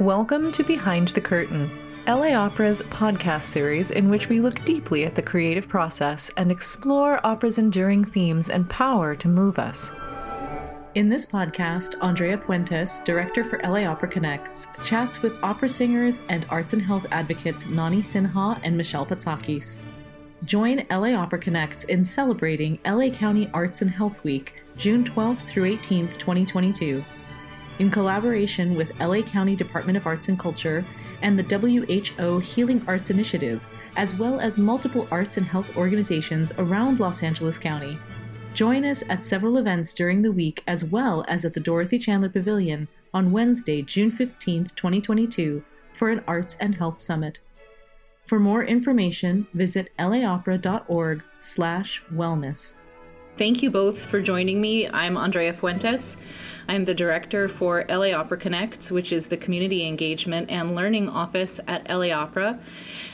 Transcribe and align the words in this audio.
Welcome 0.00 0.52
to 0.52 0.62
Behind 0.62 1.08
the 1.08 1.22
Curtain, 1.22 1.70
LA 2.06 2.34
Opera's 2.34 2.82
podcast 2.82 3.44
series 3.44 3.90
in 3.90 4.10
which 4.10 4.28
we 4.28 4.40
look 4.40 4.62
deeply 4.66 5.06
at 5.06 5.14
the 5.14 5.22
creative 5.22 5.68
process 5.68 6.30
and 6.36 6.50
explore 6.50 7.26
opera's 7.26 7.56
enduring 7.56 8.04
themes 8.04 8.50
and 8.50 8.68
power 8.68 9.16
to 9.16 9.26
move 9.26 9.58
us. 9.58 9.94
In 10.96 11.08
this 11.08 11.24
podcast, 11.24 11.94
Andrea 12.02 12.36
Fuentes, 12.36 13.00
director 13.06 13.42
for 13.42 13.58
LA 13.62 13.90
Opera 13.90 14.08
Connects, 14.08 14.68
chats 14.84 15.22
with 15.22 15.32
opera 15.42 15.70
singers 15.70 16.24
and 16.28 16.44
arts 16.50 16.74
and 16.74 16.82
health 16.82 17.06
advocates 17.10 17.66
Nani 17.66 18.02
Sinha 18.02 18.60
and 18.62 18.76
Michele 18.76 19.06
Patzakis. 19.06 19.80
Join 20.44 20.86
LA 20.90 21.14
Opera 21.14 21.38
Connects 21.38 21.84
in 21.84 22.04
celebrating 22.04 22.78
LA 22.84 23.08
County 23.08 23.48
Arts 23.54 23.80
and 23.80 23.90
Health 23.90 24.22
Week, 24.24 24.56
June 24.76 25.04
12th 25.04 25.40
through 25.40 25.74
18th, 25.74 26.18
2022. 26.18 27.02
In 27.78 27.90
collaboration 27.90 28.74
with 28.74 28.98
LA 29.00 29.20
County 29.20 29.54
Department 29.54 29.98
of 29.98 30.06
Arts 30.06 30.28
and 30.28 30.38
Culture 30.38 30.84
and 31.20 31.38
the 31.38 31.42
WHO 31.42 32.38
Healing 32.38 32.82
Arts 32.86 33.10
Initiative, 33.10 33.62
as 33.96 34.14
well 34.14 34.40
as 34.40 34.56
multiple 34.56 35.06
arts 35.10 35.36
and 35.36 35.46
health 35.46 35.76
organizations 35.76 36.52
around 36.58 37.00
Los 37.00 37.22
Angeles 37.22 37.58
County. 37.58 37.98
Join 38.54 38.84
us 38.84 39.04
at 39.10 39.24
several 39.24 39.58
events 39.58 39.92
during 39.92 40.22
the 40.22 40.32
week 40.32 40.62
as 40.66 40.84
well 40.84 41.24
as 41.28 41.44
at 41.44 41.52
the 41.52 41.60
Dorothy 41.60 41.98
Chandler 41.98 42.30
Pavilion 42.30 42.88
on 43.12 43.32
Wednesday, 43.32 43.82
June 43.82 44.10
15th, 44.10 44.74
2022, 44.74 45.62
for 45.92 46.08
an 46.08 46.24
Arts 46.26 46.56
and 46.56 46.76
Health 46.76 47.00
Summit. 47.00 47.40
For 48.24 48.40
more 48.40 48.64
information, 48.64 49.46
visit 49.52 49.92
laopera.org 49.98 51.22
slash 51.38 52.02
wellness. 52.12 52.74
Thank 53.38 53.62
you 53.62 53.70
both 53.70 54.06
for 54.06 54.22
joining 54.22 54.62
me. 54.62 54.88
I'm 54.88 55.18
Andrea 55.18 55.52
Fuentes. 55.52 56.16
I'm 56.68 56.86
the 56.86 56.94
director 56.94 57.50
for 57.50 57.84
LA 57.86 58.12
Opera 58.12 58.38
Connects, 58.38 58.90
which 58.90 59.12
is 59.12 59.26
the 59.26 59.36
community 59.36 59.86
engagement 59.86 60.48
and 60.48 60.74
learning 60.74 61.10
office 61.10 61.60
at 61.68 61.86
LA 61.86 62.12
Opera. 62.12 62.58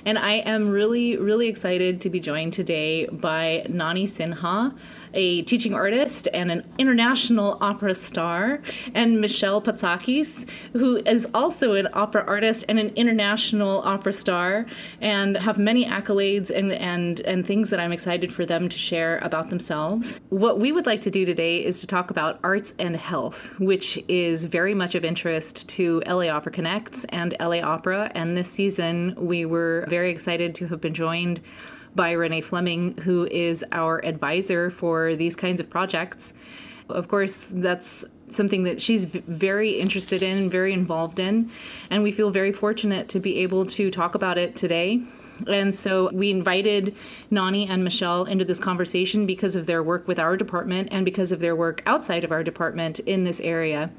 And 0.04 0.16
I 0.16 0.34
am 0.34 0.68
really, 0.68 1.16
really 1.16 1.48
excited 1.48 2.00
to 2.02 2.08
be 2.08 2.20
joined 2.20 2.52
today 2.52 3.06
by 3.06 3.66
Nani 3.68 4.06
Sinha 4.06 4.78
a 5.14 5.42
teaching 5.42 5.74
artist 5.74 6.28
and 6.32 6.50
an 6.50 6.64
international 6.78 7.58
opera 7.60 7.94
star, 7.94 8.60
and 8.94 9.20
Michele 9.20 9.60
Patzakis, 9.60 10.48
who 10.72 10.96
is 11.06 11.28
also 11.34 11.74
an 11.74 11.88
opera 11.92 12.24
artist 12.26 12.64
and 12.68 12.78
an 12.78 12.88
international 12.96 13.82
opera 13.82 14.12
star, 14.12 14.66
and 15.00 15.36
have 15.36 15.58
many 15.58 15.84
accolades 15.84 16.50
and, 16.50 16.72
and, 16.72 17.20
and 17.20 17.46
things 17.46 17.70
that 17.70 17.80
I'm 17.80 17.92
excited 17.92 18.32
for 18.32 18.46
them 18.46 18.68
to 18.68 18.76
share 18.76 19.18
about 19.18 19.50
themselves. 19.50 20.20
What 20.30 20.58
we 20.58 20.72
would 20.72 20.86
like 20.86 21.02
to 21.02 21.10
do 21.10 21.24
today 21.24 21.64
is 21.64 21.80
to 21.80 21.86
talk 21.86 22.10
about 22.10 22.38
arts 22.42 22.74
and 22.78 22.96
health, 22.96 23.54
which 23.58 24.02
is 24.08 24.44
very 24.44 24.74
much 24.74 24.94
of 24.94 25.04
interest 25.04 25.68
to 25.70 26.02
LA 26.06 26.28
Opera 26.28 26.52
Connects 26.52 27.04
and 27.10 27.34
LA 27.40 27.60
Opera. 27.60 28.10
And 28.14 28.36
this 28.36 28.50
season, 28.50 29.14
we 29.16 29.44
were 29.44 29.86
very 29.88 30.10
excited 30.10 30.54
to 30.56 30.68
have 30.68 30.80
been 30.80 30.94
joined 30.94 31.40
by 31.94 32.12
Renee 32.12 32.40
Fleming, 32.40 32.96
who 32.98 33.26
is 33.26 33.64
our 33.72 34.04
advisor 34.04 34.70
for 34.70 35.14
these 35.16 35.36
kinds 35.36 35.60
of 35.60 35.68
projects. 35.68 36.32
Of 36.88 37.08
course, 37.08 37.50
that's 37.52 38.04
something 38.28 38.62
that 38.64 38.80
she's 38.80 39.04
very 39.04 39.72
interested 39.72 40.22
in, 40.22 40.50
very 40.50 40.72
involved 40.72 41.18
in, 41.18 41.50
and 41.90 42.02
we 42.02 42.12
feel 42.12 42.30
very 42.30 42.52
fortunate 42.52 43.08
to 43.10 43.20
be 43.20 43.38
able 43.40 43.66
to 43.66 43.90
talk 43.90 44.14
about 44.14 44.38
it 44.38 44.56
today. 44.56 45.02
And 45.48 45.74
so 45.74 46.10
we 46.12 46.30
invited 46.30 46.94
Nani 47.30 47.68
and 47.68 47.84
Michele 47.84 48.24
into 48.24 48.44
this 48.44 48.58
conversation 48.58 49.26
because 49.26 49.56
of 49.56 49.66
their 49.66 49.82
work 49.82 50.08
with 50.08 50.18
our 50.18 50.36
department 50.36 50.88
and 50.90 51.04
because 51.04 51.32
of 51.32 51.40
their 51.40 51.56
work 51.56 51.82
outside 51.86 52.24
of 52.24 52.32
our 52.32 52.42
department 52.42 52.98
in 53.00 53.24
this 53.24 53.40
area 53.40 53.90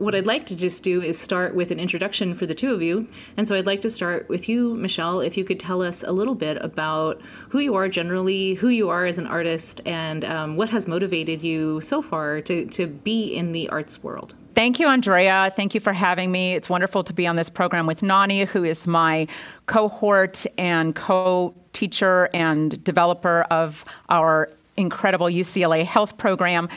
what 0.00 0.14
I'd 0.14 0.26
like 0.26 0.46
to 0.46 0.56
just 0.56 0.82
do 0.82 1.02
is 1.02 1.20
start 1.20 1.54
with 1.54 1.70
an 1.70 1.78
introduction 1.78 2.34
for 2.34 2.46
the 2.46 2.54
two 2.54 2.72
of 2.72 2.80
you. 2.80 3.06
And 3.36 3.46
so 3.46 3.54
I'd 3.54 3.66
like 3.66 3.82
to 3.82 3.90
start 3.90 4.30
with 4.30 4.48
you, 4.48 4.74
Michele, 4.74 5.20
if 5.20 5.36
you 5.36 5.44
could 5.44 5.60
tell 5.60 5.82
us 5.82 6.02
a 6.02 6.10
little 6.10 6.34
bit 6.34 6.56
about 6.62 7.20
who 7.50 7.58
you 7.58 7.74
are 7.74 7.86
generally, 7.86 8.54
who 8.54 8.68
you 8.68 8.88
are 8.88 9.04
as 9.04 9.18
an 9.18 9.26
artist, 9.26 9.82
and 9.84 10.24
um, 10.24 10.56
what 10.56 10.70
has 10.70 10.88
motivated 10.88 11.42
you 11.42 11.82
so 11.82 12.00
far 12.00 12.40
to, 12.40 12.64
to 12.68 12.86
be 12.86 13.24
in 13.24 13.52
the 13.52 13.68
arts 13.68 14.02
world. 14.02 14.34
Thank 14.54 14.80
you, 14.80 14.88
Andrea. 14.88 15.52
Thank 15.54 15.74
you 15.74 15.80
for 15.80 15.92
having 15.92 16.32
me. 16.32 16.54
It's 16.54 16.68
wonderful 16.68 17.04
to 17.04 17.12
be 17.12 17.26
on 17.26 17.36
this 17.36 17.48
program 17.48 17.86
with 17.86 18.02
Nani, 18.02 18.44
who 18.44 18.64
is 18.64 18.86
my 18.86 19.28
cohort 19.66 20.44
and 20.58 20.94
co 20.94 21.54
teacher 21.72 22.28
and 22.34 22.82
developer 22.82 23.42
of 23.50 23.84
our 24.08 24.50
incredible 24.76 25.26
UCLA 25.26 25.84
health 25.84 26.18
program. 26.18 26.68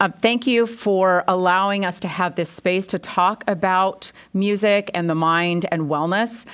Uh, 0.00 0.08
thank 0.08 0.46
you 0.46 0.66
for 0.66 1.22
allowing 1.28 1.84
us 1.84 2.00
to 2.00 2.08
have 2.08 2.34
this 2.34 2.50
space 2.50 2.86
to 2.88 2.98
talk 2.98 3.44
about 3.46 4.10
music 4.32 4.90
and 4.94 5.08
the 5.08 5.14
mind 5.14 5.66
and 5.70 5.82
wellness. 5.82 6.46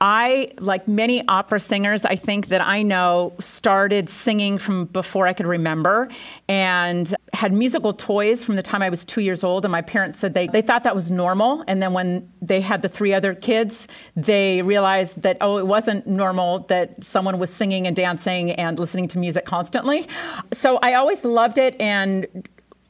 I, 0.00 0.52
like 0.58 0.86
many 0.88 1.26
opera 1.28 1.60
singers, 1.60 2.04
I 2.04 2.16
think 2.16 2.48
that 2.48 2.60
I 2.60 2.82
know, 2.82 3.32
started 3.40 4.08
singing 4.08 4.58
from 4.58 4.86
before 4.86 5.26
I 5.26 5.32
could 5.32 5.46
remember 5.46 6.08
and 6.48 7.14
had 7.32 7.52
musical 7.52 7.92
toys 7.92 8.44
from 8.44 8.56
the 8.56 8.62
time 8.62 8.82
I 8.82 8.90
was 8.90 9.04
two 9.04 9.20
years 9.20 9.42
old. 9.44 9.64
And 9.64 9.72
my 9.72 9.82
parents 9.82 10.18
said 10.18 10.34
they, 10.34 10.46
they 10.46 10.62
thought 10.62 10.82
that 10.84 10.94
was 10.94 11.10
normal. 11.10 11.64
And 11.68 11.80
then 11.80 11.92
when 11.92 12.30
they 12.42 12.60
had 12.60 12.82
the 12.82 12.88
three 12.88 13.14
other 13.14 13.34
kids, 13.34 13.88
they 14.16 14.62
realized 14.62 15.22
that, 15.22 15.38
oh, 15.40 15.58
it 15.58 15.66
wasn't 15.66 16.06
normal 16.06 16.60
that 16.68 17.02
someone 17.02 17.38
was 17.38 17.52
singing 17.52 17.86
and 17.86 17.96
dancing 17.96 18.50
and 18.52 18.78
listening 18.78 19.08
to 19.08 19.18
music 19.18 19.46
constantly. 19.46 20.08
So 20.52 20.78
I 20.82 20.94
always 20.94 21.24
loved 21.24 21.56
it 21.56 21.80
and 21.80 22.26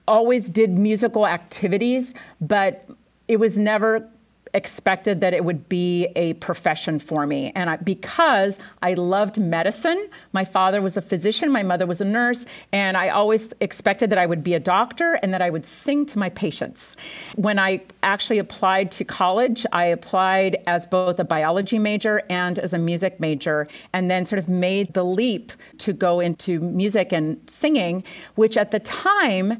always 0.09 0.51
did 0.51 0.71
musical 0.71 1.27
activities, 1.27 2.15
but 2.41 2.89
it 3.29 3.39
was 3.39 3.59
never 3.59 4.09
expected 4.55 5.21
that 5.21 5.35
it 5.35 5.45
would 5.45 5.69
be 5.69 6.07
a 6.17 6.35
profession 6.35 6.99
for 6.99 7.27
me. 7.27 7.53
And 7.55 7.69
I, 7.69 7.77
because 7.77 8.59
I 8.83 8.95
loved 8.95 9.39
medicine, 9.39 10.09
my 10.33 10.45
father 10.45 10.81
was 10.81 10.97
a 10.97 11.03
physician, 11.03 11.51
my 11.51 11.63
mother 11.63 11.87
was 11.87 12.01
a 12.01 12.05
nurse, 12.05 12.47
and 12.73 12.97
I 12.97 13.09
always 13.09 13.53
expected 13.61 14.11
that 14.11 14.19
I 14.19 14.27
would 14.27 14.45
be 14.45 14.55
a 14.55 14.61
doctor 14.61 15.15
and 15.23 15.35
that 15.35 15.43
I 15.43 15.51
would 15.51 15.67
sing 15.67 16.07
to 16.07 16.19
my 16.19 16.31
patients. 16.31 16.97
When 17.35 17.59
I 17.59 17.83
actually 18.03 18.39
applied 18.39 18.91
to 18.93 19.05
college, 19.05 19.67
I 19.73 19.85
applied 19.87 20.63
as 20.67 20.87
both 20.87 21.19
a 21.19 21.25
biology 21.25 21.79
major 21.79 22.23
and 22.31 22.59
as 22.59 22.73
a 22.73 22.79
music 22.79 23.21
major, 23.21 23.67
and 23.93 24.11
then 24.11 24.25
sort 24.25 24.39
of 24.39 24.49
made 24.49 24.95
the 24.95 25.05
leap 25.05 25.53
to 25.79 25.93
go 25.93 26.21
into 26.21 26.61
music 26.61 27.13
and 27.13 27.39
singing, 27.51 28.05
which 28.37 28.57
at 28.57 28.71
the 28.71 28.81
time, 28.81 29.59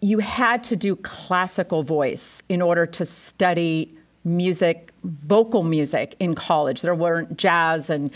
you 0.00 0.18
had 0.18 0.62
to 0.64 0.76
do 0.76 0.96
classical 0.96 1.82
voice 1.82 2.42
in 2.50 2.60
order 2.60 2.84
to 2.84 3.06
study 3.06 3.96
music, 4.24 4.90
vocal 5.04 5.62
music 5.62 6.16
in 6.18 6.34
college. 6.34 6.82
There 6.82 6.94
weren't 6.94 7.36
jazz 7.36 7.90
and 7.90 8.10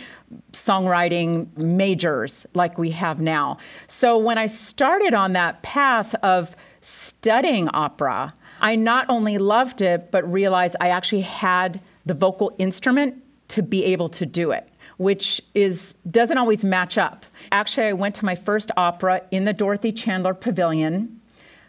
songwriting 0.52 1.54
majors 1.56 2.46
like 2.54 2.78
we 2.78 2.91
have 2.92 3.20
now. 3.20 3.58
So 3.86 4.16
when 4.16 4.38
I 4.38 4.46
started 4.46 5.14
on 5.14 5.34
that 5.34 5.62
path 5.62 6.14
of 6.16 6.56
studying 6.80 7.69
opera, 7.74 8.32
I 8.60 8.74
not 8.74 9.06
only 9.08 9.38
loved 9.38 9.82
it, 9.82 10.10
but 10.10 10.30
realized 10.30 10.76
I 10.80 10.88
actually 10.88 11.22
had 11.22 11.80
the 12.06 12.14
vocal 12.14 12.54
instrument 12.58 13.22
to 13.48 13.62
be 13.62 13.84
able 13.84 14.08
to 14.08 14.26
do 14.26 14.50
it 14.50 14.69
which 14.98 15.40
is 15.54 15.94
doesn't 16.10 16.38
always 16.38 16.64
match 16.64 16.98
up. 16.98 17.25
Actually, 17.52 17.86
I 17.86 17.92
went 17.92 18.16
to 18.16 18.25
my 18.25 18.34
first 18.34 18.72
opera 18.76 19.22
in 19.30 19.44
the 19.44 19.52
Dorothy 19.52 19.92
Chandler 19.92 20.34
Pavilion 20.34 21.19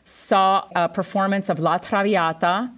saw 0.10 0.68
a 0.76 0.90
performance 0.90 1.50
of 1.50 1.60
La 1.60 1.78
Traviata, 1.78 2.72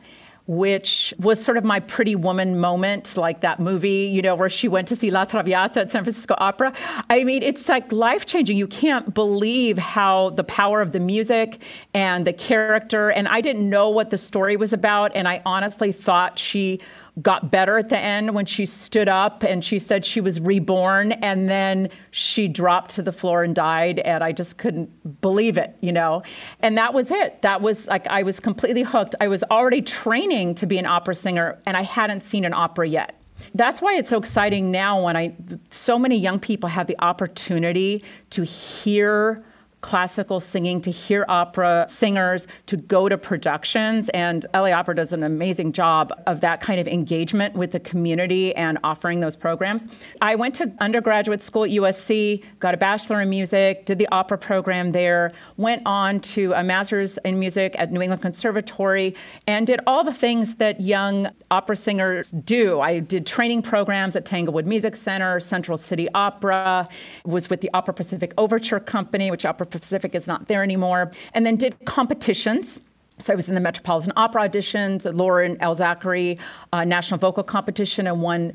which 0.51 1.13
was 1.17 1.41
sort 1.41 1.55
of 1.55 1.63
my 1.63 1.79
pretty 1.79 2.13
woman 2.13 2.59
moment, 2.59 3.15
like 3.15 3.39
that 3.39 3.57
movie, 3.57 4.11
you 4.13 4.21
know, 4.21 4.35
where 4.35 4.49
she 4.49 4.67
went 4.67 4.85
to 4.85 4.97
see 4.97 5.09
La 5.09 5.23
Traviata 5.23 5.79
at 5.79 5.91
San 5.91 6.03
Francisco 6.03 6.35
Opera. 6.37 6.73
I 7.09 7.23
mean, 7.23 7.41
it's 7.41 7.69
like 7.69 7.89
life 7.93 8.25
changing. 8.25 8.57
You 8.57 8.67
can't 8.67 9.13
believe 9.13 9.77
how 9.77 10.31
the 10.31 10.43
power 10.43 10.81
of 10.81 10.91
the 10.91 10.99
music 10.99 11.61
and 11.93 12.27
the 12.27 12.33
character, 12.33 13.09
and 13.11 13.29
I 13.29 13.39
didn't 13.39 13.69
know 13.69 13.89
what 13.89 14.09
the 14.09 14.17
story 14.17 14.57
was 14.57 14.73
about, 14.73 15.15
and 15.15 15.25
I 15.25 15.41
honestly 15.45 15.93
thought 15.93 16.37
she 16.37 16.81
got 17.21 17.51
better 17.51 17.77
at 17.77 17.89
the 17.89 17.97
end 17.97 18.33
when 18.33 18.45
she 18.45 18.65
stood 18.65 19.09
up 19.09 19.43
and 19.43 19.63
she 19.63 19.79
said 19.79 20.05
she 20.05 20.21
was 20.21 20.39
reborn 20.39 21.11
and 21.11 21.49
then 21.49 21.89
she 22.11 22.47
dropped 22.47 22.91
to 22.91 23.01
the 23.01 23.11
floor 23.11 23.43
and 23.43 23.53
died 23.53 23.99
and 23.99 24.23
I 24.23 24.31
just 24.31 24.57
couldn't 24.57 25.21
believe 25.21 25.57
it, 25.57 25.75
you 25.81 25.91
know. 25.91 26.23
And 26.61 26.77
that 26.77 26.93
was 26.93 27.11
it. 27.11 27.41
That 27.41 27.61
was 27.61 27.87
like 27.87 28.07
I 28.07 28.23
was 28.23 28.39
completely 28.39 28.83
hooked. 28.83 29.15
I 29.19 29.27
was 29.27 29.43
already 29.51 29.81
training 29.81 30.55
to 30.55 30.65
be 30.65 30.77
an 30.77 30.85
opera 30.85 31.15
singer 31.15 31.59
and 31.65 31.75
I 31.75 31.83
hadn't 31.83 32.21
seen 32.21 32.45
an 32.45 32.53
opera 32.53 32.87
yet. 32.87 33.21
That's 33.55 33.81
why 33.81 33.95
it's 33.95 34.09
so 34.09 34.17
exciting 34.17 34.71
now 34.71 35.03
when 35.03 35.17
I 35.17 35.35
so 35.69 35.99
many 35.99 36.17
young 36.17 36.39
people 36.39 36.69
have 36.69 36.87
the 36.87 36.95
opportunity 36.99 38.03
to 38.29 38.43
hear 38.43 39.43
classical 39.81 40.39
singing, 40.39 40.81
to 40.81 40.91
hear 40.91 41.25
opera 41.27 41.85
singers, 41.89 42.47
to 42.67 42.77
go 42.77 43.09
to 43.09 43.17
productions. 43.17 44.09
And 44.09 44.45
LA 44.53 44.71
Opera 44.71 44.95
does 44.95 45.11
an 45.11 45.23
amazing 45.23 45.73
job 45.73 46.13
of 46.27 46.41
that 46.41 46.61
kind 46.61 46.79
of 46.79 46.87
engagement 46.87 47.55
with 47.55 47.71
the 47.71 47.79
community 47.79 48.55
and 48.55 48.77
offering 48.83 49.19
those 49.19 49.35
programs. 49.35 49.85
I 50.21 50.35
went 50.35 50.55
to 50.55 50.71
undergraduate 50.79 51.43
school 51.43 51.63
at 51.63 51.71
USC, 51.71 52.43
got 52.59 52.73
a 52.73 52.77
bachelor 52.77 53.21
in 53.21 53.29
music, 53.29 53.85
did 53.85 53.97
the 53.97 54.07
opera 54.11 54.37
program 54.37 54.91
there, 54.91 55.31
went 55.57 55.81
on 55.85 56.19
to 56.21 56.53
a 56.53 56.63
master's 56.63 57.17
in 57.25 57.39
music 57.39 57.75
at 57.77 57.91
New 57.91 58.01
England 58.01 58.21
Conservatory, 58.21 59.15
and 59.47 59.65
did 59.67 59.79
all 59.87 60.03
the 60.03 60.13
things 60.13 60.55
that 60.55 60.79
young 60.79 61.29
opera 61.49 61.75
singers 61.75 62.31
do. 62.31 62.79
I 62.79 62.99
did 62.99 63.25
training 63.25 63.63
programs 63.63 64.15
at 64.15 64.25
Tanglewood 64.25 64.65
Music 64.65 64.95
Center, 64.95 65.39
Central 65.39 65.77
City 65.77 66.07
Opera, 66.13 66.87
was 67.25 67.49
with 67.49 67.61
the 67.61 67.69
Opera 67.73 67.93
Pacific 67.93 68.33
Overture 68.37 68.79
Company, 68.79 69.31
which 69.31 69.45
Opera 69.45 69.65
Pacific 69.71 70.15
is 70.15 70.27
not 70.27 70.47
there 70.47 70.63
anymore, 70.63 71.11
and 71.33 71.45
then 71.45 71.55
did 71.55 71.75
competitions. 71.85 72.79
So 73.19 73.33
I 73.33 73.35
was 73.35 73.47
in 73.49 73.55
the 73.55 73.61
Metropolitan 73.61 74.13
Opera 74.15 74.49
auditions, 74.49 75.11
Loren 75.13 75.57
L. 75.61 75.75
Zachary 75.75 76.39
uh, 76.73 76.83
National 76.83 77.19
Vocal 77.19 77.43
Competition, 77.43 78.07
and 78.07 78.21
won 78.21 78.53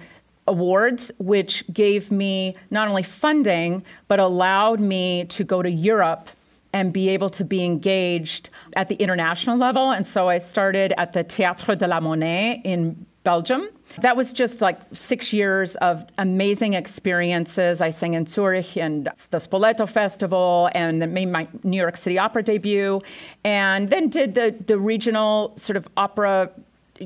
awards, 0.48 1.10
which 1.18 1.64
gave 1.72 2.10
me 2.10 2.54
not 2.70 2.88
only 2.88 3.02
funding, 3.02 3.84
but 4.08 4.18
allowed 4.18 4.80
me 4.80 5.24
to 5.26 5.44
go 5.44 5.62
to 5.62 5.70
Europe 5.70 6.28
and 6.72 6.92
be 6.92 7.08
able 7.08 7.30
to 7.30 7.44
be 7.44 7.64
engaged 7.64 8.50
at 8.74 8.88
the 8.88 8.96
international 8.96 9.56
level. 9.56 9.90
And 9.90 10.06
so 10.06 10.28
I 10.28 10.38
started 10.38 10.92
at 10.98 11.12
the 11.12 11.24
Théâtre 11.24 11.78
de 11.78 11.86
la 11.86 12.00
Monnaie 12.00 12.60
in 12.64 13.06
Belgium. 13.24 13.68
That 14.00 14.16
was 14.16 14.32
just 14.32 14.60
like 14.60 14.78
six 14.92 15.32
years 15.32 15.76
of 15.76 16.04
amazing 16.18 16.74
experiences. 16.74 17.80
I 17.80 17.90
sang 17.90 18.14
in 18.14 18.26
Zurich 18.26 18.76
and 18.76 19.06
the 19.30 19.38
Spoleto 19.38 19.88
Festival 19.88 20.68
and 20.74 20.98
made 21.12 21.26
my 21.26 21.48
New 21.62 21.78
York 21.78 21.96
City 21.96 22.18
opera 22.18 22.42
debut, 22.42 23.00
and 23.44 23.88
then 23.88 24.08
did 24.08 24.34
the, 24.34 24.54
the 24.66 24.78
regional 24.78 25.54
sort 25.56 25.76
of 25.76 25.88
opera 25.96 26.50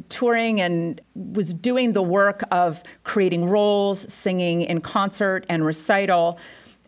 touring 0.08 0.60
and 0.60 1.00
was 1.14 1.52
doing 1.52 1.92
the 1.92 2.02
work 2.02 2.44
of 2.50 2.82
creating 3.04 3.46
roles, 3.48 4.12
singing 4.12 4.62
in 4.62 4.80
concert 4.80 5.44
and 5.48 5.64
recital. 5.64 6.38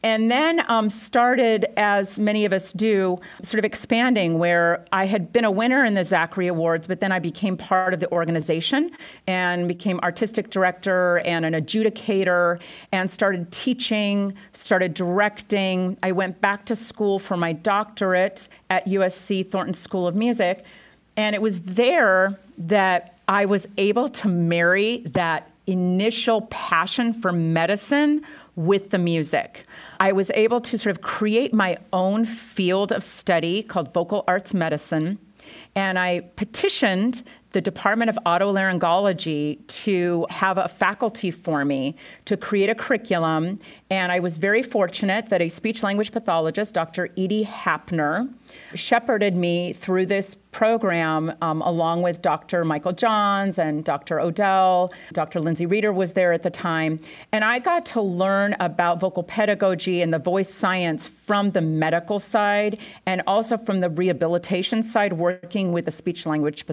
And 0.03 0.31
then 0.31 0.69
um, 0.69 0.91
started, 0.91 1.67
as 1.77 2.19
many 2.19 2.45
of 2.45 2.53
us 2.53 2.73
do, 2.73 3.19
sort 3.43 3.61
of 3.61 3.65
expanding 3.65 4.39
where 4.39 4.85
I 4.93 5.07
had 5.07 5.33
been 5.33 5.45
a 5.45 5.51
winner 5.51 5.85
in 5.85 5.95
the 5.95 6.03
Zachary 6.03 6.49
Awards, 6.49 6.89
but 6.89 6.99
then 6.99 7.13
I 7.13 7.21
became 7.21 7.57
part 7.57 7.95
of 7.95 8.01
the 8.01 8.11
organization 8.11 8.91
and 9.29 9.69
became 9.69 10.01
artistic 10.01 10.51
director 10.51 11.19
and 11.19 11.45
an 11.45 11.53
adjudicator 11.53 12.61
and 12.91 13.09
started 13.09 13.53
teaching, 13.53 14.35
started 14.53 14.93
directing. 14.93 15.97
I 16.03 16.11
went 16.11 16.41
back 16.41 16.67
to 16.67 16.77
school 16.77 17.21
for 17.21 17.37
my 17.37 17.53
doctorate 17.53 18.49
at 18.71 18.85
USC 18.87 19.49
Thornton 19.49 19.75
School 19.75 20.09
of 20.09 20.17
Music. 20.17 20.65
And 21.17 21.35
it 21.37 21.43
was 21.43 21.61
there 21.61 22.39
that 22.59 23.19
I 23.29 23.45
was 23.45 23.69
able 23.77 24.09
to 24.09 24.29
marry 24.29 24.99
that 25.13 25.49
initial 25.67 26.43
passion 26.43 27.15
for 27.15 27.33
medicine 27.33 28.23
with 28.57 28.91
the 28.91 28.99
music. 28.99 29.65
I 30.03 30.11
was 30.11 30.33
able 30.35 30.61
to 30.63 30.77
sort 30.79 30.97
of 30.97 31.01
create 31.01 31.55
my 31.55 31.79
own 31.93 32.25
field 32.25 32.91
of 32.91 33.05
study 33.05 33.63
called 33.63 33.95
vocal 33.95 34.25
arts 34.27 34.53
medicine. 34.53 35.21
And 35.77 35.97
I 35.97 36.23
petitioned 36.35 37.23
the 37.53 37.61
Department 37.61 38.09
of 38.11 38.19
Otolaryngology 38.27 39.67
to 39.85 40.27
have 40.31 40.59
a 40.59 40.69
faculty 40.69 41.31
for 41.31 41.65
me 41.65 41.97
to 42.25 42.37
create 42.37 42.71
a 42.71 42.75
curriculum. 42.75 43.61
And 43.91 44.11
I 44.11 44.21
was 44.21 44.39
very 44.39 44.63
fortunate 44.63 45.29
that 45.29 45.43
a 45.43 45.49
speech 45.49 45.83
language 45.83 46.13
pathologist, 46.13 46.75
Dr. 46.75 47.11
Edie 47.17 47.45
Hapner, 47.45 48.33
shepherded 48.75 49.37
me 49.37 49.73
through 49.73 50.07
this 50.07 50.35
program 50.51 51.33
um, 51.41 51.63
along 51.63 52.03
with 52.03 52.21
Dr. 52.23 52.65
Michael 52.65 52.93
Johns 52.93 53.59
and 53.59 53.85
Dr. 53.85 54.21
Odell. 54.21 54.93
Dr. 55.13 55.41
Lindsay 55.41 55.67
Reder 55.67 55.95
was 55.95 56.13
there 56.13 56.33
at 56.33 56.43
the 56.43 56.51
time. 56.51 56.99
And 57.33 57.43
I 57.43 57.59
got 57.59 57.87
to 57.87 58.03
learn 58.03 58.55
about 58.61 59.01
vocal 59.01 59.23
pedagogy 59.23 60.03
and 60.03 60.13
the 60.13 60.19
voice 60.19 60.53
science 60.53 61.07
from 61.07 61.51
the 61.51 61.63
medical 61.63 62.21
side 62.21 62.79
and 63.07 63.23
also 63.27 63.57
from 63.57 63.79
the 63.79 63.89
rehabilitation 63.89 64.83
side, 64.83 65.15
working 65.15 65.73
with 65.73 65.89
a 65.89 65.91
speech 65.91 66.27
language 66.27 66.67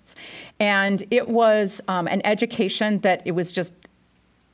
pathologists. 0.00 0.14
And 0.58 1.04
it 1.10 1.28
was 1.28 1.80
um, 1.88 2.06
an 2.06 2.24
education 2.24 3.00
that 3.00 3.22
it 3.24 3.32
was 3.32 3.52
just 3.52 3.72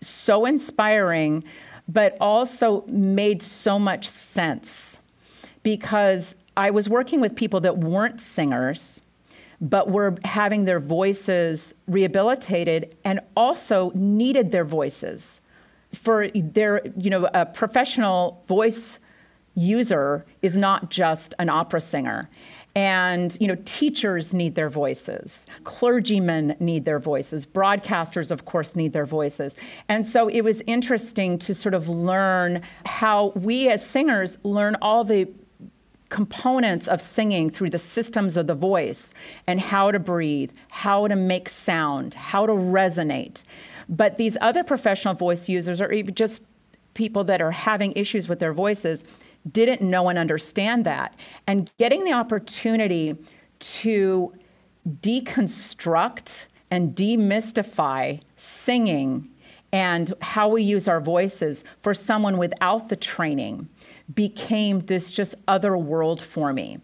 so 0.01 0.45
inspiring, 0.45 1.45
but 1.89 2.17
also 2.21 2.85
made 2.87 3.43
so 3.43 3.79
much 3.79 4.09
sense 4.09 4.99
because 5.63 6.37
I 6.57 6.71
was 6.71 6.89
working 6.89 7.21
with 7.21 7.35
people 7.35 7.61
that 7.61 7.79
weren't 7.79 8.21
singers, 8.21 9.01
but 9.61 9.91
were 9.91 10.17
having 10.25 10.65
their 10.65 10.81
voices 10.81 11.75
rehabilitated 11.87 12.97
and 13.05 13.21
also 13.37 13.91
needed 13.95 14.53
their 14.53 14.65
voices. 14.65 15.41
For 15.93 16.29
their, 16.29 16.83
you 16.97 17.11
know, 17.11 17.29
a 17.33 17.47
professional 17.47 18.43
voice 18.47 18.99
user 19.55 20.27
is 20.43 20.57
not 20.57 20.91
just 20.91 21.35
an 21.39 21.49
opera 21.49 21.81
singer. 21.81 22.29
And 22.77 23.35
you 23.41 23.49
know, 23.49 23.57
teachers 23.65 24.35
need 24.35 24.55
their 24.55 24.69
voices, 24.69 25.47
clergymen 25.65 26.57
need 26.61 26.85
their 26.85 26.99
voices, 26.99 27.47
broadcasters, 27.47 28.31
of 28.31 28.45
course, 28.45 28.77
need 28.77 28.93
their 28.93 29.07
voices. 29.07 29.57
And 29.89 30.05
so 30.05 30.29
it 30.29 30.43
was 30.43 30.63
interesting 30.67 31.39
to 31.39 31.55
sort 31.55 31.73
of 31.73 31.89
learn 31.89 32.61
how 32.85 33.29
we 33.35 33.71
as 33.71 33.85
singers 33.85 34.37
learn 34.43 34.77
all 34.83 35.05
the 35.05 35.27
components 36.11 36.87
of 36.87 37.01
singing 37.01 37.49
through 37.49 37.71
the 37.71 37.79
systems 37.79 38.37
of 38.37 38.47
the 38.47 38.55
voice 38.55 39.15
and 39.47 39.59
how 39.59 39.91
to 39.91 39.99
breathe, 39.99 40.53
how 40.69 41.09
to 41.09 41.17
make 41.17 41.49
sound, 41.49 42.13
how 42.13 42.45
to 42.45 42.53
resonate. 42.53 43.43
But 43.89 44.19
these 44.19 44.37
other 44.43 44.63
professional 44.63 45.15
voice 45.15 45.49
users, 45.49 45.81
or 45.81 45.91
even 45.93 46.15
just 46.15 46.43
people 46.93 47.25
that 47.25 47.41
are 47.41 47.53
having 47.53 47.93
issues 47.93 48.29
with 48.29 48.39
their 48.39 48.53
voices, 48.53 49.03
didn't 49.53 49.81
know 49.81 50.09
and 50.09 50.19
understand 50.19 50.85
that. 50.85 51.15
And 51.47 51.71
getting 51.79 52.05
the 52.05 52.13
opportunity 52.13 53.17
to 53.59 54.35
deconstruct 54.89 56.47
and 56.71 56.95
demystify 56.95 58.21
singing 58.37 59.29
and 59.73 60.13
how 60.21 60.49
we 60.49 60.63
use 60.63 60.89
our 60.89 61.01
voices 61.01 61.65
for 61.83 61.93
someone 61.93 62.39
without 62.39 62.89
the 62.89 62.97
training 62.97 63.69
became 64.15 64.81
this 64.87 65.13
just 65.13 65.35
other 65.49 65.77
world 65.77 66.21
for 66.21 66.53
me. 66.53 66.79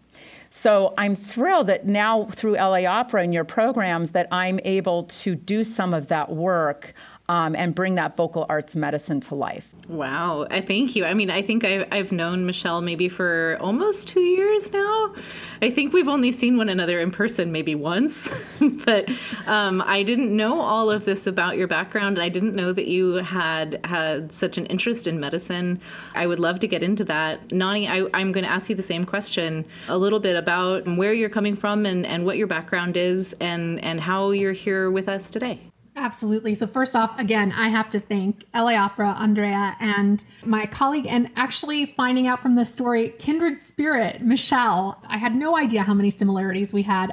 So 0.49 0.93
I'm 0.99 1.15
thrilled 1.15 1.67
that 1.67 1.87
now 1.87 2.25
through 2.25 2.57
LA 2.57 2.85
Opera 2.85 3.23
and 3.23 3.33
your 3.33 3.43
programs 3.43 4.11
that 4.11 4.27
I'm 4.31 4.59
able 4.63 5.05
to 5.05 5.33
do 5.33 5.63
some 5.63 5.95
of 5.95 6.09
that 6.09 6.29
work 6.29 6.93
um, 7.29 7.55
and 7.55 7.73
bring 7.73 7.95
that 7.95 8.17
vocal 8.17 8.45
arts 8.49 8.75
medicine 8.75 9.21
to 9.21 9.35
life. 9.35 9.69
Wow, 9.87 10.45
I 10.49 10.61
thank 10.61 10.95
you. 10.95 11.05
I 11.05 11.13
mean, 11.13 11.29
I 11.29 11.41
think 11.41 11.63
I've, 11.63 11.87
I've 11.91 12.11
known 12.11 12.45
Michele 12.45 12.81
maybe 12.81 13.09
for 13.09 13.57
almost 13.61 14.07
two 14.07 14.21
years 14.21 14.71
now. 14.71 15.13
I 15.61 15.71
think 15.71 15.93
we've 15.93 16.07
only 16.07 16.31
seen 16.31 16.57
one 16.57 16.67
another 16.67 16.99
in 16.99 17.11
person 17.11 17.51
maybe 17.51 17.75
once, 17.75 18.29
but 18.85 19.09
um, 19.45 19.81
I 19.85 20.03
didn't 20.03 20.35
know 20.35 20.61
all 20.61 20.89
of 20.89 21.05
this 21.05 21.25
about 21.25 21.57
your 21.57 21.67
background. 21.67 22.19
I 22.19 22.29
didn't 22.29 22.55
know 22.55 22.73
that 22.73 22.87
you 22.87 23.15
had 23.15 23.79
had 23.85 24.31
such 24.31 24.57
an 24.57 24.65
interest 24.67 25.07
in 25.07 25.19
medicine. 25.19 25.81
I 26.15 26.27
would 26.27 26.39
love 26.39 26.59
to 26.61 26.67
get 26.67 26.83
into 26.83 27.05
that. 27.05 27.51
Nani, 27.51 27.87
I, 27.87 28.05
I'm 28.13 28.31
going 28.31 28.45
to 28.45 28.51
ask 28.51 28.69
you 28.69 28.75
the 28.75 28.83
same 28.83 29.05
question 29.05 29.65
a 29.87 29.97
little 29.97 30.19
bit 30.19 30.35
about 30.35 30.85
where 30.87 31.13
you're 31.13 31.29
coming 31.29 31.55
from 31.55 31.85
and, 31.85 32.05
and 32.05 32.25
what 32.25 32.37
your 32.37 32.47
background 32.47 32.97
is 32.97 33.33
and, 33.39 33.81
and 33.83 34.01
how 34.01 34.31
you're 34.31 34.53
here 34.53 34.91
with 34.91 35.07
us 35.07 35.29
today. 35.29 35.72
Absolutely. 35.95 36.55
So, 36.55 36.65
first 36.65 36.95
off, 36.95 37.19
again, 37.19 37.53
I 37.55 37.67
have 37.69 37.89
to 37.91 37.99
thank 37.99 38.45
LA 38.55 38.73
Opera, 38.73 39.15
Andrea, 39.19 39.75
and 39.79 40.23
my 40.43 40.65
colleague, 40.65 41.05
and 41.07 41.29
actually 41.35 41.85
finding 41.85 42.25
out 42.25 42.41
from 42.41 42.55
this 42.55 42.71
story, 42.71 43.09
kindred 43.19 43.59
spirit, 43.59 44.21
Michele. 44.21 44.99
I 45.07 45.17
had 45.17 45.35
no 45.35 45.55
idea 45.55 45.83
how 45.83 45.93
many 45.93 46.09
similarities 46.09 46.73
we 46.73 46.81
had. 46.81 47.11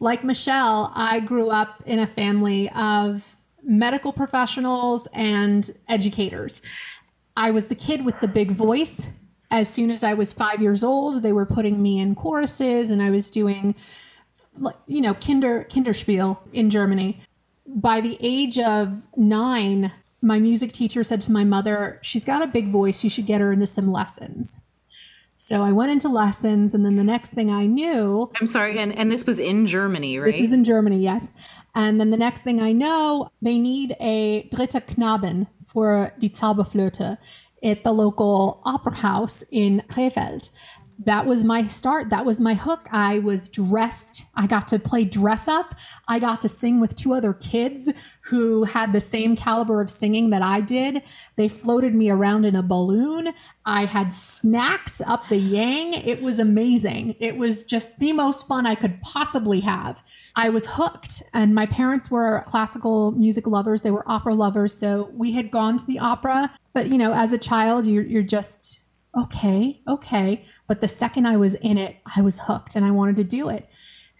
Like 0.00 0.24
Michele, 0.24 0.92
I 0.94 1.20
grew 1.20 1.50
up 1.50 1.82
in 1.84 1.98
a 1.98 2.06
family 2.06 2.70
of 2.70 3.36
medical 3.62 4.12
professionals 4.12 5.06
and 5.12 5.70
educators. 5.88 6.62
I 7.36 7.50
was 7.50 7.66
the 7.66 7.74
kid 7.74 8.04
with 8.04 8.18
the 8.20 8.28
big 8.28 8.50
voice. 8.50 9.08
As 9.50 9.68
soon 9.68 9.90
as 9.90 10.02
I 10.02 10.14
was 10.14 10.32
five 10.32 10.62
years 10.62 10.82
old, 10.82 11.22
they 11.22 11.32
were 11.32 11.44
putting 11.44 11.82
me 11.82 12.00
in 12.00 12.14
choruses, 12.14 12.90
and 12.90 13.02
I 13.02 13.10
was 13.10 13.30
doing, 13.30 13.74
you 14.86 15.02
know, 15.02 15.12
Kinder 15.12 15.66
Kinderspiel 15.70 16.38
in 16.54 16.70
Germany 16.70 17.20
by 17.74 18.00
the 18.00 18.18
age 18.20 18.58
of 18.58 19.02
nine, 19.16 19.92
my 20.20 20.38
music 20.38 20.72
teacher 20.72 21.02
said 21.02 21.20
to 21.22 21.32
my 21.32 21.44
mother, 21.44 21.98
She's 22.02 22.24
got 22.24 22.42
a 22.42 22.46
big 22.46 22.70
voice. 22.70 23.02
You 23.02 23.10
should 23.10 23.26
get 23.26 23.40
her 23.40 23.52
into 23.52 23.66
some 23.66 23.90
lessons. 23.90 24.58
So 25.36 25.62
I 25.62 25.72
went 25.72 25.90
into 25.90 26.08
lessons, 26.08 26.72
and 26.72 26.84
then 26.84 26.94
the 26.94 27.02
next 27.02 27.30
thing 27.30 27.50
I 27.50 27.66
knew. 27.66 28.30
I'm 28.40 28.46
sorry, 28.46 28.78
and, 28.78 28.96
and 28.96 29.10
this 29.10 29.26
was 29.26 29.40
in 29.40 29.66
Germany, 29.66 30.18
right? 30.18 30.30
This 30.30 30.40
was 30.40 30.52
in 30.52 30.62
Germany, 30.62 30.98
yes. 30.98 31.26
And 31.74 31.98
then 31.98 32.10
the 32.10 32.16
next 32.16 32.42
thing 32.42 32.60
I 32.60 32.70
know, 32.72 33.28
they 33.40 33.58
need 33.58 33.96
a 33.98 34.48
Dritte 34.54 34.86
Knaben 34.86 35.48
for 35.66 36.12
Die 36.20 36.28
Zauberflöte 36.28 37.18
at 37.64 37.82
the 37.82 37.92
local 37.92 38.60
opera 38.64 38.94
house 38.94 39.42
in 39.50 39.82
Krefeld. 39.88 40.50
That 41.04 41.26
was 41.26 41.44
my 41.44 41.66
start. 41.66 42.10
That 42.10 42.24
was 42.24 42.40
my 42.40 42.54
hook. 42.54 42.88
I 42.92 43.20
was 43.20 43.48
dressed. 43.48 44.26
I 44.34 44.46
got 44.46 44.66
to 44.68 44.78
play 44.78 45.04
dress 45.04 45.48
up. 45.48 45.74
I 46.08 46.18
got 46.18 46.40
to 46.42 46.48
sing 46.48 46.80
with 46.80 46.94
two 46.94 47.12
other 47.12 47.32
kids 47.34 47.90
who 48.20 48.64
had 48.64 48.92
the 48.92 49.00
same 49.00 49.34
caliber 49.34 49.80
of 49.80 49.90
singing 49.90 50.30
that 50.30 50.42
I 50.42 50.60
did. 50.60 51.02
They 51.36 51.48
floated 51.48 51.94
me 51.94 52.10
around 52.10 52.44
in 52.44 52.56
a 52.56 52.62
balloon. 52.62 53.32
I 53.64 53.84
had 53.84 54.12
snacks 54.12 55.00
up 55.00 55.28
the 55.28 55.36
yang. 55.36 55.94
It 55.94 56.22
was 56.22 56.38
amazing. 56.38 57.16
It 57.20 57.36
was 57.36 57.64
just 57.64 57.98
the 57.98 58.12
most 58.12 58.46
fun 58.46 58.66
I 58.66 58.74
could 58.74 59.00
possibly 59.02 59.60
have. 59.60 60.02
I 60.36 60.48
was 60.48 60.66
hooked, 60.66 61.22
and 61.34 61.54
my 61.54 61.66
parents 61.66 62.10
were 62.10 62.42
classical 62.46 63.12
music 63.12 63.46
lovers. 63.46 63.82
They 63.82 63.90
were 63.90 64.08
opera 64.10 64.34
lovers. 64.34 64.74
So 64.74 65.10
we 65.14 65.32
had 65.32 65.50
gone 65.50 65.76
to 65.78 65.86
the 65.86 65.98
opera. 65.98 66.50
But, 66.74 66.88
you 66.88 66.98
know, 66.98 67.12
as 67.12 67.32
a 67.32 67.38
child, 67.38 67.86
you're, 67.86 68.04
you're 68.04 68.22
just 68.22 68.80
okay, 69.16 69.80
okay. 69.88 70.44
But 70.66 70.80
the 70.80 70.88
second 70.88 71.26
I 71.26 71.36
was 71.36 71.54
in 71.56 71.78
it, 71.78 71.96
I 72.16 72.22
was 72.22 72.38
hooked 72.38 72.76
and 72.76 72.84
I 72.84 72.90
wanted 72.90 73.16
to 73.16 73.24
do 73.24 73.48
it. 73.48 73.68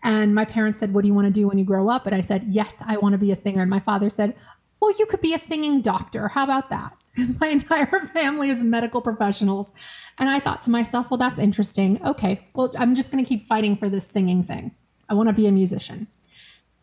And 0.03 0.35
my 0.35 0.45
parents 0.45 0.79
said, 0.79 0.93
What 0.93 1.03
do 1.03 1.09
you 1.09 1.15
want 1.15 1.27
to 1.27 1.33
do 1.33 1.49
when 1.49 1.59
you 1.59 1.65
grow 1.65 1.89
up? 1.89 2.07
And 2.07 2.15
I 2.15 2.21
said, 2.21 2.45
Yes, 2.49 2.77
I 2.85 2.97
want 2.97 3.13
to 3.13 3.19
be 3.19 3.31
a 3.31 3.37
singer. 3.37 3.63
And 3.63 3.71
my 3.71 3.81
father 3.81 4.11
said, 4.11 4.35
Well, 4.81 4.93
you 4.99 5.07
could 5.07 5.21
be 5.21 5.35
a 5.35 5.39
singing 5.39 5.81
doctor. 5.81 6.29
How 6.29 6.45
about 6.45 6.71
that? 6.71 6.93
Because 7.15 7.39
my 7.39 7.49
entire 7.49 8.07
family 8.15 8.49
is 8.49 8.65
medical 8.65 9.03
professionals. 9.03 9.75
And 10.17 10.31
I 10.31 10.39
thought 10.39 10.63
to 10.63 10.71
myself, 10.71 11.11
Well, 11.11 11.19
that's 11.19 11.39
interesting. 11.39 12.05
Okay, 12.05 12.49
well, 12.55 12.71
I'm 12.79 12.95
just 12.95 13.11
going 13.11 13.23
to 13.23 13.29
keep 13.29 13.47
fighting 13.47 13.77
for 13.77 13.89
this 13.89 14.07
singing 14.07 14.43
thing. 14.43 14.75
I 15.09 15.15
want 15.15 15.29
to 15.29 15.35
be 15.35 15.47
a 15.47 15.53
musician. 15.53 16.09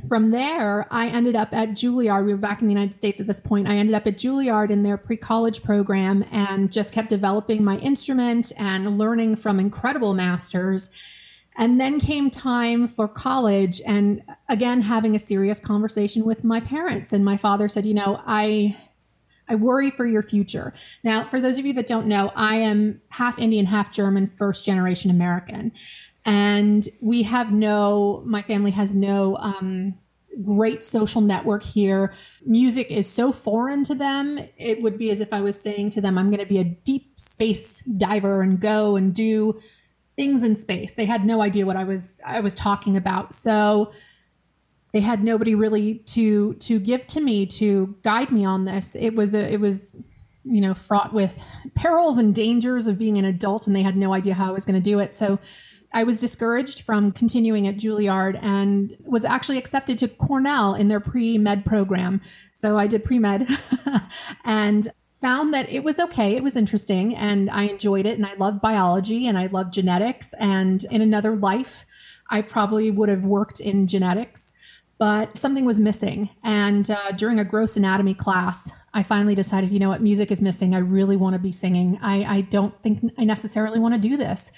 From 0.07 0.31
there, 0.31 0.87
I 0.91 1.07
ended 1.07 1.35
up 1.35 1.53
at 1.53 1.69
Juilliard. 1.71 2.25
We 2.25 2.31
were 2.31 2.39
back 2.39 2.61
in 2.61 2.67
the 2.67 2.73
United 2.73 2.95
States 2.95 3.19
at 3.19 3.27
this 3.27 3.41
point. 3.41 3.67
I 3.67 3.75
ended 3.75 3.95
up 3.95 4.07
at 4.07 4.17
Juilliard 4.17 4.69
in 4.69 4.83
their 4.83 4.97
pre 4.97 5.17
college 5.17 5.61
program 5.61 6.23
and 6.31 6.71
just 6.71 6.93
kept 6.93 7.09
developing 7.09 7.63
my 7.63 7.77
instrument 7.79 8.53
and 8.57 8.97
learning 8.97 9.35
from 9.35 9.59
incredible 9.59 10.13
masters. 10.13 10.89
And 11.57 11.81
then 11.81 11.99
came 11.99 12.29
time 12.29 12.87
for 12.87 13.09
college, 13.09 13.81
and 13.85 14.23
again, 14.47 14.79
having 14.79 15.15
a 15.15 15.19
serious 15.19 15.59
conversation 15.59 16.23
with 16.23 16.45
my 16.45 16.61
parents. 16.61 17.11
And 17.11 17.25
my 17.25 17.35
father 17.35 17.67
said, 17.67 17.85
You 17.85 17.93
know, 17.93 18.21
I. 18.25 18.77
I 19.51 19.55
worry 19.55 19.89
for 19.89 20.05
your 20.05 20.21
future. 20.21 20.73
Now, 21.03 21.23
for 21.23 21.41
those 21.41 21.57
of 21.57 21.65
you 21.65 21.73
that 21.73 21.87
don't 21.87 22.05
know, 22.05 22.31
I 22.35 22.57
am 22.57 23.01
half 23.09 23.39
Indian, 23.39 23.65
half 23.65 23.91
German, 23.91 24.27
first 24.27 24.63
generation 24.63 25.09
American 25.09 25.71
and 26.25 26.87
we 27.01 27.23
have 27.23 27.51
no 27.51 28.23
my 28.25 28.41
family 28.41 28.71
has 28.71 28.93
no 28.93 29.37
um, 29.37 29.93
great 30.43 30.83
social 30.83 31.21
network 31.21 31.63
here. 31.63 32.13
Music 32.45 32.91
is 32.91 33.07
so 33.07 33.31
foreign 33.31 33.83
to 33.83 33.95
them 33.95 34.39
it 34.57 34.81
would 34.81 34.97
be 34.97 35.09
as 35.09 35.19
if 35.19 35.33
i 35.33 35.41
was 35.41 35.59
saying 35.59 35.89
to 35.89 36.01
them 36.01 36.17
i'm 36.17 36.27
going 36.27 36.39
to 36.39 36.45
be 36.45 36.59
a 36.59 36.63
deep 36.63 37.19
space 37.19 37.81
diver 37.81 38.41
and 38.41 38.59
go 38.59 38.95
and 38.95 39.13
do 39.13 39.59
things 40.19 40.43
in 40.43 40.53
space. 40.53 40.95
They 40.95 41.05
had 41.05 41.25
no 41.25 41.41
idea 41.41 41.65
what 41.65 41.77
i 41.77 41.85
was 41.85 42.19
i 42.25 42.41
was 42.41 42.53
talking 42.53 42.97
about. 42.97 43.33
So 43.33 43.93
they 44.91 44.99
had 44.99 45.23
nobody 45.23 45.55
really 45.55 45.95
to 46.15 46.55
to 46.55 46.77
give 46.77 47.07
to 47.07 47.21
me 47.21 47.45
to 47.45 47.95
guide 48.03 48.29
me 48.31 48.43
on 48.43 48.65
this. 48.65 48.95
It 48.95 49.15
was 49.15 49.33
a 49.33 49.51
it 49.51 49.61
was 49.61 49.95
you 50.43 50.59
know 50.59 50.73
fraught 50.73 51.13
with 51.13 51.41
perils 51.75 52.17
and 52.17 52.35
dangers 52.35 52.87
of 52.87 52.97
being 52.97 53.17
an 53.17 53.25
adult 53.25 53.67
and 53.67 53.75
they 53.75 53.81
had 53.81 53.95
no 53.95 54.13
idea 54.13 54.33
how 54.33 54.47
i 54.49 54.51
was 54.51 54.65
going 54.65 54.75
to 54.75 54.81
do 54.81 54.99
it. 54.99 55.13
So 55.13 55.39
I 55.91 56.03
was 56.03 56.19
discouraged 56.19 56.81
from 56.81 57.11
continuing 57.11 57.67
at 57.67 57.77
Juilliard 57.77 58.37
and 58.41 58.95
was 59.03 59.25
actually 59.25 59.57
accepted 59.57 59.97
to 59.99 60.07
Cornell 60.07 60.75
in 60.75 60.87
their 60.87 60.99
pre 60.99 61.37
med 61.37 61.65
program. 61.65 62.21
So 62.51 62.77
I 62.77 62.87
did 62.87 63.03
pre 63.03 63.19
med 63.19 63.47
and 64.45 64.91
found 65.19 65.53
that 65.53 65.69
it 65.69 65.83
was 65.83 65.99
okay. 65.99 66.35
It 66.35 66.43
was 66.43 66.55
interesting 66.55 67.15
and 67.15 67.49
I 67.49 67.63
enjoyed 67.63 68.05
it. 68.05 68.17
And 68.17 68.25
I 68.25 68.33
loved 68.35 68.61
biology 68.61 69.27
and 69.27 69.37
I 69.37 69.47
loved 69.47 69.73
genetics. 69.73 70.33
And 70.33 70.83
in 70.91 71.01
another 71.01 71.35
life, 71.35 71.85
I 72.29 72.41
probably 72.41 72.91
would 72.91 73.09
have 73.09 73.25
worked 73.25 73.59
in 73.59 73.87
genetics, 73.87 74.53
but 74.97 75.37
something 75.37 75.65
was 75.65 75.79
missing. 75.79 76.29
And 76.43 76.89
uh, 76.89 77.11
during 77.11 77.39
a 77.39 77.43
gross 77.43 77.75
anatomy 77.75 78.13
class, 78.13 78.71
I 78.93 79.03
finally 79.03 79.35
decided, 79.35 79.71
you 79.71 79.79
know 79.79 79.89
what, 79.89 80.01
music 80.01 80.31
is 80.31 80.41
missing. 80.41 80.73
I 80.73 80.79
really 80.79 81.17
want 81.17 81.33
to 81.33 81.39
be 81.39 81.51
singing. 81.51 81.99
I, 82.01 82.37
I 82.37 82.41
don't 82.41 82.81
think 82.81 83.11
I 83.17 83.23
necessarily 83.23 83.79
want 83.79 83.95
to 83.95 83.99
do 83.99 84.15
this. 84.15 84.51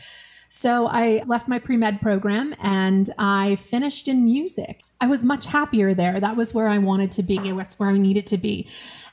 So 0.53 0.87
I 0.87 1.23
left 1.27 1.47
my 1.47 1.59
pre 1.59 1.77
med 1.77 2.01
program 2.01 2.53
and 2.59 3.09
I 3.17 3.55
finished 3.55 4.09
in 4.09 4.25
music. 4.25 4.81
I 4.99 5.07
was 5.07 5.23
much 5.23 5.45
happier 5.45 5.93
there. 5.93 6.19
That 6.19 6.35
was 6.35 6.53
where 6.53 6.67
I 6.67 6.77
wanted 6.77 7.09
to 7.13 7.23
be, 7.23 7.37
that's 7.53 7.79
where 7.79 7.87
I 7.87 7.97
needed 7.97 8.27
to 8.27 8.37
be. 8.37 8.67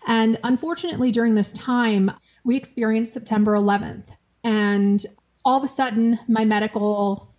And 0.08 0.36
unfortunately, 0.42 1.12
during 1.12 1.36
this 1.36 1.52
time, 1.52 2.10
we 2.42 2.56
experienced 2.56 3.12
September 3.12 3.52
11th. 3.52 4.08
And 4.42 5.06
all 5.44 5.58
of 5.58 5.62
a 5.62 5.68
sudden, 5.68 6.18
my 6.26 6.44
medical 6.44 7.32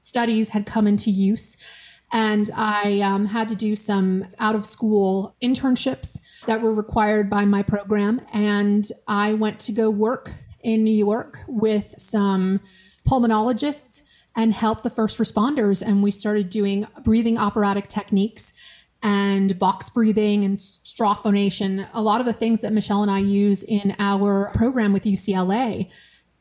studies 0.00 0.50
had 0.50 0.66
come 0.66 0.86
into 0.86 1.10
use. 1.10 1.56
And 2.12 2.50
I 2.54 3.00
um, 3.00 3.24
had 3.24 3.48
to 3.48 3.56
do 3.56 3.74
some 3.74 4.26
out 4.38 4.54
of 4.54 4.66
school 4.66 5.34
internships 5.42 6.18
that 6.46 6.60
were 6.60 6.74
required 6.74 7.30
by 7.30 7.46
my 7.46 7.62
program. 7.62 8.20
And 8.34 8.86
I 9.08 9.32
went 9.32 9.60
to 9.60 9.72
go 9.72 9.88
work 9.88 10.34
in 10.62 10.84
New 10.84 10.94
York 10.94 11.38
with 11.48 11.94
some 11.96 12.60
pulmonologists 13.06 14.02
and 14.36 14.52
help 14.52 14.82
the 14.82 14.90
first 14.90 15.18
responders. 15.18 15.82
And 15.82 16.02
we 16.02 16.10
started 16.10 16.50
doing 16.50 16.86
breathing 17.02 17.38
operatic 17.38 17.86
techniques 17.86 18.52
and 19.02 19.58
box 19.58 19.88
breathing 19.88 20.44
and 20.44 20.60
straw 20.60 21.14
phonation, 21.14 21.86
a 21.94 22.02
lot 22.02 22.20
of 22.20 22.26
the 22.26 22.32
things 22.32 22.60
that 22.60 22.72
Michele 22.72 23.02
and 23.02 23.10
I 23.10 23.18
use 23.18 23.62
in 23.62 23.94
our 23.98 24.50
program 24.54 24.92
with 24.92 25.04
UCLA. 25.04 25.90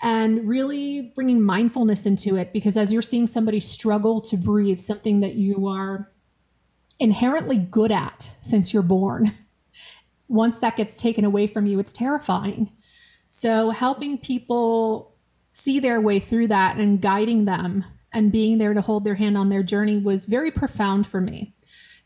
And 0.01 0.47
really 0.47 1.13
bringing 1.15 1.41
mindfulness 1.41 2.05
into 2.05 2.35
it 2.35 2.51
because 2.51 2.75
as 2.75 2.91
you're 2.91 3.01
seeing 3.01 3.25
somebody 3.25 3.59
struggle 3.61 4.19
to 4.21 4.35
breathe, 4.35 4.79
something 4.79 5.21
that 5.21 5.35
you 5.35 5.67
are 5.67 6.11
inherently 6.99 7.57
good 7.57 7.91
at 7.91 8.35
since 8.41 8.73
you're 8.73 8.83
born, 8.83 9.31
once 10.27 10.57
that 10.59 10.75
gets 10.75 10.97
taken 10.97 11.23
away 11.23 11.47
from 11.47 11.65
you, 11.65 11.79
it's 11.79 11.93
terrifying. 11.93 12.71
So, 13.27 13.69
helping 13.69 14.17
people 14.17 15.14
see 15.55 15.79
their 15.79 16.01
way 16.01 16.19
through 16.19 16.49
that 16.49 16.75
and 16.75 17.01
guiding 17.01 17.45
them 17.45 17.85
and 18.11 18.29
being 18.29 18.57
there 18.57 18.73
to 18.73 18.81
hold 18.81 19.05
their 19.05 19.15
hand 19.15 19.37
on 19.37 19.47
their 19.47 19.63
journey 19.63 19.97
was 19.97 20.25
very 20.25 20.51
profound 20.51 21.07
for 21.07 21.21
me. 21.21 21.55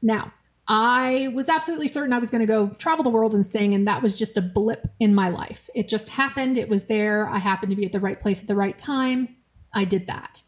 Now, 0.04 0.32
I 0.68 1.32
was 1.34 1.50
absolutely 1.50 1.88
certain 1.88 2.14
I 2.14 2.20
was 2.20 2.30
going 2.30 2.46
to 2.46 2.46
go 2.46 2.70
travel 2.78 3.04
the 3.04 3.10
world 3.10 3.34
and 3.34 3.44
sing, 3.44 3.74
and 3.74 3.88
that 3.88 4.04
was 4.04 4.16
just 4.16 4.38
a 4.38 4.42
blip 4.42 4.86
in 5.00 5.16
my 5.16 5.30
life. 5.30 5.68
It 5.74 5.90
just 5.90 6.10
happened. 6.10 6.58
It 6.58 6.70
was 6.70 6.84
there. 6.86 7.28
I 7.28 7.40
happened 7.40 7.72
to 7.72 7.76
be 7.76 7.88
at 7.88 7.92
the 7.92 8.00
right 8.00 8.20
place 8.20 8.40
at 8.40 8.48
the 8.48 8.56
right 8.56 8.78
time. 8.78 9.36
I 9.74 9.84
did 9.84 10.06
that. 10.06 10.44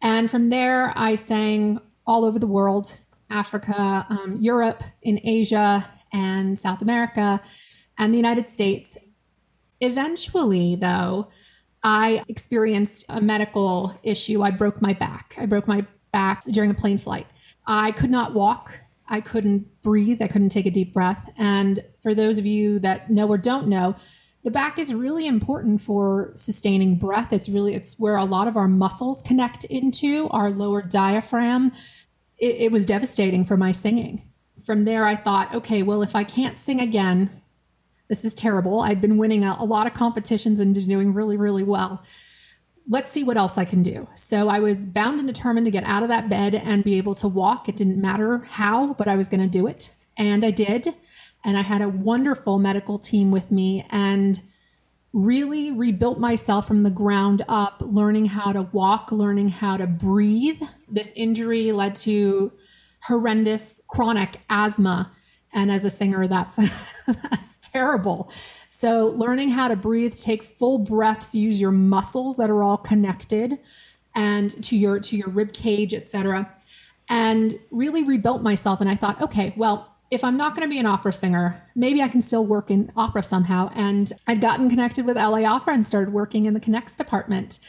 And 0.00 0.30
from 0.30 0.48
there, 0.48 0.94
I 0.96 1.16
sang 1.16 1.80
all 2.06 2.24
over 2.24 2.38
the 2.38 2.46
world 2.46 2.98
Africa, 3.28 4.06
um, 4.08 4.36
Europe, 4.40 4.82
in 5.02 5.20
Asia, 5.22 5.86
and 6.14 6.58
South 6.58 6.80
America, 6.80 7.42
and 7.98 8.12
the 8.12 8.18
United 8.18 8.48
States. 8.48 8.96
Eventually, 9.82 10.76
though, 10.76 11.28
I 11.82 12.22
experienced 12.28 13.04
a 13.08 13.20
medical 13.20 13.98
issue. 14.02 14.42
I 14.42 14.50
broke 14.50 14.80
my 14.80 14.92
back. 14.92 15.34
I 15.38 15.46
broke 15.46 15.66
my 15.66 15.84
back 16.12 16.44
during 16.44 16.70
a 16.70 16.74
plane 16.74 16.98
flight. 16.98 17.26
I 17.66 17.92
could 17.92 18.10
not 18.10 18.34
walk. 18.34 18.78
I 19.08 19.20
couldn't 19.20 19.66
breathe. 19.82 20.22
I 20.22 20.28
couldn't 20.28 20.50
take 20.50 20.66
a 20.66 20.70
deep 20.70 20.92
breath. 20.92 21.30
And 21.36 21.84
for 22.02 22.14
those 22.14 22.38
of 22.38 22.46
you 22.46 22.78
that 22.80 23.10
know 23.10 23.28
or 23.28 23.38
don't 23.38 23.66
know, 23.66 23.96
the 24.44 24.50
back 24.50 24.78
is 24.78 24.92
really 24.92 25.26
important 25.26 25.80
for 25.80 26.32
sustaining 26.34 26.96
breath. 26.96 27.32
It's 27.32 27.48
really 27.48 27.74
it's 27.74 27.98
where 27.98 28.16
a 28.16 28.24
lot 28.24 28.48
of 28.48 28.56
our 28.56 28.68
muscles 28.68 29.22
connect 29.22 29.64
into 29.64 30.28
our 30.30 30.50
lower 30.50 30.82
diaphragm. 30.82 31.72
It, 32.38 32.56
it 32.56 32.72
was 32.72 32.84
devastating 32.84 33.44
for 33.44 33.56
my 33.56 33.72
singing. 33.72 34.22
From 34.64 34.84
there, 34.84 35.04
I 35.04 35.16
thought, 35.16 35.54
okay, 35.54 35.82
well, 35.82 36.02
if 36.02 36.14
I 36.14 36.24
can't 36.24 36.58
sing 36.58 36.80
again, 36.80 37.30
this 38.12 38.26
is 38.26 38.34
terrible. 38.34 38.82
I'd 38.82 39.00
been 39.00 39.16
winning 39.16 39.42
a, 39.42 39.56
a 39.58 39.64
lot 39.64 39.86
of 39.86 39.94
competitions 39.94 40.60
and 40.60 40.74
doing 40.86 41.14
really, 41.14 41.38
really 41.38 41.62
well. 41.62 42.04
Let's 42.86 43.10
see 43.10 43.24
what 43.24 43.38
else 43.38 43.56
I 43.56 43.64
can 43.64 43.82
do. 43.82 44.06
So 44.16 44.50
I 44.50 44.58
was 44.58 44.84
bound 44.84 45.18
and 45.18 45.26
determined 45.26 45.64
to 45.64 45.70
get 45.70 45.84
out 45.84 46.02
of 46.02 46.10
that 46.10 46.28
bed 46.28 46.54
and 46.54 46.84
be 46.84 46.98
able 46.98 47.14
to 47.14 47.26
walk. 47.26 47.70
It 47.70 47.76
didn't 47.76 47.98
matter 47.98 48.36
how, 48.50 48.92
but 48.92 49.08
I 49.08 49.16
was 49.16 49.28
going 49.28 49.40
to 49.40 49.48
do 49.48 49.66
it. 49.66 49.90
And 50.18 50.44
I 50.44 50.50
did. 50.50 50.94
And 51.42 51.56
I 51.56 51.62
had 51.62 51.80
a 51.80 51.88
wonderful 51.88 52.58
medical 52.58 52.98
team 52.98 53.30
with 53.30 53.50
me 53.50 53.86
and 53.88 54.42
really 55.14 55.72
rebuilt 55.72 56.18
myself 56.20 56.68
from 56.68 56.82
the 56.82 56.90
ground 56.90 57.42
up, 57.48 57.80
learning 57.80 58.26
how 58.26 58.52
to 58.52 58.68
walk, 58.72 59.10
learning 59.10 59.48
how 59.48 59.78
to 59.78 59.86
breathe. 59.86 60.60
This 60.86 61.14
injury 61.16 61.72
led 61.72 61.96
to 61.96 62.52
horrendous 63.00 63.80
chronic 63.88 64.36
asthma. 64.50 65.10
And 65.54 65.70
as 65.70 65.86
a 65.86 65.90
singer, 65.90 66.26
that's, 66.26 66.56
that's 67.06 67.51
terrible. 67.72 68.32
So 68.68 69.08
learning 69.16 69.48
how 69.48 69.68
to 69.68 69.76
breathe, 69.76 70.16
take 70.16 70.42
full 70.42 70.78
breaths, 70.78 71.34
use 71.34 71.60
your 71.60 71.72
muscles 71.72 72.36
that 72.36 72.50
are 72.50 72.62
all 72.62 72.78
connected 72.78 73.58
and 74.14 74.50
to 74.64 74.76
your 74.76 75.00
to 75.00 75.16
your 75.16 75.28
rib 75.28 75.52
cage, 75.52 75.94
etc. 75.94 76.52
And 77.08 77.58
really 77.70 78.04
rebuilt 78.04 78.42
myself 78.42 78.80
and 78.80 78.88
I 78.88 78.94
thought, 78.94 79.20
okay, 79.22 79.54
well, 79.56 79.92
if 80.10 80.22
I'm 80.22 80.36
not 80.36 80.54
going 80.54 80.68
to 80.68 80.70
be 80.70 80.78
an 80.78 80.84
opera 80.84 81.12
singer, 81.12 81.62
maybe 81.74 82.02
I 82.02 82.08
can 82.08 82.20
still 82.20 82.44
work 82.44 82.70
in 82.70 82.92
opera 82.96 83.22
somehow. 83.22 83.70
And 83.74 84.12
I'd 84.26 84.42
gotten 84.42 84.68
connected 84.68 85.06
with 85.06 85.16
LA 85.16 85.44
Opera 85.44 85.72
and 85.72 85.86
started 85.86 86.12
working 86.12 86.44
in 86.44 86.52
the 86.52 86.60
Connects 86.60 86.96
department. 86.96 87.60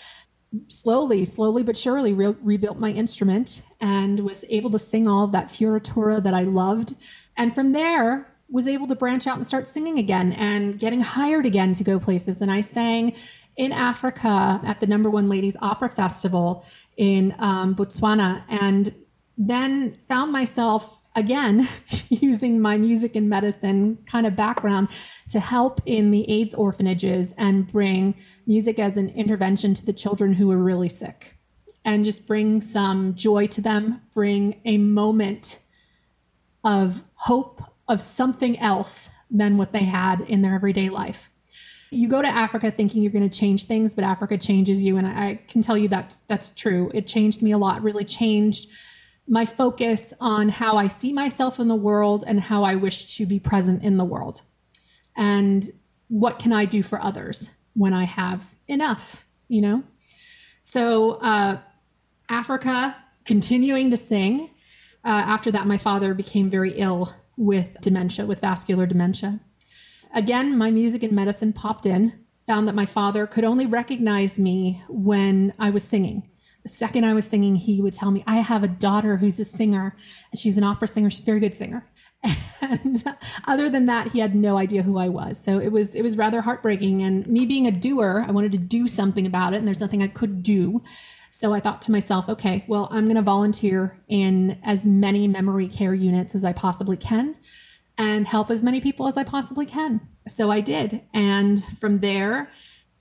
slowly, 0.68 1.26
slowly 1.26 1.64
but 1.64 1.76
surely 1.76 2.14
re- 2.14 2.36
rebuilt 2.44 2.78
my 2.78 2.92
instrument 2.92 3.64
and 3.82 4.20
was 4.20 4.46
able 4.50 4.70
to 4.70 4.78
sing 4.78 5.08
all 5.08 5.24
of 5.24 5.32
that 5.32 5.48
fioritura 5.48 6.22
that 6.22 6.34
I 6.34 6.44
loved. 6.44 6.96
And 7.38 7.56
from 7.56 7.72
there, 7.72 8.33
was 8.54 8.68
able 8.68 8.86
to 8.86 8.96
branch 8.96 9.26
out 9.26 9.36
and 9.36 9.46
start 9.46 9.68
singing 9.68 9.98
again 9.98 10.32
and 10.34 10.78
getting 10.78 11.02
hired 11.02 11.44
again 11.44 11.74
to 11.74 11.84
go 11.84 12.00
places. 12.00 12.40
And 12.40 12.52
I 12.52 12.62
sang 12.62 13.16
in 13.58 13.72
Africa 13.72 14.62
at 14.64 14.80
the 14.80 14.86
number 14.86 15.10
one 15.10 15.28
ladies 15.28 15.58
opera 15.60 15.90
festival 15.90 16.64
in 16.96 17.36
um, 17.40 17.76
Botswana 17.76 18.44
and 18.50 18.94
then 19.40 19.98
found 20.08 20.32
myself 20.32 21.00
again 21.16 21.68
using 22.10 22.62
my 22.62 22.78
music 22.78 23.16
and 23.16 23.28
medicine 23.28 23.98
kind 24.06 24.28
of 24.28 24.36
background 24.36 24.88
to 25.30 25.40
help 25.40 25.82
in 25.88 26.12
the 26.12 26.30
AIDS 26.30 26.54
orphanages 26.54 27.34
and 27.40 27.68
bring 27.72 28.14
music 28.46 28.78
as 28.78 28.98
an 28.98 29.10
intervention 29.10 29.74
to 29.74 29.84
the 29.84 29.94
children 29.94 30.32
who 30.32 30.48
were 30.48 30.58
really 30.58 30.90
sick 30.90 31.36
and 31.86 32.06
just 32.06 32.28
bring 32.28 32.62
some 32.62 33.16
joy 33.16 33.48
to 33.48 33.62
them, 33.62 34.00
bring 34.14 34.62
a 34.66 34.78
moment 34.78 35.58
of 36.64 37.02
hope 37.16 37.73
of 37.88 38.02
something 38.02 38.58
else 38.60 39.10
than 39.30 39.58
what 39.58 39.74
they 39.74 39.84
had 39.84 40.22
in 40.22 40.42
their 40.42 40.54
everyday 40.54 40.90
life. 40.90 41.30
You 41.92 42.08
go 42.08 42.22
to 42.22 42.28
Africa 42.28 42.72
thinking 42.72 43.04
you're 43.04 43.12
going 43.12 43.30
to 43.30 43.40
change 43.40 43.66
things, 43.66 43.94
but 43.94 44.04
Africa 44.04 44.38
changes 44.38 44.82
you. 44.82 44.98
And 44.98 45.06
I, 45.06 45.40
can 45.48 45.62
tell 45.62 45.78
you 45.78 45.88
that 45.90 46.18
that's 46.28 46.50
true. 46.50 46.90
It 46.94 47.08
changed 47.08 47.42
me 47.42 47.52
a 47.52 47.58
lot, 47.58 47.84
really 47.84 48.06
changed 48.06 48.70
my 49.28 49.46
focus 49.46 50.14
on 50.20 50.50
how 50.50 50.76
I 50.76 50.88
see 50.88 51.14
myself 51.14 51.60
in 51.60 51.68
the 51.68 51.76
world 51.76 52.24
and 52.28 52.40
how 52.40 52.64
I 52.64 52.76
wish 52.76 53.16
to 53.18 53.26
be 53.26 53.40
present 53.40 53.84
in 53.84 53.98
the 53.98 54.06
world. 54.06 54.42
And 55.16 55.70
what 56.10 56.40
can 56.40 56.52
I 56.52 56.66
do 56.66 56.84
for 56.84 57.02
others 57.02 57.50
when 57.74 57.94
I 57.94 58.04
have 58.04 58.44
enough, 58.68 59.26
you 59.48 59.62
know? 59.62 59.84
So, 60.64 61.12
uh, 61.14 61.60
Africa, 62.30 62.96
continuing 63.26 63.90
to 63.92 63.98
sing. 63.98 64.50
Uh, 65.06 65.10
after 65.10 65.52
that, 65.52 65.68
my 65.68 65.78
father 65.78 66.14
became 66.14 66.50
very 66.50 66.72
ill 66.72 67.14
with 67.38 67.80
dementia, 67.82 68.26
with 68.26 68.42
vascular 68.42 68.86
dementia. 68.86 69.40
Again, 70.14 70.58
my 70.58 70.72
music 70.72 71.04
and 71.04 71.14
medicine 71.14 71.54
popped 71.54 71.86
in, 71.86 72.14
found 72.46 72.68
that 72.68 72.76
my 72.76 72.86
father 72.86 73.26
could 73.26 73.44
only 73.44 73.66
recognize 73.66 74.38
me 74.38 74.84
when 74.88 75.54
I 75.58 75.70
was 75.70 75.84
singing 75.84 76.30
the 76.64 76.70
second 76.70 77.04
I 77.04 77.14
was 77.14 77.26
singing, 77.26 77.56
he 77.56 77.82
would 77.82 77.94
tell 77.94 78.10
me, 78.10 78.24
I 78.26 78.38
have 78.38 78.64
a 78.64 78.70
daughter 78.70 79.18
who's 79.18 79.38
a 79.38 79.46
singer, 79.46 79.96
and 80.32 80.40
she's 80.40 80.58
an 80.58 80.64
opera 80.64 80.88
singer. 80.88 81.10
She's 81.10 81.20
a 81.20 81.24
very 81.24 81.40
good 81.40 81.54
singer. 81.54 81.86
And 82.62 83.04
other 83.46 83.70
than 83.70 83.86
that, 83.88 84.08
he 84.14 84.20
had 84.20 84.36
no 84.36 84.56
idea 84.56 84.84
who 84.84 84.98
I 84.98 85.10
was. 85.10 85.38
So 85.38 85.60
it 85.60 85.70
was 85.70 85.94
it 85.94 86.02
was 86.02 86.16
rather 86.16 86.42
heartbreaking. 86.42 87.02
And 87.02 87.28
me 87.28 87.46
being 87.46 87.68
a 87.68 87.72
doer, 87.72 88.24
I 88.26 88.32
wanted 88.32 88.54
to 88.54 88.58
do 88.58 88.88
something 88.88 89.28
about 89.28 89.54
it, 89.54 89.58
and 89.58 89.68
there's 89.68 89.82
nothing 89.82 90.02
I 90.02 90.08
could 90.08 90.42
do. 90.44 90.82
So 91.36 91.52
I 91.52 91.60
thought 91.60 91.82
to 91.82 91.92
myself, 91.92 92.30
okay, 92.30 92.64
well, 92.68 92.88
I'm 92.92 93.06
going 93.06 93.16
to 93.16 93.24
volunteer 93.24 93.98
in 94.08 94.56
as 94.64 94.86
many 94.86 95.28
memory 95.28 95.68
care 95.68 95.96
units 95.96 96.36
as 96.36 96.46
I 96.46 96.54
possibly 96.54 96.96
can 96.96 97.36
and 97.98 98.28
help 98.28 98.52
as 98.52 98.62
many 98.62 98.80
people 98.80 99.08
as 99.08 99.18
I 99.18 99.24
possibly 99.24 99.66
can. 99.66 100.00
So 100.28 100.52
I 100.52 100.62
did. 100.62 101.02
And 101.12 101.64
from 101.80 102.02
there, 102.02 102.52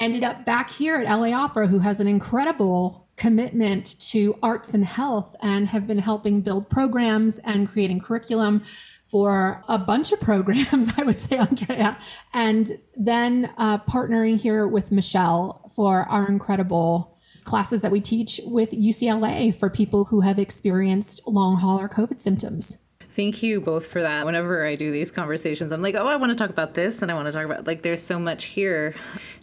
ended 0.00 0.24
up 0.24 0.46
back 0.46 0.70
here 0.70 0.96
at 0.96 1.14
LA 1.14 1.36
Opera, 1.36 1.66
who 1.66 1.78
has 1.80 2.00
an 2.00 2.06
incredible 2.06 3.06
commitment 3.16 4.00
to 4.12 4.34
arts 4.42 4.72
and 4.72 4.86
health 4.86 5.36
and 5.42 5.68
have 5.68 5.86
been 5.86 5.98
helping 5.98 6.40
build 6.40 6.70
programs 6.70 7.38
and 7.40 7.68
creating 7.68 8.00
curriculum 8.00 8.62
for 9.04 9.62
a 9.68 9.78
bunch 9.78 10.10
of 10.10 10.18
programs, 10.20 10.88
I 10.96 11.02
would 11.02 11.18
say, 11.18 11.36
Andrea, 11.36 11.98
and 12.32 12.78
then 12.96 13.52
uh, 13.58 13.76
partnering 13.80 14.38
here 14.38 14.66
with 14.66 14.90
Michelle 14.90 15.70
for 15.76 16.04
our 16.04 16.26
incredible 16.28 17.11
classes 17.44 17.82
that 17.82 17.92
we 17.92 18.00
teach 18.00 18.40
with 18.44 18.70
UCLA 18.70 19.54
for 19.54 19.70
people 19.70 20.04
who 20.04 20.20
have 20.20 20.38
experienced 20.38 21.20
long 21.26 21.56
hauler 21.56 21.88
COVID 21.88 22.18
symptoms. 22.18 22.78
Thank 23.14 23.42
you 23.42 23.60
both 23.60 23.88
for 23.88 24.00
that. 24.00 24.24
Whenever 24.24 24.66
I 24.66 24.74
do 24.74 24.90
these 24.90 25.10
conversations, 25.10 25.70
I'm 25.70 25.82
like, 25.82 25.94
oh, 25.94 26.06
I 26.06 26.16
want 26.16 26.30
to 26.30 26.36
talk 26.36 26.48
about 26.48 26.72
this 26.72 27.02
and 27.02 27.10
I 27.10 27.14
want 27.14 27.26
to 27.26 27.32
talk 27.32 27.44
about, 27.44 27.66
like, 27.66 27.82
there's 27.82 28.02
so 28.02 28.18
much 28.18 28.44
here. 28.44 28.94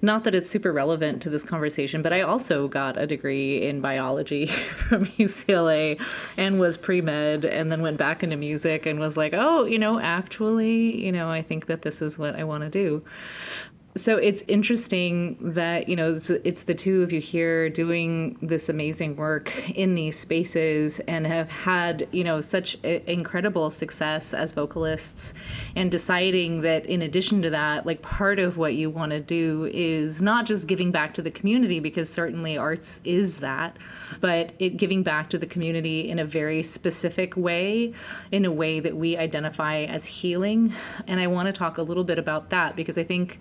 Not 0.01 0.23
that 0.23 0.33
it's 0.33 0.49
super 0.49 0.73
relevant 0.73 1.21
to 1.21 1.29
this 1.29 1.43
conversation, 1.43 2.01
but 2.01 2.11
I 2.11 2.21
also 2.21 2.67
got 2.67 2.97
a 2.97 3.05
degree 3.05 3.67
in 3.67 3.79
biology 3.79 4.47
from 4.87 5.05
UCLA 5.05 6.01
and 6.35 6.59
was 6.59 6.77
pre 6.77 7.01
med 7.01 7.45
and 7.45 7.71
then 7.71 7.83
went 7.83 7.97
back 7.97 8.23
into 8.23 8.37
music 8.37 8.87
and 8.87 8.99
was 8.99 9.15
like, 9.15 9.35
oh, 9.35 9.65
you 9.65 9.77
know, 9.77 9.99
actually, 9.99 11.05
you 11.05 11.11
know, 11.11 11.29
I 11.29 11.43
think 11.43 11.67
that 11.67 11.83
this 11.83 12.01
is 12.01 12.17
what 12.17 12.35
I 12.35 12.45
want 12.45 12.63
to 12.63 12.69
do 12.69 13.03
so 13.99 14.17
it's 14.17 14.43
interesting 14.47 15.37
that 15.41 15.89
you 15.89 15.95
know 15.95 16.13
it's, 16.13 16.29
it's, 16.29 16.63
the 16.63 16.73
two 16.73 17.01
of 17.03 17.11
you 17.11 17.19
here 17.19 17.69
doing 17.69 18.37
this 18.41 18.69
amazing 18.69 19.15
work 19.15 19.69
in 19.69 19.95
these 19.95 20.17
spaces 20.17 20.99
and 21.01 21.27
have 21.27 21.49
had 21.49 22.07
you 22.11 22.23
know 22.23 22.41
such 22.41 22.75
incredible 22.83 23.69
success 23.69 24.33
as 24.33 24.53
vocalists 24.53 25.33
and 25.75 25.91
deciding 25.91 26.61
that 26.61 26.85
in 26.85 27.01
addition 27.01 27.41
to 27.41 27.49
that 27.49 27.85
like 27.85 28.01
part 28.01 28.39
of 28.39 28.57
what 28.57 28.75
you 28.75 28.89
want 28.89 29.11
to 29.11 29.19
do 29.19 29.69
is 29.73 30.21
not 30.21 30.45
just 30.45 30.67
giving 30.67 30.91
back 30.91 31.13
to 31.13 31.21
the 31.21 31.31
community 31.31 31.79
because 31.79 32.09
certainly 32.09 32.57
arts 32.57 33.01
is 33.03 33.39
that 33.39 33.75
but 34.21 34.51
it 34.59 34.77
giving 34.77 35.03
back 35.03 35.29
to 35.29 35.37
the 35.37 35.47
community 35.47 36.09
in 36.09 36.19
a 36.19 36.25
very 36.25 36.63
specific 36.63 37.35
way 37.35 37.93
in 38.31 38.45
a 38.45 38.51
way 38.51 38.79
that 38.79 38.95
we 38.95 39.17
identify 39.17 39.79
as 39.83 40.05
healing. 40.05 40.73
And 41.07 41.19
i 41.19 41.27
want 41.27 41.47
to 41.47 41.53
talk 41.53 41.77
a 41.77 41.81
little 41.81 42.03
bit 42.03 42.19
about 42.19 42.49
that 42.49 42.75
because 42.75 42.97
i 42.97 43.03
think 43.03 43.39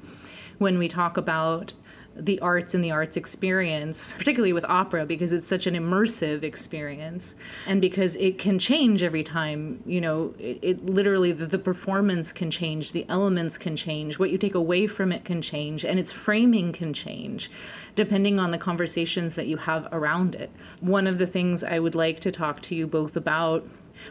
when 0.59 0.79
we 0.79 0.88
talk 0.88 1.16
about 1.16 1.73
the 2.21 2.40
arts 2.40 2.75
and 2.75 2.83
the 2.83 2.90
arts 2.90 3.16
experience, 3.16 4.12
particularly 4.18 4.53
with 4.53 4.64
opera, 4.64 5.07
because 5.07 5.33
it's 5.33 5.47
such 5.47 5.66
an 5.66 5.75
immersive 5.75 6.42
experience 6.42 7.37
and 7.66 7.81
because 7.81 8.16
it 8.16 8.38
can 8.38 8.59
change 8.59 9.03
every 9.03 9.23
time. 9.23 9.83
You 9.87 10.01
know, 10.01 10.35
it, 10.38 10.59
it 10.61 10.87
literally, 10.87 11.33
the, 11.33 11.47
the, 11.47 11.59
performance 11.59 12.33
can 12.33 12.51
change, 12.51 12.92
the 12.92 13.07
elements 13.09 13.59
can 13.59 13.77
change, 13.77 14.18
what 14.18 14.31
you 14.31 14.38
take 14.38 14.55
away 14.55 14.87
from 14.87 15.12
it 15.12 15.25
can 15.25 15.42
change, 15.42 15.85
and 15.85 15.99
its 15.99 16.11
framing 16.11 16.73
can 16.73 16.92
change 16.92 17.51
depending 17.94 18.38
on 18.38 18.53
the 18.53 18.59
conversations 18.59 19.35
that 19.35 19.49
you 19.49 19.57
have 19.57 19.88
around 19.90 20.35
it. 20.35 20.51
One 20.81 21.07
of 21.07 21.18
the 21.18 21.27
things 21.27 21.64
I 21.64 21.81
would 21.81 21.97
like 21.97 22.21
to 22.21 22.31
talk 22.31 22.62
to 22.62 22.75
you 22.75 22.87
both 22.87 23.16
about 23.16 23.66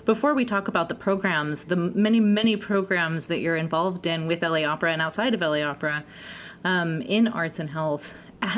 before 0.05 0.33
we 0.33 0.45
talk 0.45 0.67
about 0.67 0.89
the 0.89 0.95
programs, 0.95 1.65
the 1.65 1.75
many, 1.75 2.19
many 2.19 2.55
programs 2.55 3.27
that 3.27 3.39
you're 3.39 3.55
involved 3.55 4.05
in 4.05 4.27
with 4.27 4.41
LA 4.41 4.63
Opera 4.63 4.93
and 4.93 5.01
outside 5.01 5.33
of 5.33 5.41
LA 5.41 5.61
Opera 5.61 6.03
um, 6.63 7.01
in 7.01 7.27
arts 7.27 7.59
and 7.59 7.71
health, 7.71 8.13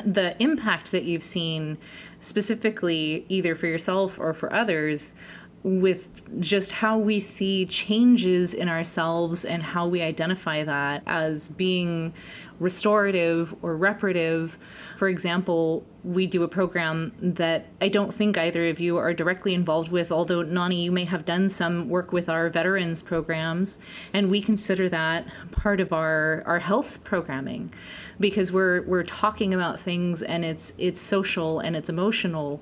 the 0.05 0.41
impact 0.41 0.91
that 0.91 1.03
you've 1.03 1.23
seen 1.23 1.77
specifically 2.19 3.25
either 3.29 3.55
for 3.55 3.67
yourself 3.67 4.19
or 4.19 4.33
for 4.33 4.53
others 4.53 5.15
with 5.63 6.23
just 6.39 6.71
how 6.71 6.97
we 6.97 7.19
see 7.19 7.65
changes 7.65 8.53
in 8.53 8.69
ourselves 8.69 9.43
and 9.43 9.61
how 9.61 9.87
we 9.87 10.01
identify 10.01 10.63
that 10.63 11.03
as 11.05 11.49
being 11.49 12.13
restorative 12.59 13.55
or 13.61 13.75
reparative. 13.75 14.57
For 14.97 15.07
example, 15.09 15.85
we 16.03 16.27
do 16.27 16.43
a 16.43 16.47
program 16.47 17.13
that 17.21 17.67
I 17.81 17.89
don't 17.89 18.13
think 18.13 18.37
either 18.37 18.67
of 18.67 18.79
you 18.79 18.97
are 18.97 19.13
directly 19.13 19.53
involved 19.53 19.91
with, 19.91 20.11
although 20.11 20.43
Nani, 20.43 20.81
you 20.81 20.91
may 20.91 21.05
have 21.05 21.25
done 21.25 21.49
some 21.49 21.89
work 21.89 22.11
with 22.11 22.29
our 22.29 22.49
veterans 22.49 23.01
programs, 23.01 23.79
and 24.13 24.29
we 24.29 24.41
consider 24.41 24.87
that 24.89 25.27
part 25.51 25.79
of 25.79 25.91
our, 25.91 26.43
our 26.45 26.59
health 26.59 27.03
programming 27.03 27.71
because 28.19 28.51
we're 28.51 28.81
we're 28.83 29.03
talking 29.03 29.53
about 29.53 29.79
things 29.79 30.21
and 30.21 30.43
it's 30.43 30.73
it's 30.77 30.99
social 30.99 31.59
and 31.59 31.75
it's 31.75 31.89
emotional 31.89 32.61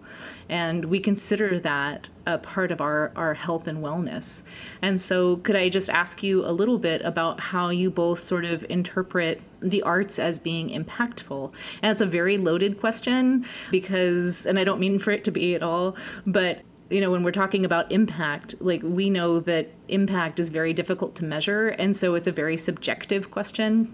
and 0.49 0.85
we 0.85 0.99
consider 0.99 1.59
that 1.59 2.09
a 2.25 2.37
part 2.37 2.71
of 2.71 2.79
our, 2.79 3.11
our 3.15 3.33
health 3.33 3.67
and 3.67 3.79
wellness. 3.79 4.43
And 4.81 5.01
so, 5.01 5.37
could 5.37 5.55
I 5.55 5.69
just 5.69 5.89
ask 5.89 6.23
you 6.23 6.45
a 6.45 6.51
little 6.51 6.77
bit 6.77 7.01
about 7.01 7.39
how 7.39 7.69
you 7.69 7.89
both 7.89 8.21
sort 8.21 8.45
of 8.45 8.65
interpret 8.69 9.41
the 9.61 9.81
arts 9.81 10.19
as 10.19 10.39
being 10.39 10.69
impactful? 10.69 11.51
And 11.81 11.91
it's 11.91 12.01
a 12.01 12.05
very 12.05 12.37
loaded 12.37 12.79
question 12.79 13.45
because, 13.71 14.45
and 14.45 14.57
I 14.57 14.63
don't 14.63 14.79
mean 14.79 14.99
for 14.99 15.11
it 15.11 15.23
to 15.25 15.31
be 15.31 15.55
at 15.55 15.63
all, 15.63 15.95
but 16.25 16.61
you 16.89 17.01
know 17.01 17.11
when 17.11 17.21
we're 17.21 17.31
talking 17.31 17.65
about 17.65 17.91
impact 17.91 18.55
like 18.61 18.81
we 18.81 19.09
know 19.09 19.41
that 19.41 19.69
impact 19.89 20.39
is 20.39 20.47
very 20.47 20.71
difficult 20.71 21.15
to 21.15 21.25
measure 21.25 21.67
and 21.67 21.97
so 21.97 22.15
it's 22.15 22.27
a 22.27 22.31
very 22.31 22.55
subjective 22.55 23.29
question 23.29 23.93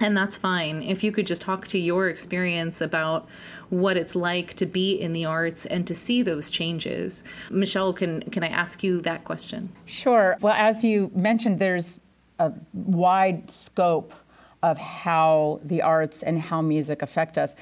and 0.00 0.16
that's 0.16 0.36
fine 0.36 0.82
if 0.82 1.02
you 1.02 1.12
could 1.12 1.26
just 1.26 1.42
talk 1.42 1.66
to 1.68 1.78
your 1.78 2.08
experience 2.08 2.80
about 2.80 3.26
what 3.70 3.96
it's 3.96 4.16
like 4.16 4.54
to 4.54 4.66
be 4.66 4.98
in 4.98 5.12
the 5.12 5.24
arts 5.24 5.66
and 5.66 5.86
to 5.86 5.94
see 5.94 6.22
those 6.22 6.50
changes. 6.50 7.24
Michele, 7.50 7.92
can, 7.92 8.22
can 8.22 8.42
I 8.42 8.48
ask 8.48 8.82
you 8.82 9.00
that 9.02 9.24
question? 9.24 9.70
Sure. 9.84 10.36
Well, 10.40 10.54
as 10.56 10.84
you 10.84 11.10
mentioned, 11.14 11.58
there's 11.58 11.98
a 12.38 12.52
wide 12.72 13.50
scope 13.50 14.14
of 14.62 14.78
how 14.78 15.60
the 15.62 15.82
arts 15.82 16.22
and 16.22 16.40
how 16.40 16.62
music 16.62 17.02
affect 17.02 17.36
us. 17.36 17.54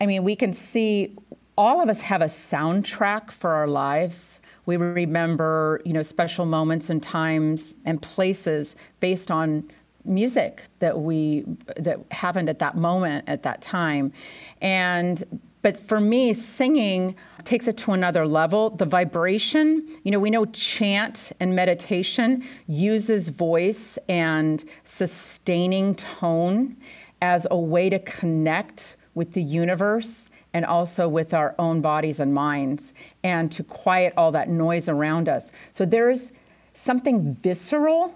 I 0.00 0.06
mean, 0.06 0.24
we 0.24 0.36
can 0.36 0.52
see 0.52 1.16
all 1.56 1.82
of 1.82 1.88
us 1.88 2.00
have 2.00 2.22
a 2.22 2.26
soundtrack 2.26 3.30
for 3.30 3.50
our 3.50 3.66
lives. 3.66 4.40
We 4.64 4.76
remember, 4.76 5.80
you 5.84 5.92
know, 5.92 6.02
special 6.02 6.46
moments 6.46 6.88
and 6.88 7.02
times 7.02 7.74
and 7.84 8.00
places 8.00 8.76
based 9.00 9.30
on 9.30 9.70
music 10.04 10.62
that 10.80 10.98
we 10.98 11.44
that 11.76 12.00
happened 12.10 12.48
at 12.48 12.58
that 12.58 12.76
moment 12.76 13.28
at 13.28 13.42
that 13.42 13.62
time 13.62 14.12
and 14.60 15.24
But 15.62 15.78
for 15.78 16.00
me, 16.00 16.34
singing 16.34 17.14
takes 17.44 17.68
it 17.68 17.76
to 17.78 17.92
another 17.92 18.26
level. 18.26 18.70
The 18.70 18.84
vibration, 18.84 19.86
you 20.02 20.10
know, 20.10 20.18
we 20.18 20.28
know 20.28 20.44
chant 20.46 21.32
and 21.38 21.54
meditation 21.54 22.44
uses 22.66 23.28
voice 23.28 23.96
and 24.08 24.64
sustaining 24.84 25.94
tone 25.94 26.76
as 27.20 27.46
a 27.50 27.56
way 27.56 27.88
to 27.90 28.00
connect 28.00 28.96
with 29.14 29.32
the 29.34 29.42
universe 29.42 30.30
and 30.52 30.66
also 30.66 31.08
with 31.08 31.32
our 31.32 31.54
own 31.58 31.80
bodies 31.80 32.18
and 32.20 32.34
minds 32.34 32.92
and 33.22 33.50
to 33.52 33.62
quiet 33.62 34.12
all 34.16 34.32
that 34.32 34.48
noise 34.48 34.88
around 34.88 35.28
us. 35.28 35.52
So 35.70 35.84
there's 35.84 36.32
something 36.74 37.34
visceral 37.34 38.14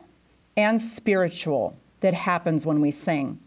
and 0.56 0.80
spiritual 0.80 1.76
that 2.00 2.14
happens 2.14 2.64
when 2.64 2.80
we 2.80 2.90
sing. 2.90 3.38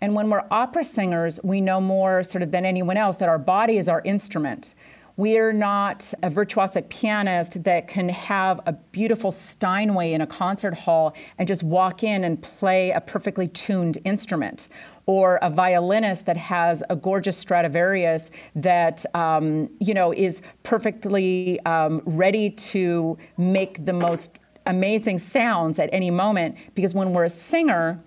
And 0.00 0.14
when 0.14 0.30
we're 0.30 0.44
opera 0.50 0.84
singers, 0.84 1.38
we 1.44 1.60
know 1.60 1.80
more 1.80 2.24
sort 2.24 2.42
of 2.42 2.50
than 2.50 2.66
anyone 2.66 2.96
else 2.96 3.16
that 3.18 3.28
our 3.28 3.38
body 3.38 3.78
is 3.78 3.88
our 3.88 4.02
instrument. 4.04 4.74
We 5.16 5.36
are 5.36 5.52
not 5.52 6.12
a 6.22 6.30
virtuosic 6.30 6.88
pianist 6.88 7.62
that 7.64 7.86
can 7.86 8.08
have 8.08 8.60
a 8.66 8.72
beautiful 8.72 9.30
Steinway 9.30 10.14
in 10.14 10.22
a 10.22 10.26
concert 10.26 10.74
hall 10.74 11.14
and 11.38 11.46
just 11.46 11.62
walk 11.62 12.02
in 12.02 12.24
and 12.24 12.42
play 12.42 12.90
a 12.92 13.00
perfectly 13.00 13.46
tuned 13.46 13.98
instrument, 14.04 14.68
or 15.04 15.36
a 15.42 15.50
violinist 15.50 16.24
that 16.26 16.38
has 16.38 16.82
a 16.88 16.96
gorgeous 16.96 17.36
Stradivarius 17.36 18.30
that 18.56 19.04
um, 19.14 19.68
you 19.80 19.92
know 19.92 20.12
is 20.14 20.40
perfectly 20.62 21.60
um, 21.66 22.00
ready 22.06 22.48
to 22.50 23.18
make 23.36 23.84
the 23.84 23.92
most 23.92 24.38
amazing 24.66 25.18
sounds 25.18 25.78
at 25.78 25.88
any 25.92 26.10
moment. 26.10 26.56
Because 26.74 26.94
when 26.94 27.12
we're 27.12 27.24
a 27.24 27.30
singer, 27.30 28.02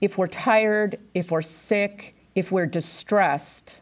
if 0.00 0.18
we're 0.18 0.28
tired, 0.28 0.98
if 1.14 1.30
we're 1.30 1.42
sick, 1.42 2.14
if 2.34 2.52
we're 2.52 2.66
distressed, 2.66 3.80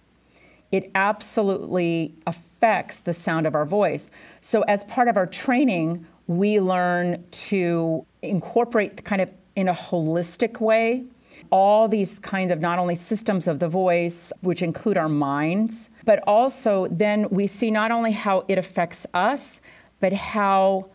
it 0.73 0.91
absolutely 0.95 2.15
affects 2.27 3.01
the 3.01 3.13
sound 3.13 3.47
of 3.47 3.55
our 3.55 3.67
voice. 3.67 4.11
So, 4.41 4.63
as 4.63 4.85
part 4.85 5.09
of 5.09 5.17
our 5.17 5.27
training, 5.27 6.07
we 6.27 6.61
learn 6.61 7.25
to 7.31 8.05
incorporate 8.23 9.05
kind 9.05 9.23
of 9.23 9.31
in 9.55 9.69
a 9.69 9.75
holistic 9.75 10.61
way 10.61 11.05
all 11.51 11.87
these 11.89 12.19
kinds 12.19 12.51
of 12.51 12.61
not 12.61 12.79
only 12.79 12.95
systems 12.95 13.47
of 13.47 13.59
the 13.59 13.69
voice, 13.69 14.33
which 14.41 14.63
include 14.63 14.97
our 14.97 15.09
minds, 15.09 15.91
but 16.05 16.23
also 16.27 16.89
then 16.91 17.29
we 17.31 17.47
see 17.47 17.71
not 17.71 17.91
only 17.91 18.13
how 18.13 18.45
it 18.49 18.59
affects 18.59 19.07
us, 19.15 19.61
but 20.01 20.13
how 20.13 20.87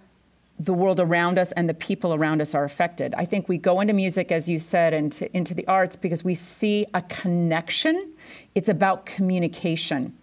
the 0.64 0.74
world 0.74 1.00
around 1.00 1.40
us 1.40 1.52
and 1.54 1.68
the 1.68 1.74
people 1.74 2.14
around 2.14 2.40
us 2.40 2.54
are 2.54 2.64
affected. 2.64 3.16
I 3.18 3.26
think 3.26 3.50
we 3.50 3.58
go 3.58 3.82
into 3.82 3.94
music, 3.94 4.32
as 4.32 4.48
you 4.48 4.60
said, 4.60 4.94
and 4.94 5.20
into 5.34 5.56
the 5.56 5.66
arts 5.66 5.96
because 5.96 6.24
we 6.24 6.36
see 6.36 6.86
a 6.94 7.02
connection. 7.04 8.14
It's 8.54 8.70
about 8.70 9.08
communication. 9.08 10.16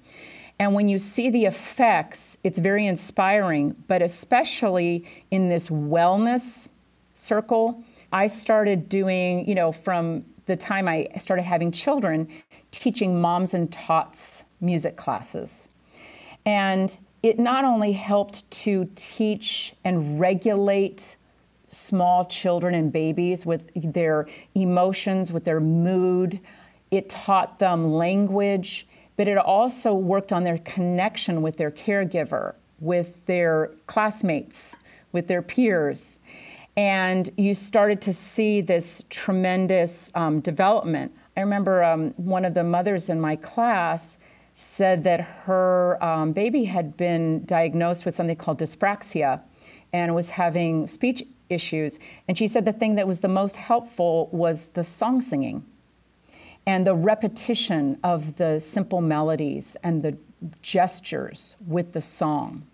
And 0.60 0.74
when 0.74 0.88
you 0.88 0.98
see 0.98 1.28
the 1.30 1.46
effects, 1.46 2.38
it's 2.44 2.58
very 2.58 2.86
inspiring, 2.86 3.74
but 3.88 4.00
especially 4.00 5.04
in 5.32 5.48
this 5.48 5.68
wellness 5.68 6.68
circle, 7.14 7.82
I 8.12 8.28
started 8.28 8.88
doing, 8.88 9.48
you 9.48 9.56
know, 9.56 9.72
from 9.72 10.24
the 10.46 10.56
time 10.56 10.88
I 10.88 11.08
started 11.18 11.42
having 11.42 11.72
children, 11.72 12.28
teaching 12.70 13.20
moms 13.20 13.54
and 13.54 13.72
tots 13.72 14.44
music 14.60 14.96
classes. 14.96 15.68
And 16.46 16.96
it 17.22 17.38
not 17.38 17.64
only 17.64 17.92
helped 17.92 18.48
to 18.50 18.88
teach 18.94 19.74
and 19.84 20.20
regulate 20.20 21.16
small 21.68 22.24
children 22.24 22.74
and 22.74 22.92
babies 22.92 23.44
with 23.44 23.70
their 23.92 24.26
emotions, 24.54 25.32
with 25.32 25.44
their 25.44 25.60
mood, 25.60 26.40
it 26.90 27.08
taught 27.08 27.58
them 27.58 27.92
language, 27.92 28.86
but 29.16 29.28
it 29.28 29.36
also 29.36 29.92
worked 29.94 30.32
on 30.32 30.44
their 30.44 30.58
connection 30.58 31.42
with 31.42 31.56
their 31.56 31.70
caregiver, 31.70 32.54
with 32.80 33.26
their 33.26 33.72
classmates, 33.86 34.76
with 35.12 35.26
their 35.26 35.42
peers. 35.42 36.18
And 36.76 37.28
you 37.36 37.54
started 37.54 38.00
to 38.02 38.12
see 38.12 38.60
this 38.60 39.02
tremendous 39.10 40.12
um, 40.14 40.40
development. 40.40 41.12
I 41.36 41.40
remember 41.40 41.82
um, 41.82 42.10
one 42.16 42.44
of 42.44 42.54
the 42.54 42.62
mothers 42.62 43.08
in 43.08 43.20
my 43.20 43.34
class 43.34 44.18
said 44.58 45.04
that 45.04 45.20
her 45.20 46.02
um, 46.02 46.32
baby 46.32 46.64
had 46.64 46.96
been 46.96 47.44
diagnosed 47.44 48.04
with 48.04 48.16
something 48.16 48.34
called 48.34 48.58
dyspraxia 48.58 49.40
and 49.92 50.16
was 50.16 50.30
having 50.30 50.88
speech 50.88 51.22
issues. 51.48 52.00
And 52.26 52.36
she 52.36 52.48
said 52.48 52.64
the 52.64 52.72
thing 52.72 52.96
that 52.96 53.06
was 53.06 53.20
the 53.20 53.28
most 53.28 53.54
helpful 53.54 54.28
was 54.32 54.70
the 54.70 54.82
song 54.82 55.20
singing 55.20 55.64
and 56.66 56.84
the 56.84 56.96
repetition 56.96 58.00
of 58.02 58.36
the 58.36 58.58
simple 58.58 59.00
melodies 59.00 59.76
and 59.84 60.02
the 60.02 60.18
gestures 60.60 61.54
with 61.64 61.92
the 61.92 62.00
song. 62.00 62.66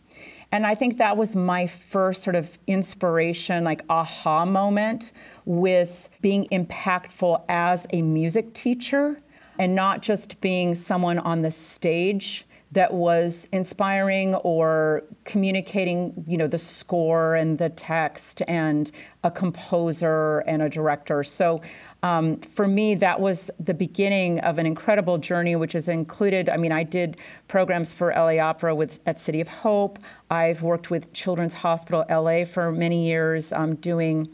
And 0.53 0.67
I 0.67 0.75
think 0.75 0.97
that 0.97 1.19
was 1.19 1.37
my 1.37 1.67
first 1.67 2.23
sort 2.23 2.35
of 2.35 2.57
inspiration, 2.67 3.63
like 3.63 3.85
aha 3.91 4.47
moment 4.47 5.13
with 5.45 6.09
being 6.23 6.49
impactful 6.51 7.43
as 7.51 7.87
a 7.93 8.01
music 8.01 8.55
teacher 8.55 9.19
and 9.59 9.75
not 9.75 10.03
just 10.03 10.41
being 10.41 10.75
someone 10.75 11.19
on 11.19 11.43
the 11.43 11.51
stage 11.51 12.47
that 12.75 12.93
was 12.93 13.47
inspiring 13.53 14.35
or 14.37 15.05
communicating, 15.25 16.25
you 16.27 16.37
know, 16.37 16.49
the 16.49 16.59
score 16.59 17.37
and 17.37 17.57
the 17.59 17.69
text 17.71 18.43
and 18.49 18.91
a 19.23 19.31
composer 19.31 20.41
and 20.41 20.61
a 20.61 20.69
director. 20.69 21.23
So 21.23 21.63
um, 22.03 22.39
for 22.41 22.67
me, 22.67 22.97
that 22.97 23.21
was 23.21 23.49
the 23.61 23.75
beginning 23.75 24.41
of 24.41 24.59
an 24.59 24.67
incredible 24.67 25.19
journey, 25.19 25.55
which 25.55 25.73
has 25.75 25.89
included, 25.89 26.49
I 26.49 26.57
mean, 26.57 26.73
I 26.73 26.83
did 26.83 27.17
programs 27.47 27.93
for 27.95 28.13
LA 28.13 28.39
Opera 28.39 28.75
with 28.75 28.99
at 29.07 29.21
City 29.21 29.41
of 29.41 29.47
Hope. 29.47 30.01
I've 30.29 30.63
worked 30.63 30.91
with 30.91 31.13
Children's 31.13 31.55
Hospital 31.55 32.05
LA 32.11 32.45
for 32.45 32.73
many 32.73 33.07
years, 33.07 33.53
um, 33.53 33.77
doing 33.77 34.29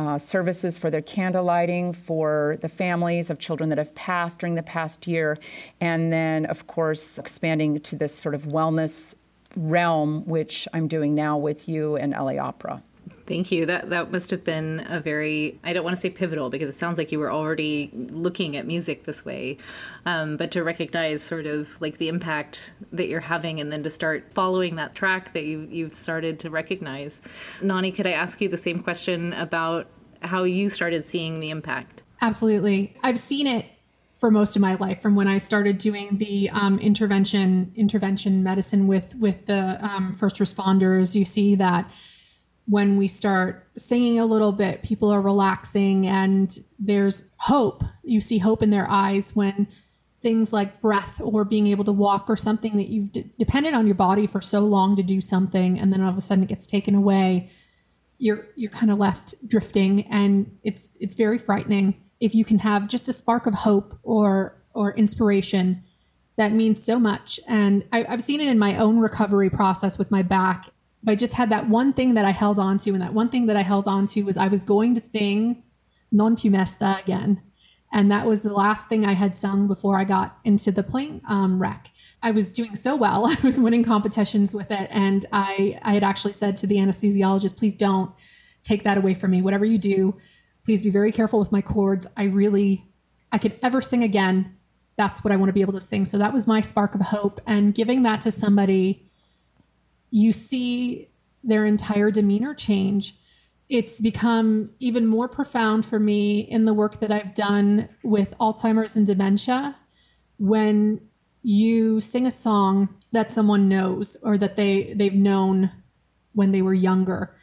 uh, 0.00 0.16
services 0.16 0.78
for 0.78 0.88
their 0.88 1.02
candle 1.02 1.44
lighting 1.44 1.92
for 1.92 2.56
the 2.62 2.68
families 2.70 3.28
of 3.28 3.38
children 3.38 3.68
that 3.68 3.76
have 3.76 3.94
passed 3.94 4.38
during 4.38 4.54
the 4.54 4.62
past 4.62 5.06
year, 5.06 5.36
and 5.78 6.10
then, 6.10 6.46
of 6.46 6.66
course, 6.66 7.18
expanding 7.18 7.78
to 7.80 7.96
this 7.96 8.14
sort 8.14 8.34
of 8.34 8.44
wellness 8.44 9.14
realm, 9.56 10.24
which 10.24 10.66
I'm 10.72 10.88
doing 10.88 11.14
now 11.14 11.36
with 11.36 11.68
you 11.68 11.96
and 11.96 12.12
LA 12.12 12.38
Opera. 12.38 12.82
Thank 13.30 13.52
you. 13.52 13.64
That 13.64 13.90
that 13.90 14.10
must 14.10 14.30
have 14.30 14.44
been 14.44 14.84
a 14.88 14.98
very 14.98 15.60
I 15.62 15.72
don't 15.72 15.84
want 15.84 15.94
to 15.94 16.00
say 16.00 16.10
pivotal 16.10 16.50
because 16.50 16.68
it 16.68 16.76
sounds 16.76 16.98
like 16.98 17.12
you 17.12 17.20
were 17.20 17.30
already 17.30 17.90
looking 17.94 18.56
at 18.56 18.66
music 18.66 19.04
this 19.04 19.24
way, 19.24 19.56
um, 20.04 20.36
but 20.36 20.50
to 20.50 20.64
recognize 20.64 21.22
sort 21.22 21.46
of 21.46 21.68
like 21.80 21.98
the 21.98 22.08
impact 22.08 22.72
that 22.90 23.06
you're 23.06 23.20
having, 23.20 23.60
and 23.60 23.70
then 23.70 23.84
to 23.84 23.90
start 23.90 24.32
following 24.32 24.74
that 24.76 24.96
track 24.96 25.32
that 25.34 25.44
you 25.44 25.68
you've 25.70 25.94
started 25.94 26.40
to 26.40 26.50
recognize. 26.50 27.22
Nani, 27.62 27.92
could 27.92 28.06
I 28.06 28.12
ask 28.12 28.40
you 28.40 28.48
the 28.48 28.58
same 28.58 28.80
question 28.80 29.32
about 29.34 29.86
how 30.22 30.42
you 30.42 30.68
started 30.68 31.06
seeing 31.06 31.38
the 31.38 31.50
impact? 31.50 32.02
Absolutely, 32.22 32.96
I've 33.04 33.18
seen 33.18 33.46
it 33.46 33.66
for 34.20 34.30
most 34.30 34.54
of 34.54 34.60
my 34.60 34.74
life 34.74 35.00
from 35.00 35.14
when 35.14 35.28
I 35.28 35.38
started 35.38 35.78
doing 35.78 36.16
the 36.16 36.50
um, 36.50 36.78
intervention 36.80 37.72
intervention 37.76 38.42
medicine 38.42 38.86
with 38.86 39.14
with 39.14 39.46
the 39.46 39.78
um, 39.82 40.14
first 40.14 40.36
responders. 40.36 41.14
You 41.14 41.24
see 41.24 41.54
that 41.54 41.90
when 42.66 42.96
we 42.96 43.08
start 43.08 43.68
singing 43.76 44.18
a 44.18 44.26
little 44.26 44.52
bit, 44.52 44.82
people 44.82 45.10
are 45.10 45.20
relaxing 45.20 46.06
and 46.06 46.58
there's 46.78 47.28
hope. 47.38 47.82
You 48.04 48.20
see 48.20 48.38
hope 48.38 48.62
in 48.62 48.70
their 48.70 48.88
eyes 48.88 49.34
when 49.34 49.66
things 50.20 50.52
like 50.52 50.80
breath 50.80 51.20
or 51.22 51.44
being 51.44 51.66
able 51.66 51.84
to 51.84 51.92
walk 51.92 52.28
or 52.28 52.36
something 52.36 52.76
that 52.76 52.88
you've 52.88 53.10
d- 53.12 53.30
depended 53.38 53.74
on 53.74 53.86
your 53.86 53.94
body 53.94 54.26
for 54.26 54.40
so 54.40 54.60
long 54.60 54.94
to 54.96 55.02
do 55.02 55.20
something 55.20 55.78
and 55.78 55.92
then 55.92 56.02
all 56.02 56.10
of 56.10 56.16
a 56.16 56.20
sudden 56.20 56.44
it 56.44 56.48
gets 56.48 56.66
taken 56.66 56.94
away 56.94 57.48
you're 58.18 58.46
you're 58.54 58.70
kind 58.70 58.92
of 58.92 58.98
left 58.98 59.34
drifting 59.48 60.06
and 60.08 60.58
it's 60.62 60.96
it's 61.00 61.14
very 61.14 61.38
frightening 61.38 61.98
if 62.20 62.34
you 62.34 62.44
can 62.44 62.58
have 62.58 62.86
just 62.86 63.08
a 63.08 63.12
spark 63.12 63.46
of 63.46 63.54
hope 63.54 63.98
or 64.02 64.62
or 64.74 64.92
inspiration 64.92 65.82
that 66.36 66.52
means 66.52 66.84
so 66.84 66.98
much 66.98 67.40
and 67.48 67.82
I, 67.92 68.04
i've 68.08 68.22
seen 68.22 68.40
it 68.40 68.48
in 68.48 68.58
my 68.58 68.76
own 68.76 68.98
recovery 68.98 69.48
process 69.48 69.96
with 69.96 70.10
my 70.10 70.22
back 70.22 70.66
I 71.06 71.14
just 71.14 71.34
had 71.34 71.50
that 71.50 71.68
one 71.68 71.92
thing 71.92 72.14
that 72.14 72.24
I 72.24 72.30
held 72.30 72.58
on 72.58 72.78
to, 72.78 72.90
and 72.90 73.00
that 73.00 73.14
one 73.14 73.28
thing 73.28 73.46
that 73.46 73.56
I 73.56 73.62
held 73.62 73.88
on 73.88 74.06
to 74.08 74.22
was 74.22 74.36
I 74.36 74.48
was 74.48 74.62
going 74.62 74.94
to 74.94 75.00
sing 75.00 75.62
Non 76.12 76.36
più 76.36 76.50
mesta 76.50 76.98
again. 77.00 77.40
And 77.92 78.10
that 78.10 78.26
was 78.26 78.42
the 78.42 78.52
last 78.52 78.88
thing 78.88 79.04
I 79.04 79.12
had 79.12 79.34
sung 79.34 79.66
before 79.66 79.98
I 79.98 80.04
got 80.04 80.38
into 80.44 80.70
the 80.70 80.82
plane 80.82 81.20
um, 81.28 81.60
wreck. 81.60 81.90
I 82.22 82.30
was 82.30 82.52
doing 82.52 82.76
so 82.76 82.94
well. 82.94 83.26
I 83.28 83.36
was 83.42 83.60
winning 83.60 83.82
competitions 83.82 84.54
with 84.54 84.70
it. 84.70 84.88
And 84.90 85.26
I, 85.32 85.78
I 85.82 85.94
had 85.94 86.04
actually 86.04 86.32
said 86.32 86.56
to 86.58 86.66
the 86.66 86.76
anesthesiologist, 86.76 87.56
please 87.56 87.74
don't 87.74 88.12
take 88.62 88.82
that 88.84 88.98
away 88.98 89.14
from 89.14 89.32
me. 89.32 89.42
Whatever 89.42 89.64
you 89.64 89.78
do, 89.78 90.16
please 90.64 90.82
be 90.82 90.90
very 90.90 91.10
careful 91.10 91.38
with 91.38 91.50
my 91.50 91.60
chords. 91.60 92.06
I 92.16 92.24
really, 92.24 92.86
I 93.32 93.38
could 93.38 93.58
ever 93.62 93.80
sing 93.80 94.02
again. 94.04 94.56
That's 94.96 95.24
what 95.24 95.32
I 95.32 95.36
want 95.36 95.48
to 95.48 95.54
be 95.54 95.62
able 95.62 95.72
to 95.72 95.80
sing. 95.80 96.04
So 96.04 96.18
that 96.18 96.32
was 96.32 96.46
my 96.46 96.60
spark 96.60 96.94
of 96.94 97.00
hope. 97.00 97.40
And 97.46 97.74
giving 97.74 98.02
that 98.02 98.20
to 98.22 98.32
somebody 98.32 99.09
you 100.10 100.32
see 100.32 101.10
their 101.42 101.64
entire 101.64 102.10
demeanor 102.10 102.54
change. 102.54 103.16
It's 103.68 104.00
become 104.00 104.70
even 104.80 105.06
more 105.06 105.28
profound 105.28 105.86
for 105.86 105.98
me 105.98 106.40
in 106.40 106.64
the 106.64 106.74
work 106.74 107.00
that 107.00 107.12
I've 107.12 107.34
done 107.34 107.88
with 108.02 108.36
Alzheimer's 108.38 108.96
and 108.96 109.06
dementia 109.06 109.76
when 110.38 111.00
you 111.42 112.00
sing 112.00 112.26
a 112.26 112.30
song 112.30 112.88
that 113.12 113.30
someone 113.30 113.68
knows 113.68 114.16
or 114.22 114.36
that 114.38 114.56
they 114.56 114.92
they've 114.94 115.14
known 115.14 115.70
when 116.32 116.52
they 116.52 116.62
were 116.62 116.74
younger. 116.74 117.34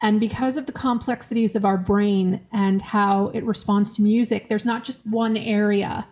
And 0.00 0.18
because 0.18 0.56
of 0.56 0.66
the 0.66 0.72
complexities 0.72 1.54
of 1.54 1.64
our 1.64 1.78
brain 1.78 2.44
and 2.52 2.82
how 2.82 3.28
it 3.28 3.44
responds 3.44 3.94
to 3.96 4.02
music, 4.02 4.48
there's 4.48 4.66
not 4.66 4.82
just 4.82 5.06
one 5.06 5.36
area 5.36 6.06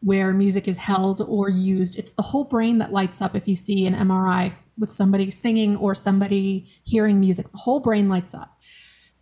where 0.00 0.32
music 0.32 0.68
is 0.68 0.78
held 0.78 1.22
or 1.22 1.48
used. 1.48 1.98
It's 1.98 2.12
the 2.12 2.22
whole 2.22 2.44
brain 2.44 2.78
that 2.78 2.92
lights 2.92 3.22
up 3.22 3.34
if 3.34 3.48
you 3.48 3.56
see 3.56 3.86
an 3.86 3.94
MRI 3.94 4.52
with 4.80 4.90
somebody 4.90 5.30
singing 5.30 5.76
or 5.76 5.94
somebody 5.94 6.66
hearing 6.84 7.20
music. 7.20 7.52
The 7.52 7.58
whole 7.58 7.78
brain 7.78 8.08
lights 8.08 8.34
up. 8.34 8.58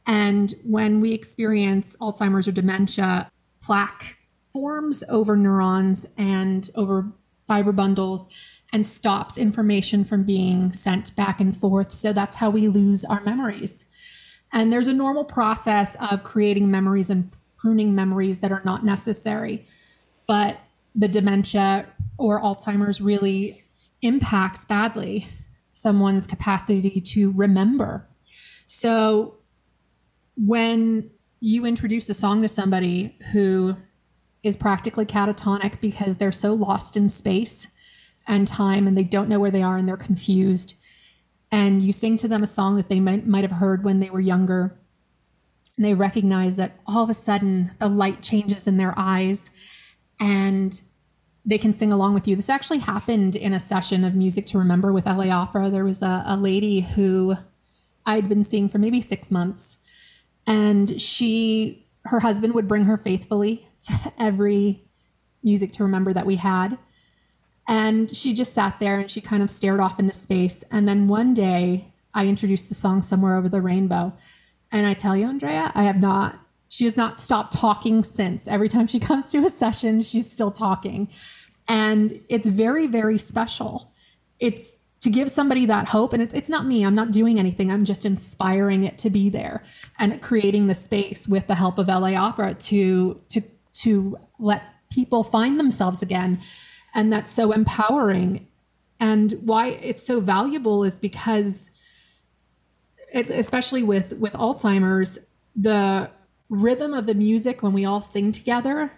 And 0.06 0.54
when 0.64 1.00
we 1.00 1.12
experience 1.12 1.96
Alzheimer's 2.00 2.48
or 2.48 2.52
dementia, 2.52 3.30
plaque 3.60 4.16
forms 4.52 5.04
over 5.10 5.36
neurons 5.36 6.06
and 6.16 6.70
over 6.74 7.12
fiber 7.46 7.72
bundles 7.72 8.26
and 8.72 8.86
stops 8.86 9.36
information 9.36 10.04
from 10.04 10.24
being 10.24 10.72
sent 10.72 11.14
back 11.16 11.40
and 11.40 11.56
forth. 11.56 11.92
So 11.92 12.12
that's 12.12 12.36
how 12.36 12.50
we 12.50 12.68
lose 12.68 13.04
our 13.04 13.22
memories. 13.22 13.84
And 14.52 14.72
there's 14.72 14.88
a 14.88 14.94
normal 14.94 15.24
process 15.24 15.96
of 16.10 16.22
creating 16.22 16.70
memories 16.70 17.10
and 17.10 17.30
pruning 17.56 17.94
memories 17.94 18.38
that 18.38 18.52
are 18.52 18.62
not 18.64 18.84
necessary. 18.84 19.66
But 20.26 20.58
the 20.94 21.08
dementia 21.08 21.86
or 22.16 22.40
Alzheimer's 22.40 23.00
really 23.00 23.62
impacts 24.02 24.64
badly 24.64 25.26
someone's 25.78 26.26
capacity 26.26 27.00
to 27.00 27.32
remember. 27.32 28.08
So 28.66 29.36
when 30.36 31.10
you 31.40 31.64
introduce 31.64 32.08
a 32.08 32.14
song 32.14 32.42
to 32.42 32.48
somebody 32.48 33.16
who 33.32 33.76
is 34.42 34.56
practically 34.56 35.06
catatonic 35.06 35.80
because 35.80 36.16
they're 36.16 36.32
so 36.32 36.54
lost 36.54 36.96
in 36.96 37.08
space 37.08 37.66
and 38.26 38.46
time 38.46 38.86
and 38.86 38.96
they 38.96 39.04
don't 39.04 39.28
know 39.28 39.38
where 39.38 39.50
they 39.50 39.62
are 39.62 39.76
and 39.76 39.88
they're 39.88 39.96
confused, 39.96 40.74
and 41.50 41.82
you 41.82 41.92
sing 41.92 42.16
to 42.16 42.28
them 42.28 42.42
a 42.42 42.46
song 42.46 42.76
that 42.76 42.88
they 42.88 43.00
might, 43.00 43.26
might 43.26 43.44
have 43.44 43.58
heard 43.58 43.84
when 43.84 44.00
they 44.00 44.10
were 44.10 44.20
younger, 44.20 44.78
and 45.76 45.84
they 45.84 45.94
recognize 45.94 46.56
that 46.56 46.78
all 46.86 47.02
of 47.02 47.10
a 47.10 47.14
sudden 47.14 47.70
the 47.78 47.88
light 47.88 48.22
changes 48.22 48.66
in 48.66 48.76
their 48.76 48.94
eyes 48.96 49.50
and 50.20 50.82
they 51.48 51.56
can 51.56 51.72
sing 51.72 51.90
along 51.90 52.12
with 52.12 52.28
you. 52.28 52.36
This 52.36 52.50
actually 52.50 52.78
happened 52.78 53.34
in 53.34 53.54
a 53.54 53.60
session 53.60 54.04
of 54.04 54.14
Music 54.14 54.44
to 54.46 54.58
Remember 54.58 54.92
with 54.92 55.06
LA 55.06 55.30
Opera. 55.30 55.70
There 55.70 55.84
was 55.84 56.02
a, 56.02 56.22
a 56.26 56.36
lady 56.36 56.80
who 56.80 57.36
I'd 58.04 58.28
been 58.28 58.44
seeing 58.44 58.68
for 58.68 58.76
maybe 58.76 59.00
six 59.00 59.30
months, 59.30 59.78
and 60.46 61.00
she, 61.00 61.86
her 62.04 62.20
husband 62.20 62.52
would 62.52 62.68
bring 62.68 62.84
her 62.84 62.98
faithfully 62.98 63.66
to 63.86 64.12
every 64.18 64.84
Music 65.42 65.72
to 65.72 65.84
Remember 65.84 66.12
that 66.12 66.26
we 66.26 66.36
had. 66.36 66.76
And 67.66 68.14
she 68.14 68.34
just 68.34 68.52
sat 68.52 68.78
there 68.78 68.98
and 68.98 69.10
she 69.10 69.20
kind 69.22 69.42
of 69.42 69.48
stared 69.48 69.80
off 69.80 69.98
into 69.98 70.12
space. 70.12 70.64
And 70.70 70.86
then 70.86 71.08
one 71.08 71.32
day 71.32 71.92
I 72.12 72.26
introduced 72.26 72.68
the 72.68 72.74
song 72.74 73.00
Somewhere 73.00 73.36
Over 73.36 73.48
the 73.48 73.60
Rainbow. 73.60 74.14
And 74.70 74.86
I 74.86 74.92
tell 74.94 75.16
you, 75.16 75.26
Andrea, 75.26 75.72
I 75.74 75.84
have 75.84 76.00
not, 76.00 76.38
she 76.68 76.84
has 76.84 76.96
not 76.96 77.18
stopped 77.18 77.52
talking 77.52 78.02
since. 78.02 78.46
Every 78.46 78.68
time 78.68 78.86
she 78.86 78.98
comes 79.08 79.30
to 79.32 79.38
a 79.38 79.50
session, 79.50 80.02
she's 80.02 80.30
still 80.30 80.50
talking. 80.50 81.08
And 81.66 82.20
it's 82.28 82.46
very, 82.46 82.86
very 82.86 83.18
special. 83.18 83.92
It's 84.40 84.76
to 85.00 85.10
give 85.10 85.30
somebody 85.30 85.64
that 85.66 85.86
hope. 85.86 86.12
And 86.12 86.22
it's, 86.22 86.34
it's 86.34 86.48
not 86.48 86.66
me, 86.66 86.84
I'm 86.84 86.94
not 86.94 87.12
doing 87.12 87.38
anything. 87.38 87.70
I'm 87.70 87.84
just 87.84 88.04
inspiring 88.04 88.84
it 88.84 88.98
to 88.98 89.10
be 89.10 89.28
there 89.28 89.62
and 89.98 90.20
creating 90.20 90.66
the 90.66 90.74
space 90.74 91.28
with 91.28 91.46
the 91.46 91.54
help 91.54 91.78
of 91.78 91.88
LA 91.88 92.14
Opera 92.14 92.54
to, 92.54 93.20
to, 93.28 93.40
to 93.74 94.18
let 94.38 94.62
people 94.90 95.22
find 95.22 95.58
themselves 95.58 96.02
again. 96.02 96.40
And 96.94 97.12
that's 97.12 97.30
so 97.30 97.52
empowering. 97.52 98.48
And 98.98 99.32
why 99.42 99.68
it's 99.68 100.04
so 100.04 100.20
valuable 100.20 100.82
is 100.82 100.96
because, 100.96 101.70
it, 103.12 103.30
especially 103.30 103.84
with, 103.84 104.14
with 104.14 104.32
Alzheimer's, 104.32 105.18
the 105.54 106.10
rhythm 106.48 106.94
of 106.94 107.06
the 107.06 107.14
music 107.14 107.62
when 107.62 107.72
we 107.72 107.84
all 107.84 108.00
sing 108.00 108.32
together 108.32 108.90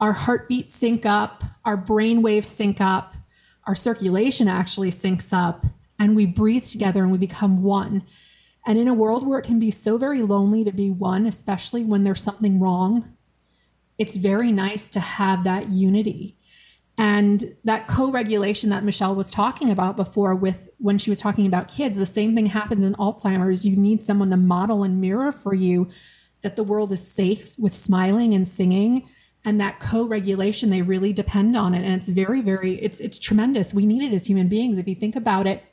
our 0.00 0.12
heartbeats 0.12 0.74
sync 0.74 1.06
up, 1.06 1.44
our 1.64 1.76
brain 1.76 2.20
waves 2.20 2.48
sync 2.48 2.80
up, 2.80 3.14
our 3.66 3.74
circulation 3.74 4.48
actually 4.48 4.90
syncs 4.90 5.32
up, 5.32 5.64
and 5.98 6.14
we 6.14 6.26
breathe 6.26 6.64
together 6.64 7.02
and 7.02 7.12
we 7.12 7.18
become 7.18 7.62
one. 7.62 8.02
And 8.66 8.78
in 8.78 8.88
a 8.88 8.94
world 8.94 9.26
where 9.26 9.38
it 9.38 9.46
can 9.46 9.58
be 9.58 9.70
so 9.70 9.96
very 9.96 10.22
lonely 10.22 10.64
to 10.64 10.72
be 10.72 10.90
one, 10.90 11.26
especially 11.26 11.84
when 11.84 12.04
there's 12.04 12.22
something 12.22 12.60
wrong, 12.60 13.16
it's 13.96 14.16
very 14.16 14.50
nice 14.50 14.90
to 14.90 15.00
have 15.00 15.44
that 15.44 15.68
unity. 15.68 16.36
And 16.96 17.44
that 17.64 17.88
co 17.88 18.10
regulation 18.10 18.70
that 18.70 18.84
Michele 18.84 19.14
was 19.14 19.30
talking 19.30 19.70
about 19.70 19.96
before, 19.96 20.34
with 20.34 20.68
when 20.78 20.98
she 20.98 21.10
was 21.10 21.18
talking 21.18 21.46
about 21.46 21.68
kids, 21.68 21.96
the 21.96 22.06
same 22.06 22.34
thing 22.34 22.46
happens 22.46 22.84
in 22.84 22.94
Alzheimer's. 22.94 23.64
You 23.64 23.76
need 23.76 24.02
someone 24.02 24.30
to 24.30 24.36
model 24.36 24.84
and 24.84 25.00
mirror 25.00 25.32
for 25.32 25.54
you 25.54 25.88
that 26.42 26.56
the 26.56 26.62
world 26.62 26.92
is 26.92 27.06
safe 27.06 27.58
with 27.58 27.74
smiling 27.74 28.34
and 28.34 28.46
singing. 28.46 29.08
And 29.46 29.60
that 29.60 29.80
co-regulation 29.80 30.70
they 30.70 30.82
really 30.82 31.12
depend 31.12 31.56
on 31.56 31.74
it. 31.74 31.84
And 31.84 31.94
it's 31.94 32.08
very 32.08 32.40
very 32.40 32.80
it's 32.80 33.00
it's 33.00 33.18
tremendous. 33.18 33.74
We 33.74 33.86
need 33.86 34.02
it 34.02 34.14
as 34.14 34.26
human 34.26 34.48
beings. 34.48 34.78
If 34.78 34.86
you 34.86 34.94
think 34.94 35.16
about 35.16 35.46
it 35.46 35.64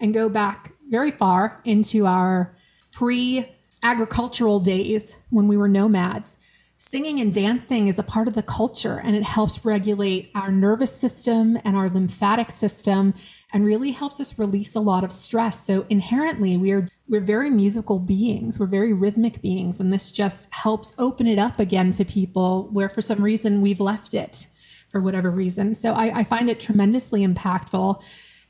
and 0.00 0.14
go 0.14 0.28
back 0.28 0.72
very 0.88 1.10
far 1.10 1.60
into 1.64 2.06
our 2.06 2.54
pre 2.92 3.48
agricultural 3.82 4.60
days 4.60 5.16
when 5.30 5.48
we 5.48 5.56
were 5.56 5.68
nomads 5.68 6.36
singing 6.80 7.18
and 7.18 7.34
dancing 7.34 7.88
is 7.88 7.98
a 7.98 8.04
part 8.04 8.28
of 8.28 8.34
the 8.34 8.42
culture 8.42 9.00
and 9.02 9.16
it 9.16 9.24
helps 9.24 9.64
regulate 9.64 10.30
our 10.36 10.52
nervous 10.52 10.94
system 10.94 11.58
and 11.64 11.76
our 11.76 11.88
lymphatic 11.88 12.52
system 12.52 13.12
and 13.52 13.64
really 13.64 13.90
helps 13.90 14.20
us 14.20 14.38
release 14.38 14.76
a 14.76 14.80
lot 14.80 15.02
of 15.02 15.10
stress. 15.10 15.66
So 15.66 15.84
inherently 15.90 16.56
we're 16.56 16.88
we're 17.08 17.20
very 17.20 17.50
musical 17.50 17.98
beings. 17.98 18.60
We're 18.60 18.66
very 18.66 18.92
rhythmic 18.92 19.42
beings 19.42 19.80
and 19.80 19.92
this 19.92 20.12
just 20.12 20.52
helps 20.54 20.94
open 20.98 21.26
it 21.26 21.38
up 21.38 21.58
again 21.58 21.90
to 21.92 22.04
people 22.04 22.68
where 22.72 22.88
for 22.88 23.02
some 23.02 23.22
reason 23.24 23.60
we've 23.60 23.80
left 23.80 24.14
it 24.14 24.46
for 24.92 25.00
whatever 25.00 25.32
reason. 25.32 25.74
So 25.74 25.94
i, 25.94 26.20
I 26.20 26.24
find 26.24 26.48
it 26.48 26.60
tremendously 26.60 27.26
impactful. 27.26 28.00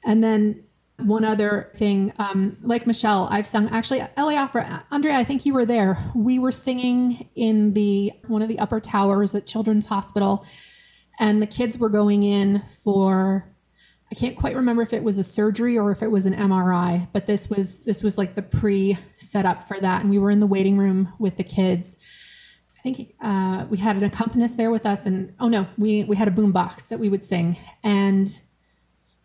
And 0.05 0.23
then 0.23 0.63
one 0.99 1.25
other 1.25 1.71
thing, 1.77 2.13
um, 2.19 2.57
like 2.63 2.87
Michele, 2.87 3.29
I've 3.31 3.47
sung 3.47 3.69
actually 3.71 4.01
LA 4.17 4.35
Opera. 4.35 4.85
Andrea, 4.91 5.17
I 5.17 5.25
think 5.25 5.47
you 5.47 5.55
were 5.55 5.65
there. 5.65 5.97
We 6.15 6.39
were 6.39 6.51
singing 6.51 7.29
in 7.37 7.73
the 7.73 8.13
one 8.27 8.43
of 8.43 8.49
the 8.49 8.59
upper 8.59 8.81
towers 8.81 9.35
at 9.35 9.47
Children's 9.47 9.87
Hospital, 9.87 10.45
and 11.21 11.41
the 11.41 11.47
kids 11.47 11.79
were 11.79 11.89
going 11.89 12.25
in 12.25 12.63
for. 12.83 13.45
I 14.11 14.15
can't 14.15 14.37
quite 14.37 14.57
remember 14.57 14.81
if 14.81 14.95
it 14.95 15.03
was 15.03 15.19
a 15.19 15.23
surgery 15.23 15.77
or 15.77 15.93
if 15.93 16.03
it 16.03 16.11
was 16.11 16.25
an 16.25 16.35
MRI, 16.35 17.07
but 17.13 17.27
this 17.27 17.51
was 17.51 17.81
this 17.81 18.03
was 18.03 18.19
like 18.19 18.35
the 18.35 18.43
pre 18.43 18.99
setup 19.17 19.69
for 19.69 19.79
that, 19.79 20.01
and 20.01 20.11
we 20.11 20.19
were 20.19 20.31
in 20.31 20.41
the 20.41 20.47
waiting 20.47 20.77
room 20.77 21.13
with 21.19 21.37
the 21.37 21.45
kids. 21.45 21.97
I 22.77 22.81
think 22.81 23.15
uh, 23.21 23.67
we 23.69 23.77
had 23.77 23.97
an 23.97 24.05
accompanist 24.05 24.57
there 24.57 24.71
with 24.71 24.87
us, 24.87 25.07
and 25.07 25.33
oh 25.39 25.49
no, 25.49 25.67
we 25.77 26.05
we 26.05 26.17
had 26.17 26.27
a 26.27 26.33
boom 26.33 26.51
box 26.51 26.87
that 26.87 26.99
we 26.99 27.09
would 27.09 27.23
sing, 27.23 27.57
and 27.85 28.41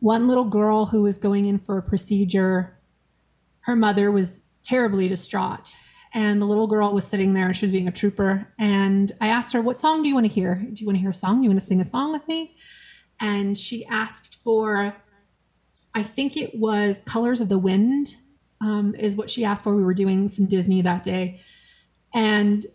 one 0.04 0.28
little 0.28 0.44
girl 0.44 0.86
who 0.86 1.02
was 1.02 1.18
going 1.18 1.46
in 1.46 1.58
for 1.58 1.78
a 1.78 1.82
procedure, 1.82 2.78
her 3.62 3.74
mother 3.74 4.12
was 4.12 4.42
terribly 4.62 5.08
distraught. 5.08 5.78
And 6.14 6.42
the 6.42 6.46
little 6.46 6.68
girl 6.68 6.94
was 6.94 7.08
sitting 7.08 7.34
there 7.34 7.46
and 7.46 7.56
she 7.56 7.66
was 7.66 7.72
being 7.72 7.88
a 7.88 7.92
trooper. 7.92 8.46
And 8.60 9.14
I 9.22 9.30
asked 9.30 9.54
her, 9.54 9.62
What 9.62 9.80
song 9.80 10.04
do 10.04 10.10
you 10.10 10.14
want 10.14 10.28
to 10.28 10.34
hear? 10.34 10.56
Do 10.56 10.82
you 10.82 10.86
want 10.86 10.98
to 10.98 11.00
hear 11.00 11.12
a 11.12 11.14
song? 11.14 11.38
Do 11.38 11.44
you 11.46 11.50
want 11.50 11.62
to 11.62 11.66
sing 11.66 11.80
a 11.80 11.86
song 11.86 12.12
with 12.12 12.28
me? 12.28 12.58
And 13.22 13.58
she 13.58 13.86
asked 13.86 14.40
for, 14.44 14.94
I 15.94 16.04
think 16.04 16.36
it 16.36 16.54
was 16.54 17.02
Colors 17.06 17.40
of 17.40 17.48
the 17.48 17.58
Wind, 17.58 18.18
um, 18.60 18.94
is 18.96 19.16
what 19.16 19.30
she 19.30 19.46
asked 19.46 19.64
for. 19.64 19.74
We 19.74 19.86
were 19.86 19.94
doing 19.94 20.28
some 20.28 20.48
Disney 20.48 20.82
that 20.82 21.06
day. 21.06 21.40
And 22.14 22.68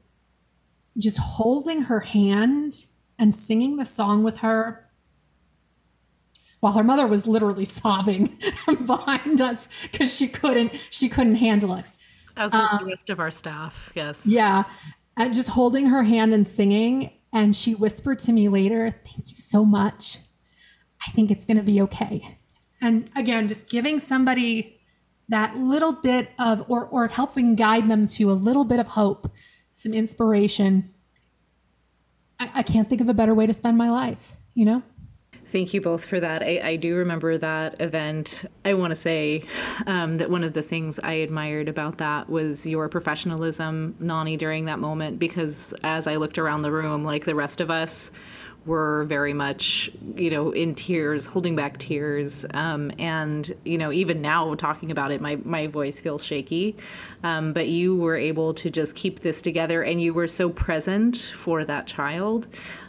just 0.97 1.19
holding 1.19 1.83
her 1.83 2.01
hand 2.01 2.87
and 3.19 3.35
singing 3.35 3.77
the 3.77 3.85
song 3.85 4.25
with 4.25 4.39
her 4.39 4.88
while 6.61 6.73
her 6.73 6.83
mother 6.83 7.07
was 7.07 7.27
literally 7.27 7.65
sobbing 7.65 8.39
behind 8.87 9.41
us 9.41 9.69
because 9.83 10.15
she 10.15 10.29
couldn't 10.29 10.73
she 10.91 11.09
couldn't 11.09 11.37
handle 11.37 11.75
it. 11.75 11.85
As 12.37 12.53
was 12.53 12.69
um, 12.73 12.79
the 12.81 12.91
rest 12.91 13.11
of 13.11 13.21
our 13.21 13.31
staff 13.31 13.93
yes. 13.95 14.27
Yeah. 14.27 14.65
And 15.17 15.35
just 15.35 15.49
holding 15.49 15.87
her 15.87 16.03
hand 16.03 16.33
and 16.33 16.47
singing 16.47 17.11
and 17.33 17.55
she 17.55 17.75
whispered 17.75 18.19
to 18.21 18.33
me 18.33 18.49
later 18.49 18.95
thank 19.05 19.31
you 19.31 19.39
so 19.39 19.65
much. 19.65 20.19
I 21.07 21.11
think 21.13 21.31
it's 21.31 21.45
going 21.45 21.59
to 21.59 21.63
be 21.63 21.81
okay. 21.83 22.39
And 22.81 23.11
again 23.17 23.49
just 23.49 23.69
giving 23.69 23.99
somebody 23.99 24.81
that 25.29 25.57
little 25.57 25.93
bit 25.93 26.31
of 26.39 26.65
or 26.69 26.87
or 26.87 27.07
helping 27.09 27.55
guide 27.55 27.89
them 27.89 28.07
to 28.09 28.31
a 28.31 28.35
little 28.35 28.65
bit 28.65 28.81
of 28.81 28.89
hope 28.89 29.31
some 29.73 29.93
inspiration. 29.93 30.93
I, 32.41 32.51
I 32.55 32.63
can't 32.63 32.89
think 32.89 33.01
of 33.01 33.09
a 33.09 33.15
better 33.15 33.35
way 33.35 33.47
to 33.47 33.55
spend 33.55 33.79
my 33.79 33.91
life 33.91 34.35
you 34.55 34.65
know 34.65 34.83
Thank 35.51 35.73
you 35.73 35.81
both 35.81 36.05
for 36.05 36.21
that. 36.21 36.43
I, 36.43 36.61
I 36.63 36.77
do 36.77 36.95
remember 36.97 37.39
that 37.39 37.81
event. 37.81 38.45
I 38.67 38.75
want 38.75 38.91
to 38.91 38.97
say 38.97 39.45
um, 39.87 40.17
that 40.17 40.31
one 40.31 40.45
of 40.45 40.53
the 40.53 40.61
things 40.61 41.01
I 41.01 41.13
admired 41.15 41.69
about 41.69 41.99
that 41.99 42.29
was 42.29 42.67
your 42.67 42.89
professionalism, 42.91 43.97
Nani, 43.99 44.37
during 44.37 44.67
that 44.67 44.79
moment, 44.79 45.19
because 45.19 45.73
as 45.83 46.07
I 46.07 46.17
looked 46.17 46.37
around 46.37 46.63
the 46.63 46.73
room, 46.73 47.03
like 47.03 47.25
the 47.25 47.35
rest 47.35 47.63
of 47.63 47.71
us, 47.71 48.11
were 48.67 49.05
very 49.05 49.33
much, 49.33 49.91
you 50.15 50.31
know, 50.31 50.51
in 50.51 50.75
tears, 50.75 51.27
holding 51.27 51.57
back 51.57 51.79
tears. 51.79 52.45
Um, 52.53 52.93
and, 52.99 53.53
you 53.65 53.79
know, 53.79 53.91
even 53.91 54.21
now 54.21 54.55
talking 54.55 54.91
about 54.91 55.11
it, 55.11 55.21
my, 55.21 55.37
my 55.37 55.67
voice 55.67 56.01
feels 56.01 56.23
shaky. 56.23 56.77
Um, 57.25 57.53
but 57.53 57.69
you 57.69 57.97
were 57.97 58.17
able 58.17 58.53
to 58.55 58.71
just 58.71 58.95
keep 58.95 59.21
this 59.21 59.41
together 59.41 59.83
and 59.83 60.01
you 60.01 60.13
were 60.13 60.29
so 60.29 60.51
present 60.51 61.17
for 61.17 61.65
that 61.65 61.87
child. 61.87 62.47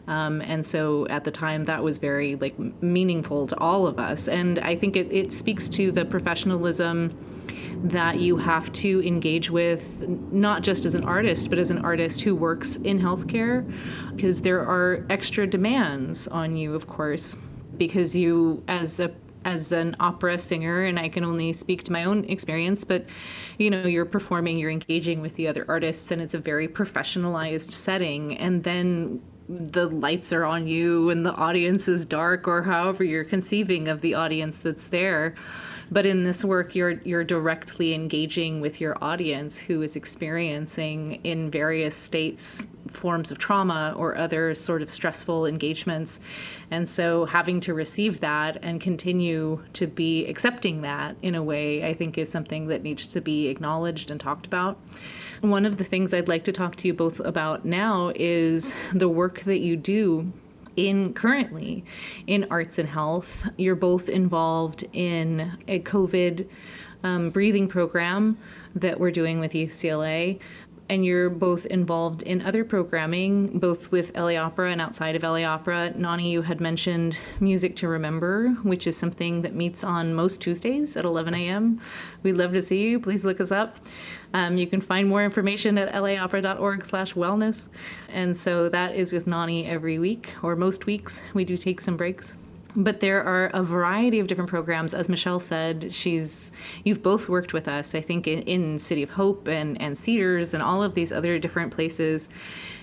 Um, 0.09 0.41
and 0.41 0.65
so 0.65 1.07
at 1.07 1.23
the 1.23 1.29
time, 1.31 1.65
that 1.65 1.83
was 1.83 1.99
very 1.99 2.35
like 2.35 2.57
meaningful 2.81 3.45
to 3.47 3.57
all 3.59 3.85
of 3.85 3.99
us. 3.99 4.27
And 4.27 4.57
I 4.59 4.75
think 4.75 4.95
it, 4.95 5.11
it 5.11 5.31
speaks 5.31 5.67
to 5.69 5.91
the 5.91 6.03
professionalism 6.03 7.15
that 7.83 8.19
you 8.19 8.35
have 8.35 8.73
to 8.73 9.01
engage 9.05 9.51
with 9.51 10.07
not 10.31 10.63
just 10.63 10.83
as 10.85 10.95
an 10.95 11.03
artist, 11.03 11.49
but 11.49 11.59
as 11.59 11.69
an 11.69 11.85
artist 11.85 12.21
who 12.21 12.35
works 12.35 12.77
in 12.77 12.99
healthcare, 12.99 13.71
because 14.15 14.41
there 14.41 14.59
are 14.59 15.05
extra 15.11 15.45
demands 15.45 16.27
on 16.27 16.57
you, 16.57 16.73
of 16.73 16.87
course, 16.87 17.35
because 17.77 18.15
you, 18.15 18.63
as 18.67 18.99
a 18.99 19.11
as 19.45 19.71
an 19.71 19.95
opera 20.01 20.37
singer 20.37 20.83
and 20.83 20.99
I 20.99 21.07
can 21.07 21.23
only 21.23 21.53
speak 21.53 21.83
to 21.85 21.93
my 21.93 22.03
own 22.03 22.25
experience 22.25 22.83
but 22.83 23.05
you 23.57 23.69
know 23.69 23.87
you're 23.87 24.03
performing 24.03 24.57
you're 24.57 24.69
engaging 24.69 25.21
with 25.21 25.35
the 25.35 25.47
other 25.47 25.65
artists 25.69 26.11
and 26.11 26.21
it's 26.21 26.33
a 26.33 26.39
very 26.39 26.67
professionalized 26.67 27.71
setting 27.71 28.37
and 28.37 28.65
then 28.65 29.21
the 29.49 29.87
lights 29.87 30.31
are 30.31 30.45
on 30.45 30.67
you 30.67 31.09
and 31.09 31.25
the 31.25 31.33
audience 31.33 31.87
is 31.87 32.05
dark 32.05 32.47
or 32.47 32.63
however 32.63 33.03
you're 33.03 33.23
conceiving 33.23 33.87
of 33.87 34.01
the 34.01 34.13
audience 34.13 34.59
that's 34.59 34.87
there. 34.87 35.33
But 35.91 36.05
in 36.05 36.23
this 36.23 36.45
work 36.45 36.75
you're 36.75 37.01
you're 37.03 37.23
directly 37.23 37.95
engaging 37.95 38.61
with 38.61 38.79
your 38.79 38.95
audience 39.03 39.57
who 39.57 39.81
is 39.81 39.95
experiencing 39.95 41.19
in 41.23 41.49
various 41.49 41.95
states 41.95 42.63
forms 42.91 43.31
of 43.31 43.39
trauma 43.39 43.93
or 43.97 44.15
other 44.15 44.53
sort 44.53 44.83
of 44.83 44.91
stressful 44.91 45.47
engagements. 45.47 46.19
And 46.69 46.87
so 46.87 47.25
having 47.25 47.59
to 47.61 47.73
receive 47.73 48.19
that 48.19 48.57
and 48.61 48.79
continue 48.79 49.63
to 49.73 49.87
be 49.87 50.27
accepting 50.27 50.81
that 50.81 51.15
in 51.21 51.33
a 51.33 51.41
way 51.41 51.83
i 51.87 51.93
think 51.93 52.17
is 52.17 52.31
something 52.31 52.67
that 52.67 52.83
needs 52.83 53.05
to 53.07 53.21
be 53.21 53.47
acknowledged 53.47 54.11
and 54.11 54.19
talked 54.19 54.45
about 54.45 54.79
one 55.41 55.65
of 55.65 55.77
the 55.77 55.83
things 55.83 56.13
i'd 56.13 56.27
like 56.27 56.43
to 56.43 56.51
talk 56.51 56.75
to 56.75 56.87
you 56.87 56.93
both 56.93 57.19
about 57.21 57.65
now 57.65 58.11
is 58.15 58.73
the 58.93 59.07
work 59.07 59.41
that 59.41 59.59
you 59.59 59.75
do 59.75 60.31
in 60.87 61.13
currently 61.13 61.83
in 62.27 62.45
arts 62.49 62.79
and 62.79 62.89
health. 62.89 63.47
You're 63.57 63.75
both 63.75 64.09
involved 64.09 64.85
in 64.93 65.57
a 65.67 65.79
COVID 65.79 66.47
um, 67.03 67.29
breathing 67.29 67.67
program 67.67 68.37
that 68.75 68.99
we're 68.99 69.11
doing 69.11 69.39
with 69.39 69.53
UCLA. 69.53 70.39
And 70.89 71.05
you're 71.05 71.29
both 71.29 71.67
involved 71.67 72.23
in 72.23 72.41
other 72.41 72.63
programming, 72.63 73.59
both 73.59 73.91
with 73.91 74.17
LA 74.17 74.35
Opera 74.35 74.71
and 74.71 74.81
outside 74.81 75.15
of 75.15 75.21
LA 75.21 75.43
Opera. 75.43 75.93
Nani, 75.95 76.31
you 76.31 76.41
had 76.41 76.59
mentioned 76.59 77.17
Music 77.39 77.75
to 77.77 77.87
Remember, 77.87 78.49
which 78.63 78.87
is 78.87 78.97
something 78.97 79.43
that 79.43 79.53
meets 79.53 79.83
on 79.83 80.15
most 80.15 80.41
Tuesdays 80.41 80.97
at 80.97 81.05
11 81.05 81.35
a.m. 81.35 81.79
We'd 82.23 82.33
love 82.33 82.53
to 82.53 82.63
see 82.63 82.81
you. 82.81 82.99
Please 82.99 83.23
look 83.23 83.39
us 83.39 83.51
up. 83.51 83.77
Um, 84.33 84.57
you 84.57 84.65
can 84.65 84.81
find 84.81 85.07
more 85.07 85.23
information 85.23 85.77
at 85.77 85.93
laopera.org 85.93 86.83
slash 86.85 87.13
wellness. 87.13 87.67
And 88.09 88.35
so 88.35 88.67
that 88.69 88.95
is 88.95 89.13
with 89.13 89.27
Nani 89.27 89.67
every 89.67 89.99
week, 89.99 90.33
or 90.41 90.55
most 90.55 90.87
weeks. 90.87 91.21
We 91.35 91.45
do 91.45 91.55
take 91.55 91.81
some 91.81 91.97
breaks 91.97 92.33
but 92.75 92.99
there 92.99 93.23
are 93.23 93.47
a 93.47 93.63
variety 93.63 94.19
of 94.19 94.27
different 94.27 94.49
programs. 94.49 94.93
As 94.93 95.09
michele 95.09 95.39
said 95.39 95.93
she's 95.93 96.51
you've 96.83 97.03
both 97.03 97.27
worked 97.27 97.53
with 97.53 97.67
us 97.67 97.95
i 97.95 98.01
think 98.01 98.27
in, 98.27 98.41
in 98.43 98.79
city 98.79 99.03
of 99.03 99.11
hope 99.11 99.47
and, 99.47 99.79
and 99.81 99.97
cedars 99.97 100.53
and 100.53 100.63
all 100.63 100.83
of 100.83 100.93
these 100.93 101.11
other 101.11 101.39
different 101.39 101.73
places 101.73 102.29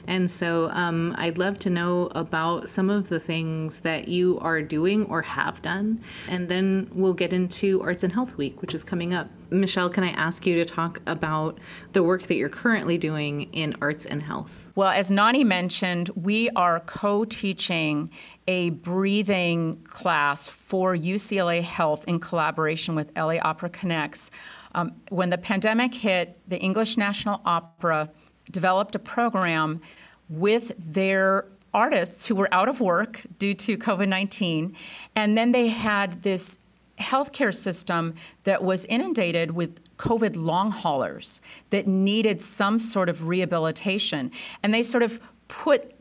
and 0.06 0.30
so 0.30 0.70
um, 0.70 1.14
I'd 1.18 1.38
love 1.38 1.58
to 1.60 1.70
know 1.70 2.06
about 2.14 2.68
some 2.68 2.90
of 2.90 3.08
the 3.08 3.18
things 3.18 3.80
that 3.80 4.08
you 4.08 4.38
are 4.40 4.62
doing 4.62 5.04
or 5.06 5.22
have 5.22 5.60
done. 5.62 6.02
And 6.28 6.48
then 6.48 6.88
we'll 6.92 7.12
get 7.14 7.32
into 7.32 7.82
Arts 7.82 8.04
and 8.04 8.12
Health 8.12 8.36
Week, 8.36 8.60
which 8.60 8.74
is 8.74 8.84
coming 8.84 9.12
up. 9.12 9.28
Michele, 9.50 9.88
can 9.88 10.04
I 10.04 10.10
ask 10.10 10.44
you 10.44 10.56
to 10.56 10.64
talk 10.64 11.00
about 11.06 11.58
the 11.92 12.02
work 12.02 12.24
that 12.26 12.34
you're 12.34 12.48
currently 12.48 12.98
doing 12.98 13.42
in 13.52 13.76
arts 13.80 14.04
and 14.06 14.22
health? 14.22 14.62
Well, 14.74 14.90
as 14.90 15.10
Nani 15.10 15.44
mentioned, 15.44 16.10
we 16.16 16.50
are 16.50 16.80
co 16.80 17.24
teaching 17.24 18.10
a 18.48 18.70
breathing 18.70 19.82
class 19.84 20.48
for 20.48 20.96
UCLA 20.96 21.62
Health 21.62 22.04
in 22.06 22.20
collaboration 22.20 22.94
with 22.94 23.10
LA 23.16 23.36
Opera 23.40 23.70
Connects. 23.70 24.30
Um, 24.74 24.92
when 25.08 25.30
the 25.30 25.38
pandemic 25.38 25.94
hit, 25.94 26.38
the 26.48 26.58
English 26.58 26.96
National 26.96 27.40
Opera 27.44 28.10
developed 28.50 28.94
a 28.94 28.98
program 28.98 29.80
with 30.28 30.72
their 30.78 31.46
artists 31.72 32.26
who 32.26 32.34
were 32.34 32.52
out 32.52 32.68
of 32.68 32.80
work 32.80 33.22
due 33.38 33.54
to 33.54 33.76
COVID 33.76 34.08
19. 34.08 34.74
And 35.14 35.36
then 35.36 35.52
they 35.52 35.68
had 35.68 36.22
this 36.22 36.58
healthcare 36.98 37.54
system 37.54 38.14
that 38.44 38.62
was 38.62 38.86
inundated 38.86 39.50
with 39.50 39.80
COVID 39.98 40.36
long 40.36 40.70
haulers 40.70 41.40
that 41.70 41.86
needed 41.86 42.40
some 42.40 42.78
sort 42.78 43.08
of 43.08 43.28
rehabilitation. 43.28 44.30
And 44.62 44.72
they 44.72 44.82
sort 44.82 45.02
of 45.02 45.20
put 45.48 45.92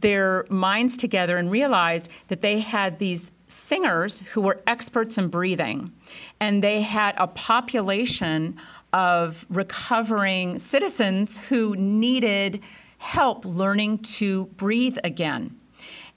their 0.00 0.44
minds 0.50 0.96
together 0.96 1.36
and 1.38 1.50
realized 1.50 2.08
that 2.28 2.42
they 2.42 2.60
had 2.60 2.98
these 2.98 3.32
singers 3.48 4.20
who 4.32 4.40
were 4.40 4.60
experts 4.66 5.16
in 5.18 5.28
breathing, 5.28 5.92
and 6.38 6.62
they 6.62 6.82
had 6.82 7.14
a 7.16 7.26
population 7.26 8.56
of 8.92 9.46
recovering 9.48 10.58
citizens 10.58 11.38
who 11.38 11.76
needed 11.76 12.60
help 12.98 13.44
learning 13.44 13.98
to 13.98 14.46
breathe 14.56 14.98
again. 15.04 15.56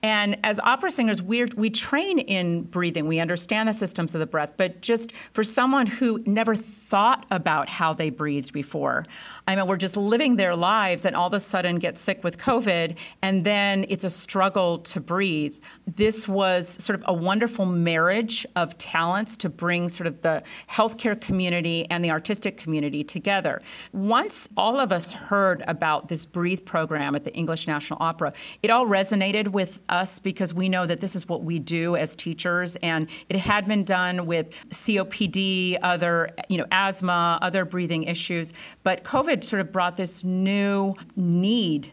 And 0.03 0.37
as 0.43 0.59
opera 0.59 0.91
singers, 0.91 1.21
we 1.21 1.45
we 1.55 1.69
train 1.69 2.19
in 2.19 2.63
breathing. 2.63 3.07
We 3.07 3.21
understand 3.21 3.69
the 3.69 3.73
systems 3.73 4.13
of 4.13 4.19
the 4.19 4.25
breath. 4.25 4.53
But 4.57 4.81
just 4.81 5.13
for 5.31 5.45
someone 5.45 5.87
who 5.87 6.21
never 6.25 6.55
thought 6.93 7.25
about 7.31 7.69
how 7.69 7.91
they 7.91 8.11
breathed 8.11 8.53
before, 8.53 9.03
I 9.47 9.55
mean, 9.55 9.65
we're 9.65 9.77
just 9.77 9.97
living 9.97 10.35
their 10.35 10.55
lives 10.55 11.05
and 11.05 11.15
all 11.15 11.25
of 11.25 11.33
a 11.33 11.39
sudden 11.39 11.77
get 11.77 11.97
sick 11.97 12.23
with 12.23 12.37
COVID, 12.37 12.95
and 13.23 13.43
then 13.43 13.87
it's 13.89 14.03
a 14.03 14.11
struggle 14.11 14.77
to 14.77 14.99
breathe. 14.99 15.55
This 15.87 16.27
was 16.27 16.67
sort 16.83 16.99
of 16.99 17.03
a 17.07 17.13
wonderful 17.13 17.65
marriage 17.65 18.45
of 18.55 18.77
talents 18.77 19.35
to 19.37 19.49
bring 19.49 19.89
sort 19.89 20.05
of 20.05 20.21
the 20.21 20.43
healthcare 20.69 21.19
community 21.19 21.87
and 21.89 22.05
the 22.05 22.11
artistic 22.11 22.57
community 22.57 23.03
together. 23.03 23.59
Once 23.91 24.47
all 24.55 24.79
of 24.79 24.91
us 24.91 25.09
heard 25.09 25.63
about 25.67 26.09
this 26.09 26.27
Breathe 26.27 26.63
program 26.63 27.15
at 27.15 27.23
the 27.23 27.33
English 27.33 27.65
National 27.67 27.97
Opera, 28.03 28.33
it 28.61 28.69
all 28.69 28.85
resonated 28.85 29.47
with 29.47 29.79
us 29.89 30.19
because 30.19 30.53
we 30.53 30.69
know 30.69 30.85
that 30.85 30.99
this 30.99 31.15
is 31.15 31.27
what 31.27 31.43
we 31.43 31.57
do 31.57 31.95
as 31.95 32.15
teachers, 32.15 32.75
and 32.83 33.07
it 33.29 33.37
had 33.37 33.67
been 33.67 33.83
done 33.83 34.27
with 34.27 34.51
COPD, 34.69 35.79
other, 35.81 36.29
you 36.49 36.59
know, 36.59 36.67
asthma, 36.87 37.39
other 37.41 37.65
breathing 37.65 38.03
issues. 38.03 38.53
But 38.83 39.03
COVID 39.03 39.43
sort 39.43 39.59
of 39.61 39.71
brought 39.71 39.97
this 39.97 40.23
new 40.23 40.95
need 41.15 41.91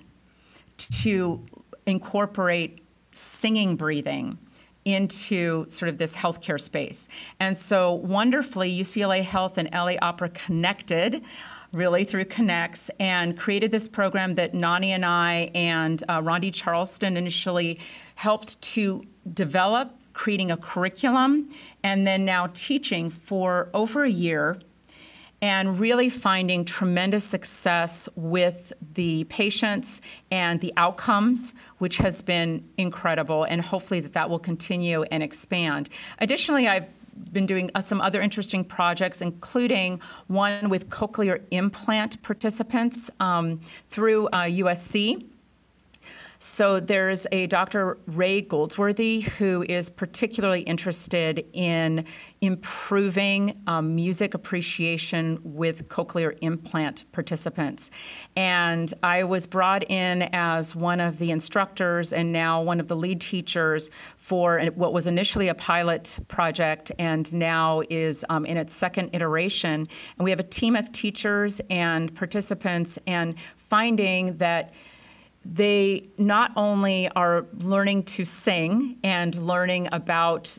to 0.77 1.45
incorporate 1.87 2.85
singing 3.13 3.77
breathing 3.77 4.39
into 4.85 5.69
sort 5.69 5.89
of 5.89 5.99
this 5.99 6.17
healthcare 6.17 6.61
space. 6.61 7.09
And 7.39 7.57
so 7.57 7.93
wonderfully, 7.93 8.73
UCLA 8.73 9.23
Health 9.23 9.59
and 9.59 9.69
LA 9.73 9.95
Opera 10.01 10.31
connected 10.31 11.23
really 11.73 12.05
through 12.05 12.25
Connects 12.25 12.91
and 12.99 13.39
created 13.39 13.71
this 13.71 13.89
program 13.89 14.35
that 14.35 14.55
Nani 14.55 14.93
and 14.93 15.05
I 15.05 15.51
and 15.55 16.03
uh, 16.09 16.21
Rondi 16.21 16.53
Charleston 16.53 17.17
initially 17.17 17.79
helped 18.17 18.61
to 18.63 19.05
develop, 19.33 19.93
creating 20.13 20.51
a 20.51 20.57
curriculum, 20.57 21.49
and 21.85 22.07
then 22.07 22.25
now 22.25 22.49
teaching 22.55 23.09
for 23.09 23.69
over 23.73 24.05
a 24.05 24.11
year 24.11 24.59
and 25.43 25.79
really 25.81 26.11
finding 26.11 26.65
tremendous 26.65 27.25
success 27.25 28.09
with 28.15 28.73
the 28.95 29.25
patients 29.25 30.01
and 30.31 30.61
the 30.61 30.73
outcomes, 30.77 31.55
which 31.79 31.97
has 31.97 32.21
been 32.21 32.63
incredible, 32.77 33.45
and 33.45 33.63
hopefully 33.63 34.01
that 34.01 34.13
that 34.13 34.29
will 34.29 34.39
continue 34.39 35.03
and 35.05 35.23
expand. 35.23 35.89
Additionally, 36.19 36.69
I've 36.69 36.87
been 37.33 37.47
doing 37.47 37.71
uh, 37.75 37.81
some 37.81 38.01
other 38.01 38.21
interesting 38.21 38.65
projects, 38.65 39.21
including 39.21 40.01
one 40.29 40.69
with 40.69 40.89
cochlear 40.89 41.43
implant 41.51 42.23
participants 42.23 43.11
um, 43.21 43.61
through 43.89 44.27
uh, 44.29 44.45
USC. 44.45 45.25
So 46.43 46.81
there's 46.81 47.27
a 47.33 47.47
Dr. 47.49 47.99
Ray 48.07 48.41
Goldsworthy 48.41 49.21
who 49.21 49.63
is 49.69 49.91
particularly 49.91 50.63
interested 50.63 51.45
in 51.53 52.07
improving 52.41 53.61
um, 53.67 53.95
music 53.95 54.33
appreciation 54.33 55.39
with 55.45 55.89
cochlear 55.89 56.39
implant 56.41 57.05
participants. 57.13 57.91
And 58.37 58.91
I 59.03 59.25
was 59.25 59.47
brought 59.47 59.91
in 59.91 60.31
as 60.33 60.75
one 60.75 60.99
of 60.99 61.19
the 61.19 61.31
instructors 61.31 62.11
and 62.11 62.33
now 62.33 62.63
one 62.63 62.81
of 62.81 62.89
the 62.89 62.97
lead 62.97 63.21
teachers 63.21 63.91
for 64.17 64.61
what 64.77 64.95
was 64.95 65.07
initially 65.07 65.49
a 65.49 65.55
pilot 65.55 66.21
project 66.29 66.91
and 66.99 67.31
now 67.35 67.83
is 67.91 68.25
um, 68.31 68.47
in 68.47 68.57
its 68.57 68.75
second 68.75 69.11
iteration. 69.13 69.87
And 70.17 70.25
we 70.25 70.31
have 70.31 70.41
a 70.41 70.45
team 70.45 70.75
of 70.75 70.91
teachers 70.91 71.61
and 71.69 72.15
participants 72.15 72.99
and 73.07 73.35
finding 73.59 74.39
that 74.39 74.73
they 75.45 76.09
not 76.19 76.53
only 76.57 77.09
are 77.11 77.47
learning 77.59 78.05
to 78.05 78.25
sing 78.25 78.99
and 79.03 79.35
learning 79.37 79.89
about 79.93 80.59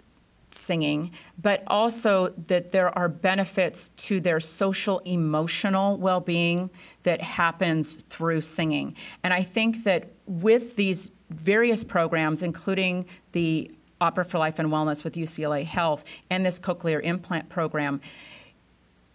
singing, 0.53 1.11
but 1.41 1.63
also 1.67 2.33
that 2.47 2.71
there 2.71 2.95
are 2.97 3.07
benefits 3.07 3.89
to 3.89 4.19
their 4.19 4.39
social 4.39 4.99
emotional 4.99 5.97
well 5.97 6.19
being 6.19 6.69
that 7.03 7.21
happens 7.21 7.95
through 8.03 8.41
singing. 8.41 8.95
And 9.23 9.33
I 9.33 9.43
think 9.43 9.83
that 9.83 10.11
with 10.25 10.75
these 10.75 11.11
various 11.29 11.83
programs, 11.83 12.41
including 12.41 13.05
the 13.31 13.71
Opera 14.01 14.25
for 14.25 14.39
Life 14.39 14.57
and 14.59 14.69
Wellness 14.69 15.03
with 15.03 15.13
UCLA 15.13 15.63
Health 15.63 16.03
and 16.29 16.45
this 16.45 16.59
cochlear 16.59 17.01
implant 17.03 17.49
program, 17.49 18.01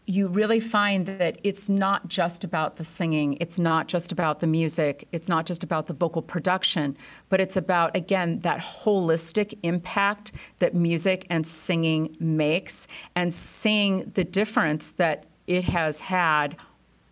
you 0.07 0.29
really 0.29 0.61
find 0.61 1.07
that 1.07 1.39
it's 1.43 1.69
not 1.69 2.07
just 2.07 2.45
about 2.45 2.77
the 2.77 2.85
singing, 2.85 3.37
it's 3.41 3.59
not 3.59 3.89
just 3.89 4.13
about 4.13 4.39
the 4.39 4.47
music, 4.47 5.09
it's 5.11 5.29
not 5.29 5.47
just 5.47 5.65
about 5.65 5.87
the 5.87 5.93
vocal 5.93 6.23
production, 6.23 6.97
but 7.29 7.41
it's 7.41 7.57
about, 7.57 7.95
again, 7.97 8.39
that 8.41 8.61
holistic 8.61 9.59
impact 9.65 10.31
that 10.61 10.75
music 10.75 11.27
and 11.29 11.45
singing 11.45 12.17
makes 12.21 12.87
and 13.17 13.35
seeing 13.35 14.11
the 14.15 14.23
difference 14.23 14.93
that 14.93 15.25
it 15.49 15.65
has 15.65 15.99
had 15.99 16.57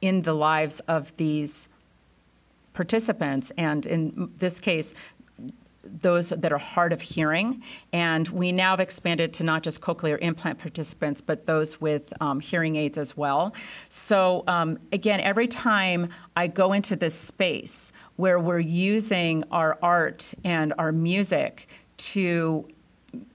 in 0.00 0.22
the 0.22 0.34
lives 0.34 0.78
of 0.86 1.16
these 1.16 1.68
participants. 2.74 3.50
And 3.56 3.86
in 3.86 4.30
this 4.38 4.60
case, 4.60 4.94
those 6.00 6.30
that 6.30 6.52
are 6.52 6.58
hard 6.58 6.92
of 6.92 7.00
hearing. 7.00 7.62
And 7.92 8.28
we 8.28 8.52
now 8.52 8.70
have 8.70 8.80
expanded 8.80 9.32
to 9.34 9.44
not 9.44 9.62
just 9.62 9.80
cochlear 9.80 10.18
implant 10.20 10.58
participants, 10.58 11.20
but 11.20 11.46
those 11.46 11.80
with 11.80 12.12
um, 12.20 12.40
hearing 12.40 12.76
aids 12.76 12.98
as 12.98 13.16
well. 13.16 13.54
So, 13.88 14.44
um, 14.46 14.78
again, 14.92 15.20
every 15.20 15.48
time 15.48 16.08
I 16.36 16.46
go 16.46 16.72
into 16.72 16.96
this 16.96 17.14
space 17.14 17.92
where 18.16 18.38
we're 18.38 18.58
using 18.58 19.44
our 19.50 19.78
art 19.82 20.34
and 20.44 20.72
our 20.78 20.92
music 20.92 21.68
to 21.96 22.68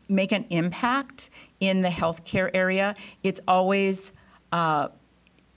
make 0.08 0.32
an 0.32 0.46
impact 0.50 1.30
in 1.60 1.82
the 1.82 1.90
healthcare 1.90 2.50
area, 2.54 2.96
it's 3.24 3.42
always 3.48 4.14
uh, 4.52 4.90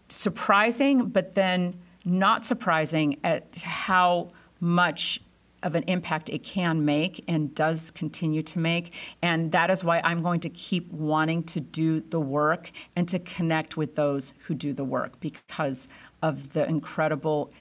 surprising, 0.09 1.07
but 1.09 1.35
then 1.35 1.75
not 2.05 2.45
surprising 2.45 3.19
at 3.25 3.63
how 3.63 4.31
much 4.61 5.21
of 5.63 5.75
an 5.75 5.85
impact 5.87 6.29
it 6.29 6.43
can 6.43 6.85
make 6.85 7.25
and 7.29 7.55
does 7.55 7.91
continue 7.91 8.43
to 8.43 8.59
make. 8.59 8.95
And 9.23 9.53
that 9.53 9.71
is 9.71 9.85
why 9.85 10.01
I'm 10.05 10.23
going 10.23 10.41
to 10.41 10.49
keep 10.51 10.91
wanting 10.93 11.43
to 11.45 11.61
do 11.61 12.01
the 12.01 12.21
work 12.21 12.71
and 12.97 13.09
to 13.09 13.19
connect 13.19 13.77
with 13.77 13.95
those 13.95 14.35
who 14.45 14.55
do 14.55 14.73
the 14.73 14.85
work 14.85 15.21
because 15.21 15.89
of 16.23 16.53
the 16.53 16.69
incredible 16.69 17.53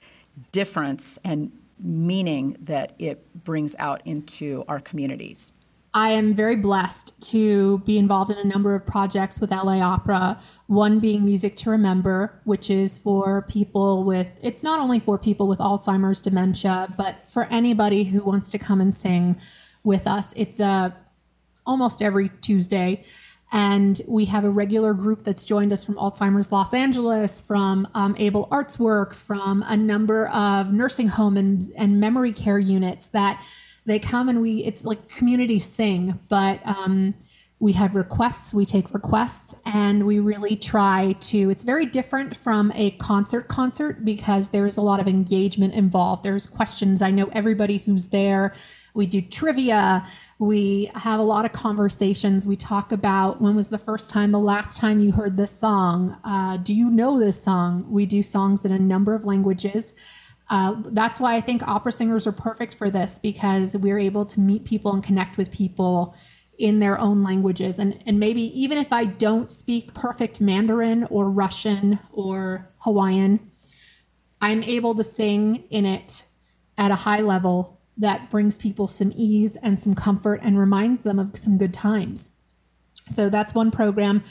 difference 0.50 1.18
and 1.24 1.52
meaning 1.78 2.56
that 2.60 2.94
it 2.98 3.26
brings 3.44 3.74
out 3.78 4.02
into 4.04 4.64
our 4.68 4.80
communities. 4.80 5.52
I 5.94 6.10
am 6.10 6.34
very 6.34 6.56
blessed 6.56 7.20
to 7.32 7.78
be 7.80 7.98
involved 7.98 8.30
in 8.30 8.38
a 8.38 8.44
number 8.44 8.74
of 8.74 8.86
projects 8.86 9.40
with 9.40 9.50
LA 9.50 9.80
Opera, 9.80 10.40
one 10.66 10.98
being 10.98 11.22
Music 11.22 11.54
to 11.56 11.70
Remember, 11.70 12.40
which 12.44 12.70
is 12.70 12.96
for 12.96 13.42
people 13.42 14.04
with, 14.04 14.26
it's 14.42 14.62
not 14.62 14.80
only 14.80 15.00
for 15.00 15.18
people 15.18 15.46
with 15.46 15.58
Alzheimer's, 15.58 16.22
dementia, 16.22 16.94
but 16.96 17.28
for 17.28 17.44
anybody 17.44 18.04
who 18.04 18.22
wants 18.22 18.50
to 18.52 18.58
come 18.58 18.80
and 18.80 18.94
sing 18.94 19.36
with 19.84 20.06
us. 20.06 20.32
It's 20.34 20.60
uh, 20.60 20.92
almost 21.66 22.00
every 22.00 22.30
Tuesday. 22.40 23.04
And 23.54 24.00
we 24.08 24.24
have 24.26 24.44
a 24.44 24.50
regular 24.50 24.94
group 24.94 25.24
that's 25.24 25.44
joined 25.44 25.74
us 25.74 25.84
from 25.84 25.96
Alzheimer's 25.96 26.50
Los 26.50 26.72
Angeles, 26.72 27.42
from 27.42 27.86
um, 27.92 28.16
Able 28.18 28.48
Arts 28.50 28.78
Work, 28.78 29.12
from 29.12 29.62
a 29.66 29.76
number 29.76 30.28
of 30.28 30.72
nursing 30.72 31.08
home 31.08 31.36
and, 31.36 31.70
and 31.76 32.00
memory 32.00 32.32
care 32.32 32.58
units 32.58 33.08
that 33.08 33.44
they 33.84 33.98
come 33.98 34.28
and 34.28 34.40
we 34.40 34.64
it's 34.64 34.84
like 34.84 35.08
community 35.08 35.58
sing 35.58 36.18
but 36.28 36.60
um, 36.64 37.14
we 37.58 37.72
have 37.72 37.94
requests 37.94 38.52
we 38.52 38.64
take 38.64 38.92
requests 38.92 39.54
and 39.66 40.04
we 40.04 40.18
really 40.18 40.56
try 40.56 41.14
to 41.20 41.48
it's 41.50 41.62
very 41.62 41.86
different 41.86 42.36
from 42.36 42.72
a 42.74 42.90
concert 42.92 43.46
concert 43.48 44.04
because 44.04 44.50
there 44.50 44.66
is 44.66 44.76
a 44.76 44.82
lot 44.82 44.98
of 45.00 45.06
engagement 45.06 45.72
involved. 45.74 46.22
There's 46.22 46.46
questions. 46.46 47.02
I 47.02 47.10
know 47.10 47.28
everybody 47.32 47.78
who's 47.78 48.08
there. 48.08 48.52
We 48.94 49.06
do 49.06 49.22
trivia. 49.22 50.06
We 50.38 50.90
have 50.94 51.20
a 51.20 51.22
lot 51.22 51.44
of 51.44 51.52
conversations. 51.52 52.46
We 52.46 52.56
talk 52.56 52.92
about 52.92 53.40
when 53.40 53.54
was 53.54 53.68
the 53.68 53.78
first 53.78 54.10
time 54.10 54.32
the 54.32 54.38
last 54.38 54.76
time 54.76 55.00
you 55.00 55.12
heard 55.12 55.36
this 55.36 55.50
song. 55.50 56.18
Uh, 56.24 56.56
do 56.58 56.74
you 56.74 56.90
know 56.90 57.18
this 57.18 57.42
song? 57.42 57.86
We 57.88 58.06
do 58.06 58.22
songs 58.22 58.64
in 58.64 58.72
a 58.72 58.78
number 58.78 59.14
of 59.14 59.24
languages 59.24 59.94
uh, 60.52 60.74
that's 60.90 61.18
why 61.18 61.34
I 61.34 61.40
think 61.40 61.66
opera 61.66 61.90
singers 61.90 62.26
are 62.26 62.32
perfect 62.32 62.74
for 62.74 62.90
this 62.90 63.18
because 63.18 63.74
we're 63.74 63.98
able 63.98 64.26
to 64.26 64.38
meet 64.38 64.66
people 64.66 64.92
and 64.92 65.02
connect 65.02 65.38
with 65.38 65.50
people 65.50 66.14
in 66.58 66.78
their 66.78 67.00
own 67.00 67.22
languages. 67.22 67.78
And, 67.78 67.98
and 68.04 68.20
maybe 68.20 68.42
even 68.60 68.76
if 68.76 68.92
I 68.92 69.06
don't 69.06 69.50
speak 69.50 69.94
perfect 69.94 70.42
Mandarin 70.42 71.04
or 71.04 71.30
Russian 71.30 71.98
or 72.12 72.68
Hawaiian, 72.80 73.50
I'm 74.42 74.62
able 74.64 74.94
to 74.96 75.02
sing 75.02 75.64
in 75.70 75.86
it 75.86 76.22
at 76.76 76.90
a 76.90 76.96
high 76.96 77.22
level 77.22 77.80
that 77.96 78.28
brings 78.28 78.58
people 78.58 78.88
some 78.88 79.10
ease 79.16 79.56
and 79.56 79.80
some 79.80 79.94
comfort 79.94 80.40
and 80.42 80.58
reminds 80.58 81.02
them 81.02 81.18
of 81.18 81.34
some 81.34 81.56
good 81.56 81.72
times. 81.72 82.28
So 83.08 83.30
that's 83.30 83.54
one 83.54 83.70
program. 83.70 84.22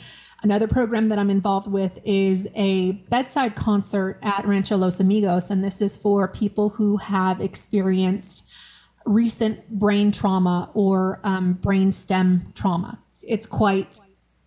Another 0.43 0.67
program 0.67 1.09
that 1.09 1.19
I'm 1.19 1.29
involved 1.29 1.67
with 1.67 1.99
is 2.03 2.47
a 2.55 2.93
bedside 3.09 3.55
concert 3.55 4.17
at 4.23 4.43
Rancho 4.45 4.75
Los 4.75 4.99
Amigos, 4.99 5.51
and 5.51 5.63
this 5.63 5.81
is 5.81 5.95
for 5.95 6.27
people 6.27 6.69
who 6.69 6.97
have 6.97 7.41
experienced 7.41 8.49
recent 9.05 9.69
brain 9.69 10.11
trauma 10.11 10.71
or 10.73 11.19
um, 11.23 11.53
brain 11.53 11.91
stem 11.91 12.51
trauma. 12.55 12.99
It's 13.21 13.45
quite 13.45 13.99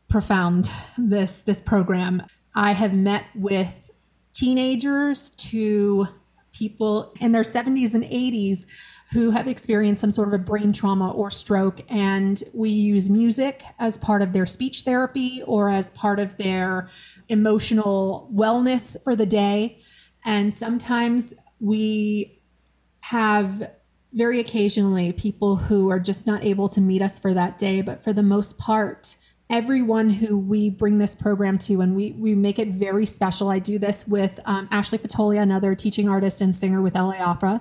profound. 0.08 0.70
This 0.98 1.42
this 1.42 1.60
program. 1.60 2.22
I 2.56 2.72
have 2.72 2.94
met 2.94 3.24
with 3.34 3.90
teenagers 4.32 5.30
to 5.30 6.08
people 6.54 7.14
in 7.20 7.32
their 7.32 7.42
70s 7.42 7.94
and 7.94 8.04
80s 8.04 8.64
who 9.12 9.30
have 9.30 9.46
experienced 9.46 10.00
some 10.00 10.10
sort 10.10 10.28
of 10.28 10.34
a 10.34 10.38
brain 10.38 10.72
trauma 10.72 11.12
or 11.12 11.30
stroke. 11.30 11.80
And 11.88 12.42
we 12.54 12.70
use 12.70 13.10
music 13.10 13.62
as 13.78 13.98
part 13.98 14.22
of 14.22 14.32
their 14.32 14.46
speech 14.46 14.80
therapy 14.80 15.42
or 15.46 15.68
as 15.68 15.90
part 15.90 16.18
of 16.18 16.36
their 16.38 16.88
emotional 17.28 18.30
wellness 18.34 18.96
for 19.04 19.14
the 19.14 19.26
day. 19.26 19.80
And 20.24 20.54
sometimes 20.54 21.34
we 21.60 22.40
have 23.00 23.70
very 24.14 24.40
occasionally 24.40 25.12
people 25.12 25.56
who 25.56 25.90
are 25.90 26.00
just 26.00 26.26
not 26.26 26.44
able 26.44 26.68
to 26.68 26.80
meet 26.80 27.02
us 27.02 27.18
for 27.18 27.34
that 27.34 27.58
day. 27.58 27.82
But 27.82 28.02
for 28.02 28.12
the 28.12 28.22
most 28.22 28.56
part, 28.58 29.16
everyone 29.50 30.08
who 30.08 30.38
we 30.38 30.70
bring 30.70 30.98
this 30.98 31.14
program 31.14 31.58
to 31.58 31.80
and 31.80 31.94
we 31.94 32.12
we 32.12 32.34
make 32.34 32.58
it 32.58 32.68
very 32.68 33.06
special. 33.06 33.50
I 33.50 33.58
do 33.58 33.78
this 33.78 34.06
with 34.06 34.40
um, 34.46 34.68
ashley 34.70 34.98
fatolia 34.98 35.42
another 35.42 35.74
teaching 35.74 36.08
artist 36.08 36.40
and 36.40 36.54
singer 36.54 36.80
with 36.80 36.94
la 36.94 37.14
opera. 37.20 37.60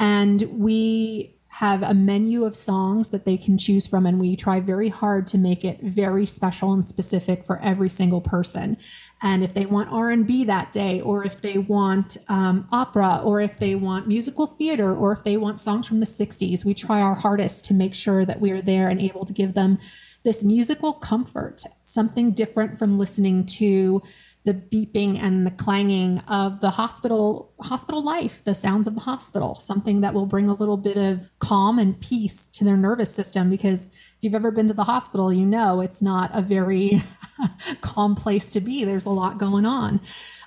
And 0.00 0.42
we 0.50 1.36
have 1.46 1.82
a 1.82 1.92
menu 1.92 2.46
of 2.46 2.56
songs 2.56 3.10
that 3.10 3.26
they 3.26 3.36
can 3.36 3.58
choose 3.58 3.86
from 3.86 4.06
and 4.06 4.18
we 4.18 4.34
try 4.34 4.58
very 4.58 4.88
hard 4.88 5.26
to 5.26 5.36
make 5.36 5.66
it 5.66 5.78
very 5.82 6.24
special 6.24 6.72
and 6.72 6.84
specific 6.84 7.44
for 7.44 7.60
every 7.60 7.90
single 7.90 8.22
person. 8.22 8.74
And 9.20 9.44
if 9.44 9.52
they 9.52 9.66
want 9.66 9.92
r&b 9.92 10.44
that 10.44 10.72
day 10.72 11.02
or 11.02 11.24
if 11.24 11.42
they 11.42 11.58
want 11.58 12.16
um, 12.28 12.66
opera 12.72 13.20
or 13.22 13.38
if 13.40 13.58
they 13.58 13.74
want 13.74 14.08
musical 14.08 14.46
theater 14.46 14.96
or 14.96 15.12
if 15.12 15.24
they 15.24 15.36
want 15.36 15.60
songs 15.60 15.86
from 15.86 16.00
the 16.00 16.06
60s 16.06 16.64
we 16.64 16.72
try 16.72 17.02
our 17.02 17.14
hardest 17.14 17.66
to 17.66 17.74
make 17.74 17.94
sure 17.94 18.24
that 18.24 18.40
we 18.40 18.50
are 18.50 18.62
there 18.62 18.88
and 18.88 19.00
able 19.00 19.26
to 19.26 19.32
give 19.34 19.52
them 19.52 19.78
this 20.24 20.44
musical 20.44 20.92
comfort 20.92 21.62
something 21.84 22.32
different 22.32 22.78
from 22.78 22.98
listening 22.98 23.44
to 23.44 24.02
the 24.44 24.54
beeping 24.54 25.18
and 25.22 25.46
the 25.46 25.50
clanging 25.52 26.18
of 26.20 26.60
the 26.60 26.70
hospital 26.70 27.52
hospital 27.60 28.02
life 28.02 28.42
the 28.44 28.54
sounds 28.54 28.86
of 28.86 28.94
the 28.94 29.00
hospital 29.00 29.54
something 29.54 30.00
that 30.00 30.12
will 30.12 30.26
bring 30.26 30.48
a 30.48 30.54
little 30.54 30.76
bit 30.76 30.96
of 30.96 31.30
calm 31.38 31.78
and 31.78 32.00
peace 32.00 32.46
to 32.46 32.64
their 32.64 32.76
nervous 32.76 33.12
system. 33.12 33.50
Because 33.50 33.88
if 33.88 34.16
you've 34.20 34.34
ever 34.34 34.50
been 34.50 34.66
to 34.68 34.74
the 34.74 34.84
hospital 34.84 35.32
you 35.32 35.46
know 35.46 35.80
it's 35.80 36.02
not 36.02 36.30
a 36.34 36.42
very 36.42 37.02
calm 37.80 38.14
place 38.14 38.50
to 38.52 38.60
be. 38.60 38.84
There's 38.84 39.06
a 39.06 39.10
lot 39.10 39.38
going 39.38 39.64
on. 39.64 40.00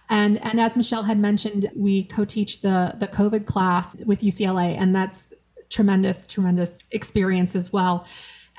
And 0.09 0.43
and 0.45 0.59
as 0.59 0.75
michele 0.75 1.03
had 1.03 1.17
mentioned 1.17 1.71
we 1.75 2.03
co-teach 2.03 2.61
the 2.61 2.95
the 2.99 3.07
covid 3.07 3.45
class 3.45 3.95
with 4.05 4.21
ucla 4.21 4.77
and 4.77 4.95
that's 4.95 5.27
tremendous 5.69 6.27
tremendous 6.27 6.77
experience 6.91 7.55
as 7.55 7.73
well 7.73 8.05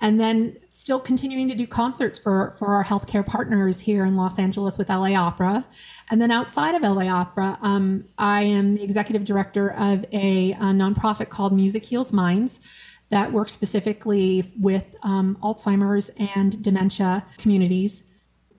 and 0.01 0.21
then 0.21 0.57
still 0.69 1.01
continuing 1.01 1.49
to 1.49 1.55
do 1.55 1.67
concerts 1.67 2.19
for, 2.19 2.55
for 2.59 2.69
our 2.69 2.85
healthcare 2.85 3.25
partners 3.25 3.81
here 3.81 4.05
in 4.05 4.17
Los 4.17 4.39
Angeles 4.39 4.77
with 4.77 4.91
LA 4.91 5.15
Opera. 5.15 5.65
And 6.11 6.21
then 6.21 6.31
outside 6.31 6.75
of 6.75 6.83
LA 6.83 7.07
Opera, 7.07 7.59
um, 7.63 8.05
I 8.19 8.43
am 8.43 8.75
the 8.75 8.83
executive 8.83 9.25
director 9.25 9.71
of 9.73 10.05
a, 10.13 10.53
a, 10.53 10.73
nonprofit 10.77 11.31
called 11.31 11.55
Music 11.55 11.85
Heals 11.85 12.13
Minds 12.13 12.61
that 13.09 13.33
works 13.33 13.53
specifically 13.53 14.45
with 14.61 14.85
um, 15.03 15.39
Alzheimer's 15.43 16.11
and 16.35 16.63
dementia 16.63 17.25
communities. 17.39 18.03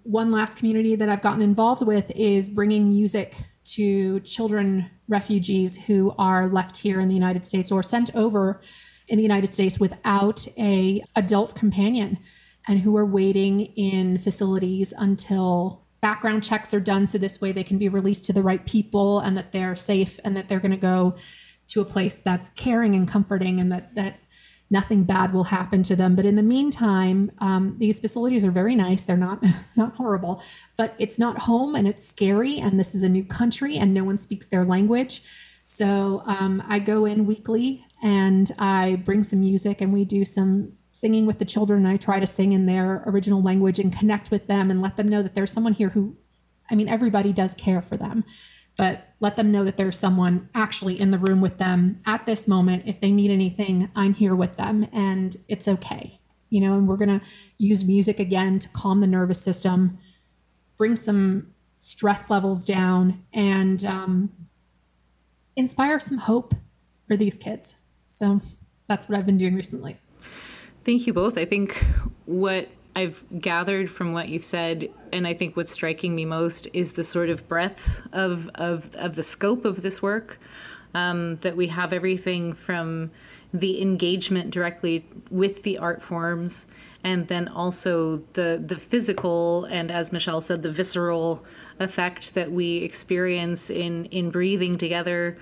One 0.03 0.31
last 0.31 0.57
community 0.57 0.95
that 0.95 1.09
I've 1.09 1.21
gotten 1.21 1.41
involved 1.41 1.85
with 1.85 2.09
is 2.15 2.49
bringing 2.49 2.89
music 2.89 3.35
to 3.65 4.21
children 4.21 4.89
refugees 5.09 5.77
who 5.77 6.15
are 6.17 6.47
left 6.47 6.77
here 6.77 6.99
in 6.99 7.09
the 7.09 7.13
United 7.13 7.45
States 7.45 7.71
or 7.71 7.83
sent 7.83 8.15
over 8.15 8.61
in 9.08 9.18
the 9.18 9.24
United 9.24 9.53
States 9.53 9.80
without 9.80 10.47
a 10.58 11.01
adult 11.16 11.55
companion 11.55 12.18
and 12.68 12.80
who 12.80 12.95
are 12.97 13.05
waiting 13.05 13.62
in 13.76 14.18
facilities 14.18 14.93
until 14.97 15.86
background 16.01 16.43
checks 16.43 16.74
are 16.74 16.80
done 16.80 17.08
so 17.08 17.18
this 17.18 17.41
way 17.41 17.51
they 17.51 17.64
can 17.64 17.78
be 17.78 17.89
released 17.89 18.26
to 18.26 18.34
the 18.34 18.41
right 18.41 18.66
people 18.66 19.20
and 19.20 19.38
that 19.38 19.51
they're 19.51 19.76
safe 19.76 20.20
and 20.24 20.36
that 20.38 20.47
they're 20.47 20.60
going 20.60 20.72
to 20.72 20.78
go 20.78 21.16
to 21.68 21.82
a 21.82 21.86
place 21.86 22.20
that's 22.20 22.49
caring 22.49 22.93
and 22.95 23.08
comforting 23.08 23.60
and 23.60 23.72
that 23.72 23.95
that 23.95 24.20
nothing 24.70 25.05
bad 25.05 25.32
will 25.32 25.45
happen 25.45 25.82
to 25.82 25.95
them. 25.95 26.14
But 26.14 26.26
in 26.26 26.36
the 26.36 26.43
meantime 26.43 27.32
um, 27.39 27.76
these 27.80 28.01
facilities 28.01 28.45
are 28.45 28.51
very 28.51 28.76
nice. 28.76 29.05
They're 29.05 29.18
not 29.18 29.43
not 29.76 29.95
horrible 29.95 30.43
but 30.76 30.93
it's 30.99 31.18
not 31.18 31.39
home 31.39 31.74
and 31.76 31.88
it's 31.88 32.08
scary 32.08 32.60
and 32.60 32.80
this 32.80 32.93
is 32.93 33.03
a 33.03 33.10
new 33.10 33.24
country 33.24 33.78
and 33.78 33.93
no 33.93 34.03
one 34.03 34.18
speaks 34.18 34.45
their 34.45 34.66
language. 34.66 35.24
So 35.66 36.22
um, 36.26 36.64
i 36.68 36.80
go 36.80 37.05
in 37.05 37.26
weekly 37.26 37.86
and 38.04 38.54
i 38.60 38.95
bring 39.06 39.24
some 39.24 39.39
music 39.39 39.82
and 39.82 39.91
we 39.91 40.06
do 40.06 40.24
some 40.24 40.72
singing 40.98 41.28
with 41.28 41.38
the 41.38 41.45
children. 41.45 41.86
I 41.86 41.98
try 41.98 42.20
to 42.20 42.26
sing 42.26 42.54
in 42.54 42.66
their 42.66 43.04
original 43.06 43.41
language 43.41 43.78
and 43.78 43.95
connect 43.95 44.32
with 44.32 44.48
them 44.48 44.72
and 44.72 44.82
let 44.82 44.98
them 44.98 45.08
know 45.08 45.22
that 45.22 45.36
there's 45.36 45.52
someone 45.52 45.74
here 45.74 45.89
who, 45.89 46.18
I 46.72 46.76
mean, 46.76 46.89
everybody 46.89 47.32
does 47.32 47.54
care 47.54 47.84
for 47.84 47.98
them, 47.98 48.24
but 48.78 49.10
let 49.20 49.36
them 49.36 49.52
know 49.52 49.64
that 49.64 49.78
there's 49.78 49.98
someone 49.98 50.50
actually 50.56 51.00
in 51.00 51.12
the 51.12 51.20
room 51.20 51.39
with 51.39 51.60
them 51.60 52.02
at 52.08 52.26
this 52.26 52.48
moment. 52.48 52.84
If 52.88 53.00
they 53.00 53.12
need 53.12 53.30
anything, 53.30 53.91
I'm 53.95 54.16
here 54.16 54.36
with 54.36 54.56
them 54.56 54.88
and 54.91 55.38
it's 55.48 55.68
okay. 55.68 56.20
You 56.50 56.62
know, 56.62 56.74
and 56.74 56.88
we're 56.88 56.98
going 56.98 57.20
to 57.20 57.26
use 57.60 57.86
music 57.86 58.20
again 58.20 58.58
to 58.60 58.70
calm 58.70 59.00
the 59.00 59.08
nervous 59.08 59.39
system, 59.39 60.00
bring 60.78 60.95
some 60.95 61.54
stress 61.74 62.30
levels 62.30 62.66
down, 62.66 63.24
and 63.34 63.84
um, 63.86 64.32
inspire 65.56 66.00
some 66.00 66.18
hope 66.18 66.56
for 67.06 67.16
these 67.16 67.38
kids. 67.38 67.76
So 68.18 68.41
that's 68.88 69.07
what 69.07 69.15
I've 69.15 69.28
been 69.28 69.38
doing 69.38 69.53
recently. 69.53 69.95
Thank 70.84 71.05
you 71.05 71.13
both. 71.13 71.38
I 71.38 71.45
think 71.45 71.86
what 72.26 72.68
I've 72.95 73.24
gathered 73.39 73.91
from 73.91 74.11
what 74.11 74.28
you've 74.28 74.43
said, 74.43 74.89
and 75.13 75.28
I 75.28 75.36
think 75.36 75.55
what's 75.55 75.72
striking 75.72 76.15
me 76.15 76.26
most 76.26 76.68
is 76.74 76.93
the 76.93 77.03
sort 77.03 77.30
of 77.30 77.47
breadth 77.47 78.01
of 78.11 78.49
of, 78.55 78.95
of 78.95 79.15
the 79.15 79.22
scope 79.22 79.65
of 79.65 79.84
this 79.84 80.01
work. 80.01 80.39
Um, 80.95 81.36
that 81.41 81.55
we 81.55 81.68
have 81.68 81.93
everything 81.93 82.53
from 82.53 83.11
the 83.53 83.84
engagement 83.84 84.49
directly 84.49 85.05
with 85.30 85.61
the 85.61 85.78
art 85.78 86.01
forms, 86.01 86.65
and 87.03 87.28
then 87.28 87.47
also 87.47 88.24
the 88.34 88.59
the 88.65 88.78
physical 88.78 89.65
and, 89.65 89.91
as 89.91 90.11
Michele 90.11 90.41
said, 90.41 90.63
the 90.63 90.72
visceral 90.72 91.45
effect 91.80 92.34
that 92.34 92.51
we 92.51 92.78
experience 92.78 93.70
in 93.70 94.05
in 94.05 94.32
breathing 94.32 94.80
together. 94.80 95.38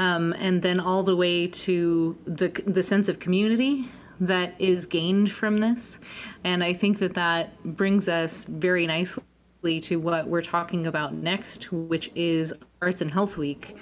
Um, 0.00 0.32
and 0.38 0.62
then 0.62 0.80
all 0.80 1.02
the 1.02 1.14
way 1.14 1.46
to 1.46 2.16
the 2.26 2.48
the 2.66 2.82
sense 2.82 3.08
of 3.08 3.20
community 3.20 3.88
that 4.18 4.54
is 4.58 4.86
gained 4.86 5.30
from 5.30 5.58
this. 5.58 5.98
And 6.42 6.64
I 6.64 6.72
think 6.72 6.98
that 6.98 7.14
that 7.14 7.62
brings 7.62 8.08
us 8.08 8.46
very 8.46 8.86
nicely 8.86 9.80
to 9.80 9.96
what 10.00 10.26
we're 10.26 10.42
talking 10.42 10.86
about 10.86 11.14
next, 11.14 11.70
which 11.70 12.10
is 12.14 12.54
Arts 12.80 13.02
and 13.02 13.10
Health 13.10 13.36
Week. 13.36 13.76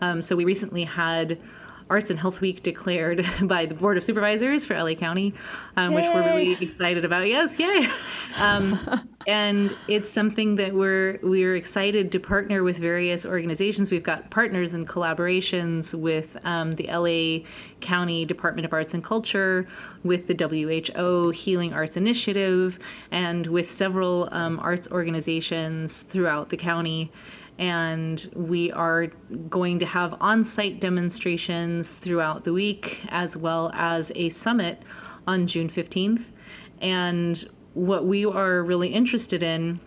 Um, 0.00 0.22
so 0.22 0.36
we 0.36 0.44
recently 0.44 0.84
had 0.84 1.38
Arts 1.94 2.10
and 2.10 2.18
Health 2.18 2.40
Week 2.40 2.60
declared 2.60 3.24
by 3.42 3.66
the 3.66 3.74
Board 3.74 3.96
of 3.96 4.04
Supervisors 4.04 4.66
for 4.66 4.76
LA 4.76 4.94
County, 4.94 5.32
um, 5.76 5.94
which 5.94 6.04
we're 6.12 6.24
really 6.24 6.54
excited 6.60 7.04
about. 7.04 7.28
Yes, 7.28 7.56
yay! 7.58 7.88
Um, 8.40 9.06
and 9.28 9.76
it's 9.86 10.10
something 10.10 10.56
that 10.56 10.74
we're 10.74 11.20
we're 11.22 11.54
excited 11.54 12.10
to 12.10 12.18
partner 12.18 12.64
with 12.64 12.78
various 12.78 13.24
organizations. 13.24 13.92
We've 13.92 14.02
got 14.02 14.28
partners 14.30 14.74
and 14.74 14.88
collaborations 14.88 15.94
with 15.94 16.36
um, 16.44 16.72
the 16.72 16.88
LA 16.88 17.46
County 17.80 18.24
Department 18.24 18.66
of 18.66 18.72
Arts 18.72 18.92
and 18.92 19.04
Culture, 19.04 19.68
with 20.02 20.26
the 20.26 20.34
WHO 20.34 21.30
Healing 21.30 21.72
Arts 21.72 21.96
Initiative, 21.96 22.80
and 23.12 23.46
with 23.46 23.70
several 23.70 24.28
um, 24.32 24.58
arts 24.58 24.88
organizations 24.90 26.02
throughout 26.02 26.48
the 26.48 26.56
county 26.56 27.12
and 27.58 28.30
we 28.34 28.72
are 28.72 29.06
going 29.48 29.78
to 29.78 29.86
have 29.86 30.16
on 30.20 30.44
site 30.44 30.80
demonstrations 30.80 31.98
throughout 31.98 32.44
the 32.44 32.52
week 32.52 33.00
as 33.08 33.36
well 33.36 33.70
as 33.74 34.10
a 34.14 34.28
summit 34.28 34.82
on 35.26 35.46
June 35.46 35.70
15th. 35.70 36.24
And 36.80 37.48
what 37.74 38.06
we 38.06 38.24
are 38.24 38.62
really 38.62 38.88
interested 38.88 39.42
in 39.42 39.80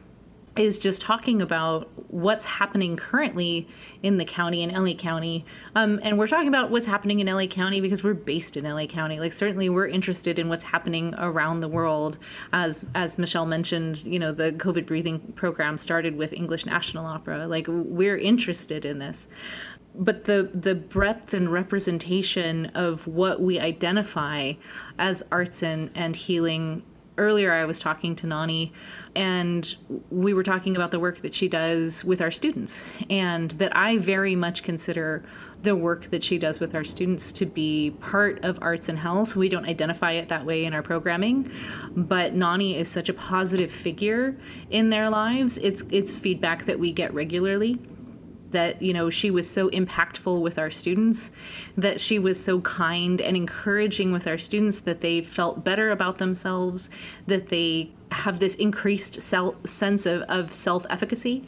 is 0.55 0.77
just 0.77 1.01
talking 1.01 1.41
about 1.41 1.89
what's 2.09 2.45
happening 2.45 2.95
currently 2.95 3.67
in 4.01 4.17
the 4.17 4.25
county 4.25 4.63
in 4.63 4.69
LA 4.71 4.93
County. 4.93 5.45
Um, 5.75 5.99
and 6.03 6.17
we're 6.17 6.27
talking 6.27 6.47
about 6.47 6.71
what's 6.71 6.87
happening 6.87 7.19
in 7.19 7.27
LA 7.27 7.47
County 7.47 7.81
because 7.81 8.03
we're 8.03 8.13
based 8.13 8.55
in 8.55 8.63
LA 8.63 8.85
County. 8.85 9.19
Like 9.19 9.33
certainly 9.33 9.69
we're 9.69 9.87
interested 9.87 10.39
in 10.39 10.49
what's 10.49 10.65
happening 10.65 11.13
around 11.17 11.59
the 11.59 11.67
world. 11.67 12.17
As 12.53 12.85
as 12.95 13.17
Michele 13.17 13.45
mentioned, 13.45 14.03
you 14.03 14.19
know, 14.19 14.31
the 14.31 14.51
COVID 14.53 14.85
breathing 14.85 15.19
program 15.35 15.77
started 15.77 16.17
with 16.17 16.33
English 16.33 16.65
National 16.65 17.05
Opera. 17.05 17.47
Like 17.47 17.65
we're 17.67 18.17
interested 18.17 18.85
in 18.85 18.99
this. 18.99 19.27
But 19.93 20.25
the 20.25 20.49
the 20.53 20.75
breadth 20.75 21.33
and 21.33 21.51
representation 21.51 22.67
of 22.67 23.07
what 23.07 23.41
we 23.41 23.59
identify 23.59 24.53
as 24.97 25.23
arts 25.31 25.63
and, 25.63 25.89
and 25.95 26.15
healing 26.15 26.83
earlier 27.17 27.51
I 27.51 27.65
was 27.65 27.79
talking 27.79 28.15
to 28.17 28.27
Nani 28.27 28.71
and 29.17 29.75
we 30.11 30.31
were 30.31 30.43
talking 30.43 30.75
about 30.75 30.91
the 30.91 30.99
work 30.99 31.23
that 31.23 31.33
she 31.33 31.47
does 31.47 32.05
with 32.05 32.21
our 32.21 32.29
students 32.29 32.83
and 33.09 33.49
that 33.51 33.75
I 33.75 33.97
very 33.97 34.35
much 34.35 34.61
consider 34.61 35.23
the 35.63 35.75
work 35.75 36.11
that 36.11 36.23
she 36.23 36.37
does 36.37 36.59
with 36.59 36.75
our 36.75 36.83
students 36.83 37.31
to 37.31 37.47
be 37.47 37.95
part 37.99 38.45
of 38.45 38.59
arts 38.61 38.89
and 38.89 38.99
health. 38.99 39.35
We 39.35 39.49
don't 39.49 39.65
identify 39.65 40.11
it 40.11 40.29
that 40.29 40.45
way 40.45 40.65
in 40.65 40.73
our 40.75 40.83
programming, 40.83 41.51
but 41.95 42.35
Nani 42.35 42.77
is 42.77 42.89
such 42.89 43.09
a 43.09 43.13
positive 43.13 43.71
figure 43.71 44.37
in 44.69 44.91
their 44.91 45.09
lives. 45.09 45.57
It's 45.57 45.83
it's 45.89 46.13
feedback 46.13 46.65
that 46.67 46.77
we 46.77 46.91
get 46.91 47.11
regularly 47.11 47.79
that 48.51 48.81
you 48.83 48.93
know 48.93 49.09
she 49.09 49.31
was 49.31 49.49
so 49.49 49.67
impactful 49.71 50.39
with 50.41 50.59
our 50.59 50.69
students 50.69 51.31
that 51.75 51.99
she 51.99 52.19
was 52.19 52.41
so 52.41 52.61
kind 52.61 53.19
and 53.19 53.35
encouraging 53.35 54.11
with 54.11 54.27
our 54.27 54.37
students 54.37 54.79
that 54.81 55.01
they 55.01 55.21
felt 55.21 55.65
better 55.65 55.89
about 55.89 56.19
themselves 56.19 56.89
that 57.25 57.47
they 57.47 57.91
have 58.17 58.39
this 58.39 58.55
increased 58.55 59.21
self, 59.21 59.55
sense 59.65 60.05
of, 60.05 60.21
of 60.23 60.53
self-efficacy 60.53 61.43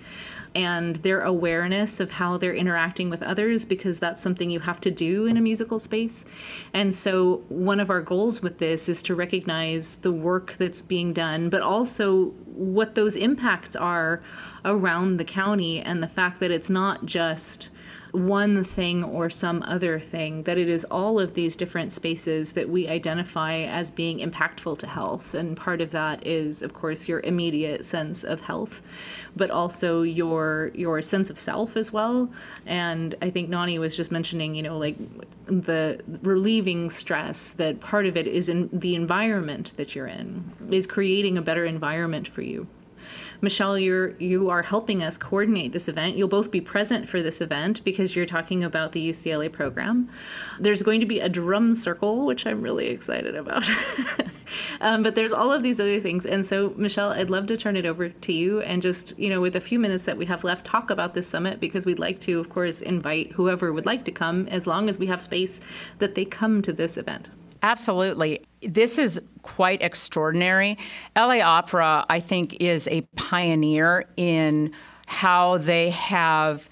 and 0.55 0.97
their 0.97 1.22
awareness 1.22 1.99
of 1.99 2.11
how 2.11 2.38
they're 2.38 2.55
interacting 2.55 3.09
with 3.09 3.22
others 3.22 3.65
because 3.65 3.99
that's 3.99 4.22
something 4.22 4.49
you 4.49 4.61
have 4.61 4.82
to 4.82 4.89
do 4.89 5.26
in 5.26 5.38
a 5.38 5.41
musical 5.41 5.80
space. 5.80 6.26
And 6.74 6.95
so, 6.95 7.43
one 7.49 7.80
of 7.80 7.89
our 7.89 8.01
goals 8.01 8.41
with 8.41 8.57
this 8.57 8.89
is 8.89 9.03
to 9.03 9.15
recognize 9.15 9.95
the 9.95 10.11
work 10.11 10.55
that's 10.57 10.82
being 10.82 11.13
done, 11.13 11.49
but 11.49 11.61
also 11.61 12.28
what 12.47 12.95
those 12.95 13.15
impacts 13.15 13.76
are 13.76 14.24
around 14.65 15.17
the 15.17 15.26
county 15.26 15.80
and 15.80 16.01
the 16.01 16.07
fact 16.07 16.39
that 16.39 16.51
it's 16.51 16.70
not 16.70 17.05
just 17.05 17.70
one 18.12 18.64
thing 18.64 19.03
or 19.03 19.30
some 19.30 19.64
other 19.64 19.99
thing, 19.99 20.43
that 20.43 20.57
it 20.57 20.68
is 20.68 20.86
all 20.86 21.20
of 21.20 21.34
these 21.34 21.55
different 21.55 21.91
spaces 21.91 22.53
that 22.53 22.70
we 22.70 22.88
identify 22.88 23.57
as 23.60 23.91
being 23.91 24.20
impactful 24.20 24.78
to 24.80 24.88
health. 24.88 25.34
And 25.34 25.55
part 25.55 25.82
of 25.82 25.91
that 25.91 26.26
is, 26.26 26.62
of 26.62 26.74
course, 26.74 27.07
your 27.07 27.20
immediate 27.22 27.86
sense 27.86 28.24
of 28.24 28.41
health, 28.41 28.82
but 29.36 29.51
also 29.51 30.01
your 30.01 30.72
your 30.74 31.01
sense 31.01 31.30
of 31.30 31.38
self 31.38 31.78
as 31.78 31.91
well. 31.93 32.32
And 32.66 33.16
I 33.22 33.30
think 33.30 33.49
Nani 33.49 33.80
was 33.80 33.95
just 33.95 34.12
mentioning, 34.12 34.55
you 34.55 34.64
know, 34.64 34.78
like 34.78 34.97
the 35.45 36.01
relieving 36.22 36.89
stress 36.89 37.51
that 37.53 37.80
part 37.80 38.05
of 38.05 38.16
it 38.18 38.28
is 38.28 38.49
in 38.49 38.70
the 38.72 38.95
environment 38.95 39.74
that 39.78 39.95
you're 39.95 40.07
in, 40.07 40.53
is 40.70 40.88
creating 40.88 41.38
a 41.38 41.41
better 41.41 41.66
environment 41.66 42.28
for 42.28 42.41
you. 42.41 42.68
Michele, 43.42 43.80
you're 43.80 44.16
you 44.18 44.50
are 44.50 44.64
helping 44.64 45.02
us 45.02 45.18
coordinate 45.18 45.72
this 45.72 45.88
event. 45.88 46.18
You'll 46.18 46.28
both 46.28 46.52
be 46.52 46.60
present 46.60 47.08
for 47.08 47.22
this 47.22 47.40
event 47.40 47.84
because 47.84 48.16
you're 48.16 48.26
talking 48.26 48.64
about 48.64 48.92
the 48.92 49.10
UCLA 49.10 49.52
program. 49.52 50.10
There's 50.60 50.84
going 50.84 51.00
to 51.00 51.06
be 51.06 51.20
a 51.20 51.30
drum 51.30 51.74
circle, 51.74 52.26
which 52.26 52.46
I'm 52.46 52.62
really 52.62 52.88
excited 52.88 53.36
about. 53.36 53.70
um, 54.82 55.04
but 55.04 55.16
there's 55.16 55.32
all 55.32 55.52
of 55.52 55.64
these 55.64 55.80
other 55.80 56.02
things, 56.02 56.26
and 56.26 56.46
so 56.46 56.74
Michele, 56.76 57.12
I'd 57.12 57.30
love 57.30 57.48
to 57.48 57.58
turn 57.58 57.78
it 57.78 57.86
over 57.86 58.10
to 58.10 58.34
you 58.34 58.60
and 58.62 58.82
just 58.82 59.18
you 59.18 59.30
know 59.30 59.40
with 59.40 59.56
a 59.56 59.62
few 59.62 59.80
minutes 59.80 60.04
that 60.04 60.18
we 60.18 60.26
have 60.26 60.44
left, 60.44 60.66
talk 60.66 60.90
about 60.90 61.14
this 61.14 61.28
summit 61.28 61.60
because 61.60 61.86
we'd 61.86 62.00
like 62.00 62.20
to, 62.22 62.40
of 62.40 62.50
course, 62.50 62.82
invite 62.82 63.32
whoever 63.34 63.72
would 63.72 63.86
like 63.86 64.04
to 64.06 64.12
come 64.12 64.48
as 64.50 64.68
long 64.68 64.90
as 64.90 64.98
we 64.98 65.08
have 65.08 65.22
space 65.22 65.62
that 66.00 66.16
they 66.16 66.26
come 66.26 66.62
to 66.62 66.74
this 66.74 66.98
event. 66.98 67.30
Absolutely. 67.62 68.41
This 68.62 68.97
is 68.97 69.22
quite 69.41 69.82
extraordinary. 69.82 70.78
LA 71.16 71.39
Opera, 71.39 72.05
I 72.10 72.20
think, 72.20 72.55
is 72.62 72.88
a 72.88 73.01
pioneer 73.16 74.05
in 74.18 74.74
how 75.07 75.57
they 75.57 75.89
have 75.91 76.70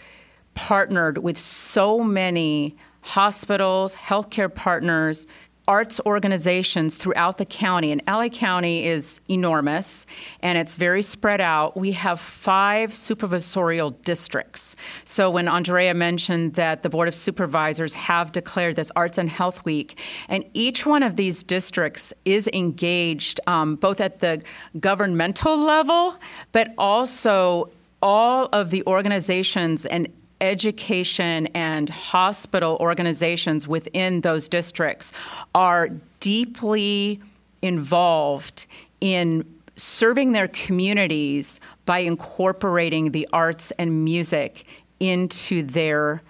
partnered 0.54 1.20
with 1.20 1.38
so 1.38 2.00
many 2.00 2.76
hospitals, 3.02 3.96
healthcare 3.96 4.54
partners 4.54 5.28
arts 5.68 6.00
organizations 6.06 6.96
throughout 6.96 7.38
the 7.38 7.46
county, 7.46 7.92
and 7.92 8.02
LA 8.08 8.30
County 8.30 8.86
is 8.86 9.20
enormous 9.30 10.06
and 10.42 10.58
it's 10.58 10.76
very 10.76 11.02
spread 11.02 11.42
out. 11.42 11.76
We 11.76 11.92
have 11.94 12.20
five 12.20 12.94
supervisorial 12.94 13.96
districts. 14.04 14.76
So 15.04 15.30
when 15.30 15.48
Andrea 15.48 15.94
mentioned 15.94 16.54
that 16.54 16.84
the 16.84 16.90
Board 16.90 17.08
of 17.08 17.16
Supervisors 17.16 17.94
have 17.94 18.32
declared 18.32 18.76
this 18.78 18.92
Arts 18.96 19.18
and 19.18 19.30
Health 19.30 19.66
Week, 19.66 20.00
and 20.30 20.46
each 20.54 20.86
one 20.86 21.04
of 21.04 21.16
these 21.18 21.44
districts 21.44 22.14
is 22.26 22.50
engaged 22.54 23.40
um, 23.48 23.76
both 23.76 24.00
at 24.00 24.20
the 24.20 24.42
governmental 24.80 25.58
level, 25.58 26.16
but 26.52 26.74
also 26.78 27.70
all 28.02 28.48
of 28.54 28.70
the 28.70 28.84
organizations 28.86 29.86
and 29.88 30.08
education 30.42 31.48
and 31.48 31.90
hospital 31.90 32.78
organizations 32.80 33.68
within 33.68 34.22
those 34.22 34.48
districts 34.48 35.12
are 35.56 35.90
deeply 36.20 37.20
involved 37.62 38.68
in 39.02 39.46
serving 39.76 40.32
their 40.32 40.48
communities 40.50 41.60
by 41.86 42.00
incorporating 42.00 43.12
the 43.12 43.28
arts 43.32 43.72
and 43.78 44.04
music 44.04 44.66
into 45.00 45.64
their 45.64 46.22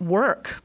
work. 0.00 0.62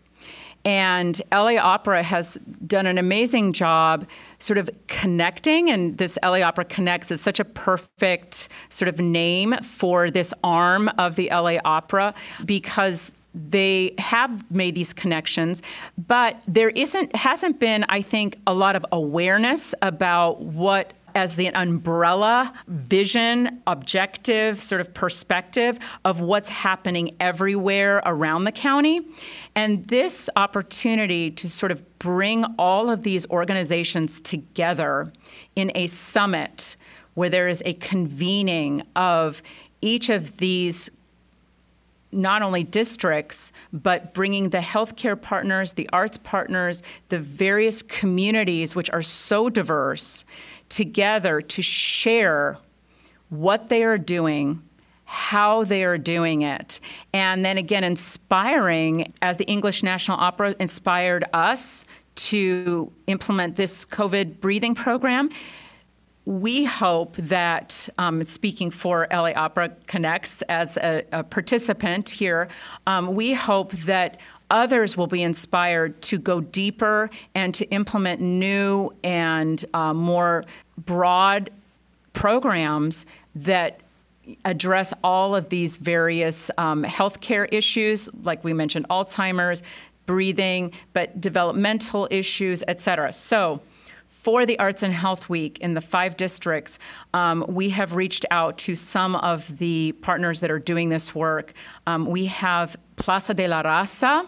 And 0.65 1.21
LA 1.31 1.57
Opera 1.57 2.03
has 2.03 2.39
done 2.65 2.85
an 2.85 2.97
amazing 2.97 3.51
job 3.53 4.07
sort 4.43 4.57
of 4.57 4.69
connecting, 4.87 5.69
and 5.69 5.97
this 5.97 6.19
LA 6.21 6.41
Opera 6.41 6.65
Connects 6.65 7.11
is 7.11 7.21
such 7.21 7.39
a 7.39 7.45
perfect 7.45 8.49
sort 8.69 8.89
of 8.89 8.99
name 8.99 9.55
for 9.63 10.11
this 10.11 10.33
arm 10.43 10.89
of 10.97 11.15
the 11.15 11.29
LA 11.31 11.55
Opera 11.63 12.13
because 12.45 13.13
they 13.33 13.95
have 13.97 14.49
made 14.51 14.75
these 14.75 14.93
connections, 14.93 15.63
but 15.97 16.43
there 16.47 16.69
isn't 16.69 17.15
hasn't 17.15 17.59
been, 17.59 17.85
I 17.89 18.01
think, 18.01 18.37
a 18.45 18.53
lot 18.53 18.75
of 18.75 18.85
awareness 18.91 19.73
about 19.81 20.41
what 20.41 20.93
as 21.15 21.35
the 21.35 21.47
umbrella 21.49 22.53
vision, 22.67 23.61
objective 23.67 24.61
sort 24.61 24.81
of 24.81 24.93
perspective 24.93 25.79
of 26.05 26.19
what's 26.19 26.49
happening 26.49 27.15
everywhere 27.19 28.01
around 28.05 28.43
the 28.43 28.51
county. 28.51 29.01
And 29.55 29.87
this 29.87 30.29
opportunity 30.35 31.31
to 31.31 31.49
sort 31.49 31.71
of 31.71 31.99
bring 31.99 32.45
all 32.57 32.89
of 32.89 33.03
these 33.03 33.29
organizations 33.29 34.21
together 34.21 35.11
in 35.55 35.71
a 35.75 35.87
summit 35.87 36.75
where 37.13 37.29
there 37.29 37.47
is 37.47 37.61
a 37.65 37.73
convening 37.73 38.83
of 38.95 39.41
each 39.81 40.09
of 40.09 40.37
these 40.37 40.89
not 42.13 42.41
only 42.41 42.63
districts, 42.63 43.51
but 43.71 44.13
bringing 44.13 44.49
the 44.49 44.59
healthcare 44.59 45.19
partners, 45.19 45.73
the 45.73 45.89
arts 45.91 46.17
partners, 46.17 46.83
the 47.09 47.19
various 47.19 47.81
communities, 47.81 48.75
which 48.75 48.89
are 48.91 49.01
so 49.01 49.49
diverse, 49.49 50.25
together 50.69 51.41
to 51.41 51.61
share 51.61 52.57
what 53.29 53.69
they 53.69 53.83
are 53.83 53.97
doing, 53.97 54.61
how 55.05 55.63
they 55.63 55.83
are 55.83 55.97
doing 55.97 56.41
it, 56.41 56.79
and 57.13 57.43
then 57.43 57.57
again, 57.57 57.83
inspiring 57.83 59.11
as 59.21 59.37
the 59.37 59.45
English 59.45 59.83
National 59.83 60.17
Opera 60.17 60.55
inspired 60.59 61.25
us 61.33 61.85
to 62.15 62.91
implement 63.07 63.55
this 63.55 63.85
COVID 63.85 64.39
breathing 64.39 64.75
program. 64.75 65.29
We 66.25 66.63
hope 66.63 67.17
that, 67.17 67.89
um, 67.97 68.23
speaking 68.23 68.71
for 68.71 69.07
LA 69.11 69.31
Opera 69.35 69.71
Connects 69.87 70.41
as 70.43 70.77
a, 70.77 71.03
a 71.11 71.23
participant 71.23 72.09
here, 72.09 72.47
um, 72.87 73.13
we 73.13 73.33
hope 73.33 73.73
that 73.73 74.21
others 74.49 74.95
will 74.95 75.07
be 75.07 75.21
inspired 75.21 76.01
to 76.03 76.17
go 76.17 76.39
deeper 76.39 77.09
and 77.35 77.53
to 77.55 77.65
implement 77.71 78.21
new 78.21 78.91
and 79.03 79.65
uh, 79.73 79.93
more 79.93 80.45
broad 80.77 81.49
programs 82.13 83.05
that 83.35 83.81
address 84.45 84.93
all 85.03 85.35
of 85.35 85.49
these 85.49 85.77
various 85.77 86.49
um, 86.57 86.83
healthcare 86.83 87.47
issues, 87.51 88.07
like 88.23 88.43
we 88.43 88.53
mentioned, 88.53 88.87
Alzheimer's, 88.89 89.63
breathing, 90.05 90.71
but 90.93 91.19
developmental 91.19 92.07
issues, 92.11 92.63
et 92.67 92.79
cetera. 92.79 93.11
So, 93.11 93.61
for 94.23 94.45
the 94.45 94.57
Arts 94.57 94.83
and 94.83 94.93
Health 94.93 95.27
Week 95.27 95.59
in 95.59 95.73
the 95.73 95.81
five 95.81 96.15
districts, 96.15 96.79
um, 97.13 97.43
we 97.49 97.69
have 97.71 97.93
reached 97.93 98.25
out 98.31 98.57
to 98.59 98.73
some 98.73 99.17
of 99.17 99.57
the 99.57 99.91
partners 100.01 100.39
that 100.39 100.49
are 100.49 100.59
doing 100.59 100.87
this 100.87 101.13
work. 101.13 101.53
Um, 101.87 102.05
we 102.05 102.25
have 102.27 102.77
Plaza 102.95 103.33
de 103.33 103.49
la 103.49 103.63
Raza, 103.63 104.25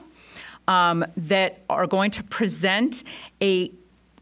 um, 0.68 1.06
that 1.16 1.64
are 1.70 1.88
going 1.88 2.12
to 2.12 2.24
present 2.24 3.06
a 3.42 3.72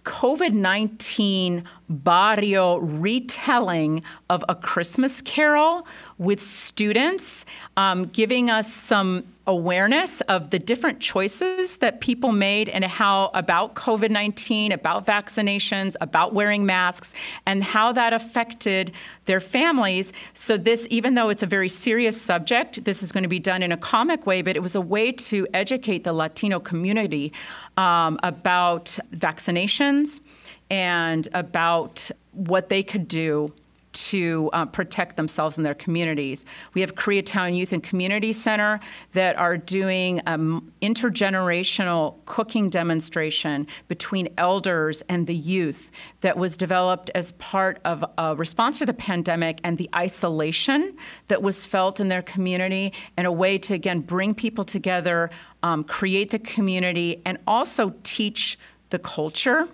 COVID 0.03 0.53
19 0.53 1.63
barrio 1.89 2.77
retelling 2.77 4.03
of 4.29 4.43
A 4.49 4.55
Christmas 4.55 5.21
Carol 5.21 5.87
with 6.17 6.41
students, 6.41 7.45
um, 7.77 8.03
giving 8.05 8.49
us 8.49 8.71
some 8.71 9.23
awareness 9.45 10.21
of 10.21 10.51
the 10.51 10.59
different 10.59 11.01
choices 11.01 11.77
that 11.77 11.99
people 11.99 12.31
made 12.31 12.69
and 12.69 12.85
how 12.85 13.29
about 13.33 13.75
COVID 13.75 14.09
19, 14.09 14.71
about 14.71 15.05
vaccinations, 15.05 15.95
about 15.99 16.33
wearing 16.33 16.65
masks, 16.65 17.13
and 17.45 17.63
how 17.63 17.91
that 17.91 18.13
affected 18.13 18.91
their 19.25 19.39
families. 19.39 20.13
So, 20.33 20.55
this, 20.57 20.87
even 20.89 21.15
though 21.15 21.29
it's 21.29 21.43
a 21.43 21.47
very 21.47 21.69
serious 21.69 22.21
subject, 22.21 22.85
this 22.85 23.03
is 23.03 23.11
going 23.11 23.23
to 23.23 23.29
be 23.29 23.39
done 23.39 23.63
in 23.63 23.71
a 23.71 23.77
comic 23.77 24.25
way, 24.25 24.41
but 24.41 24.55
it 24.55 24.61
was 24.61 24.75
a 24.75 24.81
way 24.81 25.11
to 25.11 25.47
educate 25.53 26.03
the 26.03 26.13
Latino 26.13 26.59
community 26.59 27.33
um, 27.77 28.19
about 28.23 28.97
vaccinations 29.15 30.21
and 30.69 31.27
about 31.33 32.09
what 32.31 32.69
they 32.69 32.81
could 32.81 33.07
do 33.07 33.53
to 33.93 34.49
uh, 34.53 34.65
protect 34.65 35.15
themselves 35.15 35.57
and 35.57 35.65
their 35.65 35.73
communities. 35.73 36.45
We 36.73 36.81
have 36.81 36.95
Koreatown 36.95 37.55
Youth 37.55 37.73
and 37.73 37.81
Community 37.81 38.33
Center 38.33 38.79
that 39.13 39.35
are 39.37 39.57
doing 39.57 40.19
an 40.21 40.71
intergenerational 40.81 42.15
cooking 42.25 42.69
demonstration 42.69 43.67
between 43.87 44.29
elders 44.37 45.03
and 45.09 45.27
the 45.27 45.35
youth 45.35 45.91
that 46.21 46.37
was 46.37 46.57
developed 46.57 47.11
as 47.15 47.31
part 47.33 47.79
of 47.85 48.03
a 48.17 48.35
response 48.35 48.79
to 48.79 48.85
the 48.85 48.93
pandemic 48.93 49.59
and 49.63 49.77
the 49.77 49.89
isolation 49.95 50.95
that 51.27 51.41
was 51.41 51.65
felt 51.65 51.99
in 51.99 52.09
their 52.09 52.23
community 52.23 52.93
and 53.17 53.27
a 53.27 53.31
way 53.31 53.57
to, 53.57 53.73
again, 53.73 53.99
bring 53.99 54.33
people 54.33 54.63
together, 54.63 55.29
um, 55.61 55.83
create 55.83 56.31
the 56.31 56.39
community, 56.39 57.21
and 57.25 57.37
also 57.47 57.93
teach 58.03 58.57
the 58.89 58.99
culture. 58.99 59.67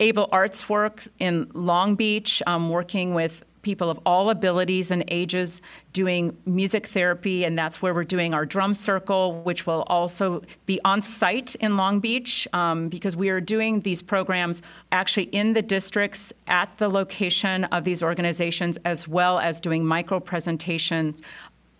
Able 0.00 0.28
Arts 0.32 0.68
Work 0.68 1.04
in 1.18 1.50
Long 1.54 1.94
Beach, 1.94 2.42
um, 2.46 2.70
working 2.70 3.14
with 3.14 3.44
people 3.62 3.90
of 3.90 3.98
all 4.06 4.30
abilities 4.30 4.90
and 4.90 5.04
ages 5.08 5.62
doing 5.92 6.36
music 6.46 6.86
therapy, 6.86 7.44
and 7.44 7.58
that's 7.58 7.82
where 7.82 7.94
we're 7.94 8.04
doing 8.04 8.34
our 8.34 8.46
drum 8.46 8.74
circle, 8.74 9.40
which 9.42 9.66
will 9.66 9.84
also 9.88 10.42
be 10.66 10.80
on 10.84 11.00
site 11.00 11.54
in 11.56 11.76
Long 11.76 12.00
Beach 12.00 12.46
um, 12.52 12.88
because 12.88 13.16
we 13.16 13.28
are 13.28 13.40
doing 13.40 13.80
these 13.80 14.02
programs 14.02 14.62
actually 14.92 15.24
in 15.24 15.52
the 15.52 15.62
districts 15.62 16.32
at 16.46 16.76
the 16.78 16.88
location 16.88 17.64
of 17.64 17.84
these 17.84 18.02
organizations, 18.02 18.78
as 18.84 19.08
well 19.08 19.38
as 19.38 19.60
doing 19.60 19.84
micro 19.84 20.20
presentations 20.20 21.22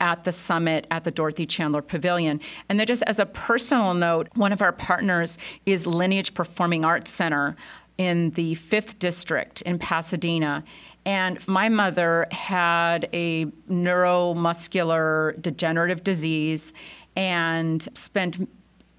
at 0.00 0.24
the 0.24 0.32
summit 0.32 0.86
at 0.90 1.04
the 1.04 1.10
Dorothy 1.10 1.46
Chandler 1.46 1.82
Pavilion. 1.82 2.40
And 2.68 2.78
then, 2.78 2.86
just 2.86 3.02
as 3.06 3.18
a 3.18 3.26
personal 3.26 3.94
note, 3.94 4.28
one 4.34 4.52
of 4.52 4.62
our 4.62 4.72
partners 4.72 5.38
is 5.66 5.86
Lineage 5.86 6.34
Performing 6.34 6.84
Arts 6.84 7.10
Center 7.10 7.56
in 7.98 8.30
the 8.30 8.54
5th 8.54 8.98
District 8.98 9.60
in 9.62 9.78
Pasadena. 9.78 10.64
And 11.08 11.48
my 11.48 11.70
mother 11.70 12.26
had 12.32 13.08
a 13.14 13.46
neuromuscular 13.70 15.40
degenerative 15.40 16.04
disease 16.04 16.74
and 17.16 17.88
spent 17.94 18.46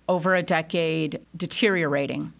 over 0.07 0.34
a 0.34 0.41
decade 0.41 1.22
deteriorating. 1.38 2.34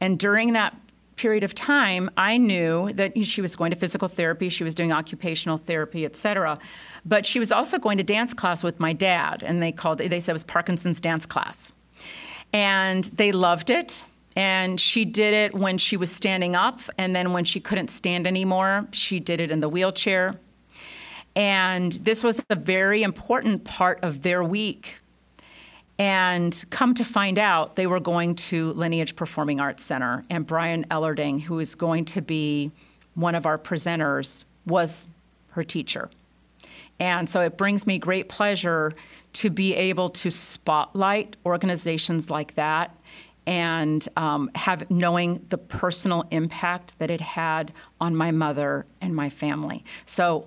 And 0.00 0.16
during 0.16 0.52
that 0.52 0.76
period 1.16 1.42
of 1.42 1.56
time, 1.56 2.08
I 2.16 2.36
knew 2.36 2.92
that 2.92 3.20
she 3.24 3.42
was 3.42 3.56
going 3.56 3.72
to 3.72 3.76
physical 3.76 4.06
therapy, 4.06 4.48
she 4.48 4.62
was 4.62 4.76
doing 4.76 4.92
occupational 4.92 5.58
therapy, 5.58 6.04
et 6.04 6.14
cetera. 6.14 6.56
But 7.04 7.26
she 7.26 7.40
was 7.40 7.50
also 7.50 7.80
going 7.80 7.98
to 7.98 8.04
dance 8.04 8.32
class 8.32 8.62
with 8.62 8.78
my 8.78 8.92
dad, 8.92 9.42
and 9.42 9.60
they 9.60 9.72
called 9.72 10.00
it, 10.00 10.08
they 10.08 10.20
said 10.20 10.32
it 10.32 10.34
was 10.34 10.44
Parkinson's 10.44 11.00
dance 11.00 11.26
class. 11.26 11.72
And 12.52 13.02
they 13.04 13.32
loved 13.32 13.70
it. 13.70 14.04
And 14.36 14.78
she 14.78 15.06
did 15.06 15.32
it 15.32 15.54
when 15.54 15.78
she 15.78 15.96
was 15.96 16.12
standing 16.12 16.54
up, 16.54 16.80
and 16.98 17.16
then 17.16 17.32
when 17.32 17.44
she 17.44 17.58
couldn't 17.58 17.88
stand 17.88 18.26
anymore, 18.26 18.86
she 18.92 19.18
did 19.18 19.40
it 19.40 19.50
in 19.50 19.60
the 19.60 19.68
wheelchair. 19.68 20.34
And 21.34 21.92
this 21.92 22.22
was 22.22 22.42
a 22.50 22.54
very 22.54 23.02
important 23.02 23.64
part 23.64 23.98
of 24.02 24.22
their 24.22 24.44
week. 24.44 24.96
And 25.98 26.62
come 26.68 26.92
to 26.94 27.04
find 27.04 27.38
out, 27.38 27.76
they 27.76 27.86
were 27.86 28.00
going 28.00 28.34
to 28.34 28.72
Lineage 28.74 29.16
Performing 29.16 29.58
Arts 29.58 29.82
Center, 29.82 30.22
and 30.28 30.46
Brian 30.46 30.84
Ellerding, 30.90 31.40
who 31.40 31.58
is 31.58 31.74
going 31.74 32.04
to 32.04 32.20
be 32.20 32.70
one 33.14 33.34
of 33.34 33.46
our 33.46 33.56
presenters, 33.56 34.44
was 34.66 35.08
her 35.48 35.64
teacher. 35.64 36.10
And 37.00 37.28
so 37.28 37.40
it 37.40 37.56
brings 37.56 37.86
me 37.86 37.98
great 37.98 38.28
pleasure 38.28 38.92
to 39.34 39.48
be 39.48 39.74
able 39.74 40.10
to 40.10 40.30
spotlight 40.30 41.36
organizations 41.46 42.28
like 42.28 42.54
that 42.54 42.94
and 43.46 44.08
um, 44.16 44.50
have 44.54 44.90
knowing 44.90 45.44
the 45.50 45.58
personal 45.58 46.24
impact 46.30 46.98
that 46.98 47.10
it 47.10 47.20
had 47.20 47.72
on 48.00 48.16
my 48.16 48.30
mother 48.30 48.86
and 49.00 49.14
my 49.14 49.28
family. 49.28 49.84
So 50.04 50.46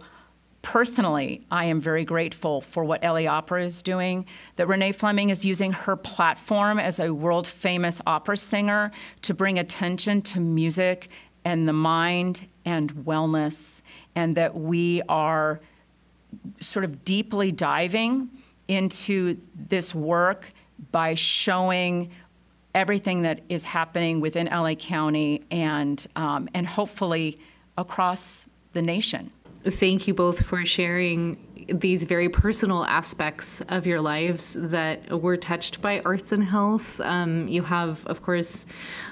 personally, 0.61 1.45
I 1.49 1.65
am 1.65 1.79
very 1.79 2.03
grateful 2.03 2.61
for 2.61 2.83
what 2.83 3.01
LA 3.01 3.25
Opera 3.25 3.63
is 3.63 3.81
doing, 3.81 4.25
that 4.57 4.67
Renee 4.67 4.91
Fleming 4.91 5.29
is 5.29 5.45
using 5.45 5.71
her 5.71 5.95
platform 5.95 6.79
as 6.79 6.99
a 6.99 7.13
world 7.13 7.47
famous 7.47 8.01
opera 8.05 8.35
singer 8.35 8.91
to 9.21 9.33
bring 9.33 9.59
attention 9.59 10.21
to 10.23 10.39
music 10.39 11.09
and 11.45 11.67
the 11.67 11.73
mind 11.73 12.47
and 12.65 12.93
wellness, 12.93 13.81
and 14.15 14.35
that 14.35 14.53
we 14.53 15.01
are 15.07 15.61
sort 16.59 16.83
of 16.83 17.05
deeply 17.05 17.51
diving 17.51 18.29
into 18.67 19.37
this 19.69 19.95
work 19.95 20.51
by 20.91 21.13
showing 21.13 22.09
everything 22.75 23.23
that 23.23 23.41
is 23.49 23.63
happening 23.63 24.21
within 24.21 24.47
LA 24.47 24.75
County 24.75 25.43
and 25.51 26.05
um, 26.15 26.49
and 26.53 26.67
hopefully 26.67 27.39
across 27.77 28.45
the 28.73 28.81
nation. 28.81 29.31
Thank 29.65 30.07
you 30.07 30.13
both 30.13 30.45
for 30.45 30.65
sharing 30.65 31.37
these 31.73 32.03
very 32.03 32.29
personal 32.29 32.85
aspects 32.85 33.61
of 33.69 33.85
your 33.85 34.01
lives 34.01 34.55
that 34.57 35.21
were 35.21 35.37
touched 35.37 35.81
by 35.81 36.01
arts 36.05 36.31
and 36.31 36.43
health. 36.43 36.99
Um, 37.01 37.47
you 37.47 37.63
have, 37.63 38.05
of 38.07 38.21
course, 38.21 38.65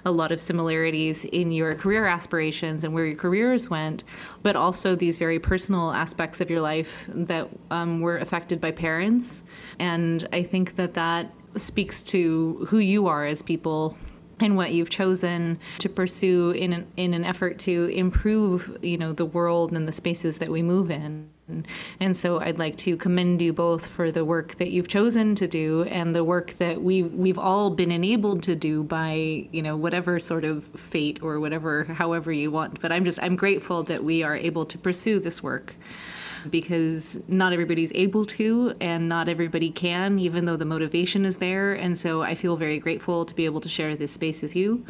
a 0.06 0.12
lot 0.12 0.32
of 0.32 0.42
similarities 0.42 1.26
in 1.26 1.52
your 1.52 1.76
career 1.76 2.06
aspirations 2.06 2.84
and 2.84 2.94
where 2.94 3.06
your 3.06 3.16
careers 3.16 3.70
went, 3.70 4.04
but 4.42 4.56
also 4.56 4.96
these 4.96 5.18
very 5.18 5.40
personal 5.40 5.92
aspects 5.92 6.42
of 6.42 6.50
your 6.50 6.62
life 6.62 7.06
that 7.08 7.48
um, 7.70 8.02
were 8.02 8.18
affected 8.18 8.60
by 8.60 8.72
parents. 8.72 9.44
And 9.80 10.28
I 10.34 10.44
think 10.44 10.76
that 10.78 10.94
that 10.96 11.32
speaks 11.62 12.02
to 12.04 12.68
who 12.70 12.78
you 12.78 13.08
are 13.08 13.26
as 13.26 13.42
people 13.42 13.98
and 14.40 14.56
what 14.56 14.72
you've 14.72 14.90
chosen 14.90 15.60
to 15.80 15.90
pursue 15.90 16.52
in 16.52 16.74
an, 16.74 16.88
in 16.96 17.14
an 17.14 17.26
effort 17.26 17.58
to 17.60 17.86
improve, 17.86 18.78
you 18.82 18.98
know, 18.98 19.12
the 19.12 19.26
world 19.26 19.72
and 19.72 19.88
the 19.88 19.92
spaces 19.92 20.38
that 20.38 20.50
we 20.50 20.62
move 20.62 20.92
in. 20.92 21.30
And 22.00 22.18
so 22.18 22.42
I'd 22.42 22.60
like 22.60 22.78
to 22.80 22.98
commend 22.98 23.42
you 23.42 23.54
both 23.54 23.88
for 23.88 24.12
the 24.12 24.26
work 24.26 24.58
that 24.58 24.70
you've 24.70 24.90
chosen 24.90 25.34
to 25.36 25.48
do 25.48 25.84
and 25.84 26.14
the 26.14 26.24
work 26.24 26.58
that 26.58 26.82
we 26.82 27.04
we've 27.04 27.40
all 27.40 27.70
been 27.70 27.90
enabled 27.90 28.44
to 28.44 28.56
do 28.56 28.84
by, 28.84 29.48
you 29.52 29.62
know, 29.62 29.78
whatever 29.78 30.20
sort 30.20 30.44
of 30.44 30.66
fate 30.66 31.20
or 31.24 31.40
whatever 31.40 31.86
however 31.86 32.34
you 32.34 32.52
want. 32.52 32.82
But 32.82 32.92
I'm 32.92 33.06
just 33.06 33.20
I'm 33.24 33.38
grateful 33.38 33.84
that 33.84 34.04
we 34.04 34.24
are 34.24 34.36
able 34.36 34.66
to 34.66 34.78
pursue 34.78 35.22
this 35.22 35.42
work 35.42 35.74
because 36.48 37.20
not 37.28 37.54
everybody's 37.54 37.92
able 37.94 38.26
to 38.26 38.74
and 38.82 39.08
not 39.08 39.30
everybody 39.30 39.70
can, 39.70 40.20
even 40.20 40.46
though 40.46 40.58
the 40.58 40.66
motivation 40.66 41.26
is 41.26 41.38
there. 41.38 41.74
And 41.74 41.98
so 41.98 42.22
I 42.22 42.36
feel 42.36 42.56
very 42.56 42.80
grateful 42.80 43.26
to 43.26 43.34
be 43.34 43.46
able 43.46 43.62
to 43.62 43.70
share 43.70 43.96
this 43.96 44.12
space 44.12 44.42
with 44.42 44.56
you. 44.56 44.86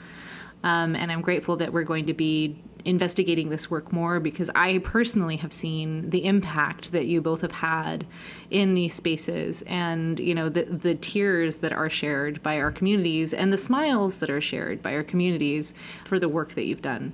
Um, 0.64 0.95
and 0.95 1.12
I'm 1.12 1.22
grateful 1.22 1.55
that 1.58 1.72
we're 1.72 1.84
going 1.84 2.05
to 2.08 2.14
be 2.14 2.58
investigating 2.88 3.49
this 3.49 3.69
work 3.69 3.91
more 3.91 4.19
because 4.19 4.49
I 4.55 4.79
personally 4.79 5.35
have 5.38 5.51
seen 5.51 6.09
the 6.09 6.25
impact 6.25 6.93
that 6.93 7.05
you 7.05 7.21
both 7.21 7.41
have 7.41 7.51
had 7.51 8.07
in 8.49 8.75
these 8.75 8.93
spaces 8.93 9.61
and 9.67 10.19
you 10.19 10.33
know 10.33 10.47
the 10.47 10.63
the 10.63 10.95
tears 10.95 11.57
that 11.57 11.73
are 11.73 11.89
shared 11.89 12.41
by 12.41 12.57
our 12.57 12.71
communities 12.71 13.33
and 13.33 13.51
the 13.51 13.57
smiles 13.57 14.15
that 14.15 14.29
are 14.29 14.39
shared 14.39 14.81
by 14.81 14.93
our 14.93 15.03
communities 15.03 15.73
for 16.05 16.17
the 16.17 16.29
work 16.29 16.55
that 16.55 16.63
you've 16.63 16.81
done 16.81 17.13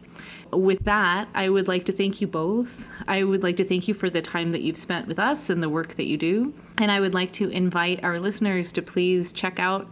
with 0.52 0.86
that, 0.86 1.28
I 1.34 1.50
would 1.50 1.68
like 1.68 1.86
to 1.86 1.92
thank 1.92 2.22
you 2.22 2.28
both. 2.28 2.88
I 3.08 3.24
would 3.24 3.42
like 3.42 3.58
to 3.58 3.66
thank 3.66 3.88
you 3.88 3.96
for 3.96 4.10
the 4.10 4.22
time 4.22 4.52
that 4.52 4.62
you've 4.62 4.78
spent 4.78 5.08
with 5.08 5.18
us 5.18 5.50
and 5.50 5.64
the 5.64 5.70
work 5.70 5.96
that 5.96 6.06
you 6.06 6.16
do. 6.16 6.54
And 6.78 6.92
I 6.92 7.00
would 7.00 7.16
like 7.16 7.34
to 7.34 7.50
invite 7.50 8.04
our 8.04 8.20
listeners 8.20 8.72
to 8.74 8.82
please 8.84 9.32
check 9.32 9.60
out 9.60 9.90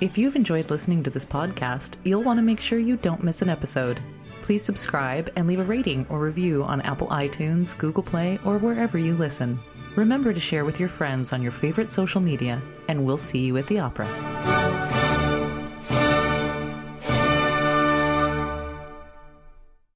If 0.00 0.18
you've 0.18 0.34
enjoyed 0.34 0.70
listening 0.70 1.04
to 1.04 1.10
this 1.10 1.24
podcast, 1.24 1.98
you'll 2.02 2.24
want 2.24 2.38
to 2.38 2.42
make 2.42 2.58
sure 2.58 2.80
you 2.80 2.96
don't 2.96 3.22
miss 3.22 3.42
an 3.42 3.48
episode. 3.48 4.00
Please 4.42 4.64
subscribe 4.64 5.30
and 5.36 5.46
leave 5.46 5.60
a 5.60 5.64
rating 5.64 6.04
or 6.08 6.18
review 6.18 6.64
on 6.64 6.80
Apple 6.80 7.06
iTunes, 7.06 7.78
Google 7.78 8.02
Play, 8.02 8.40
or 8.44 8.58
wherever 8.58 8.98
you 8.98 9.14
listen. 9.14 9.60
Remember 9.96 10.32
to 10.32 10.40
share 10.40 10.64
with 10.64 10.78
your 10.78 10.88
friends 10.88 11.32
on 11.32 11.42
your 11.42 11.52
favorite 11.52 11.90
social 11.90 12.20
media, 12.20 12.62
and 12.88 13.04
we'll 13.04 13.18
see 13.18 13.40
you 13.40 13.56
at 13.56 13.66
the 13.66 13.80
opera. 13.80 14.06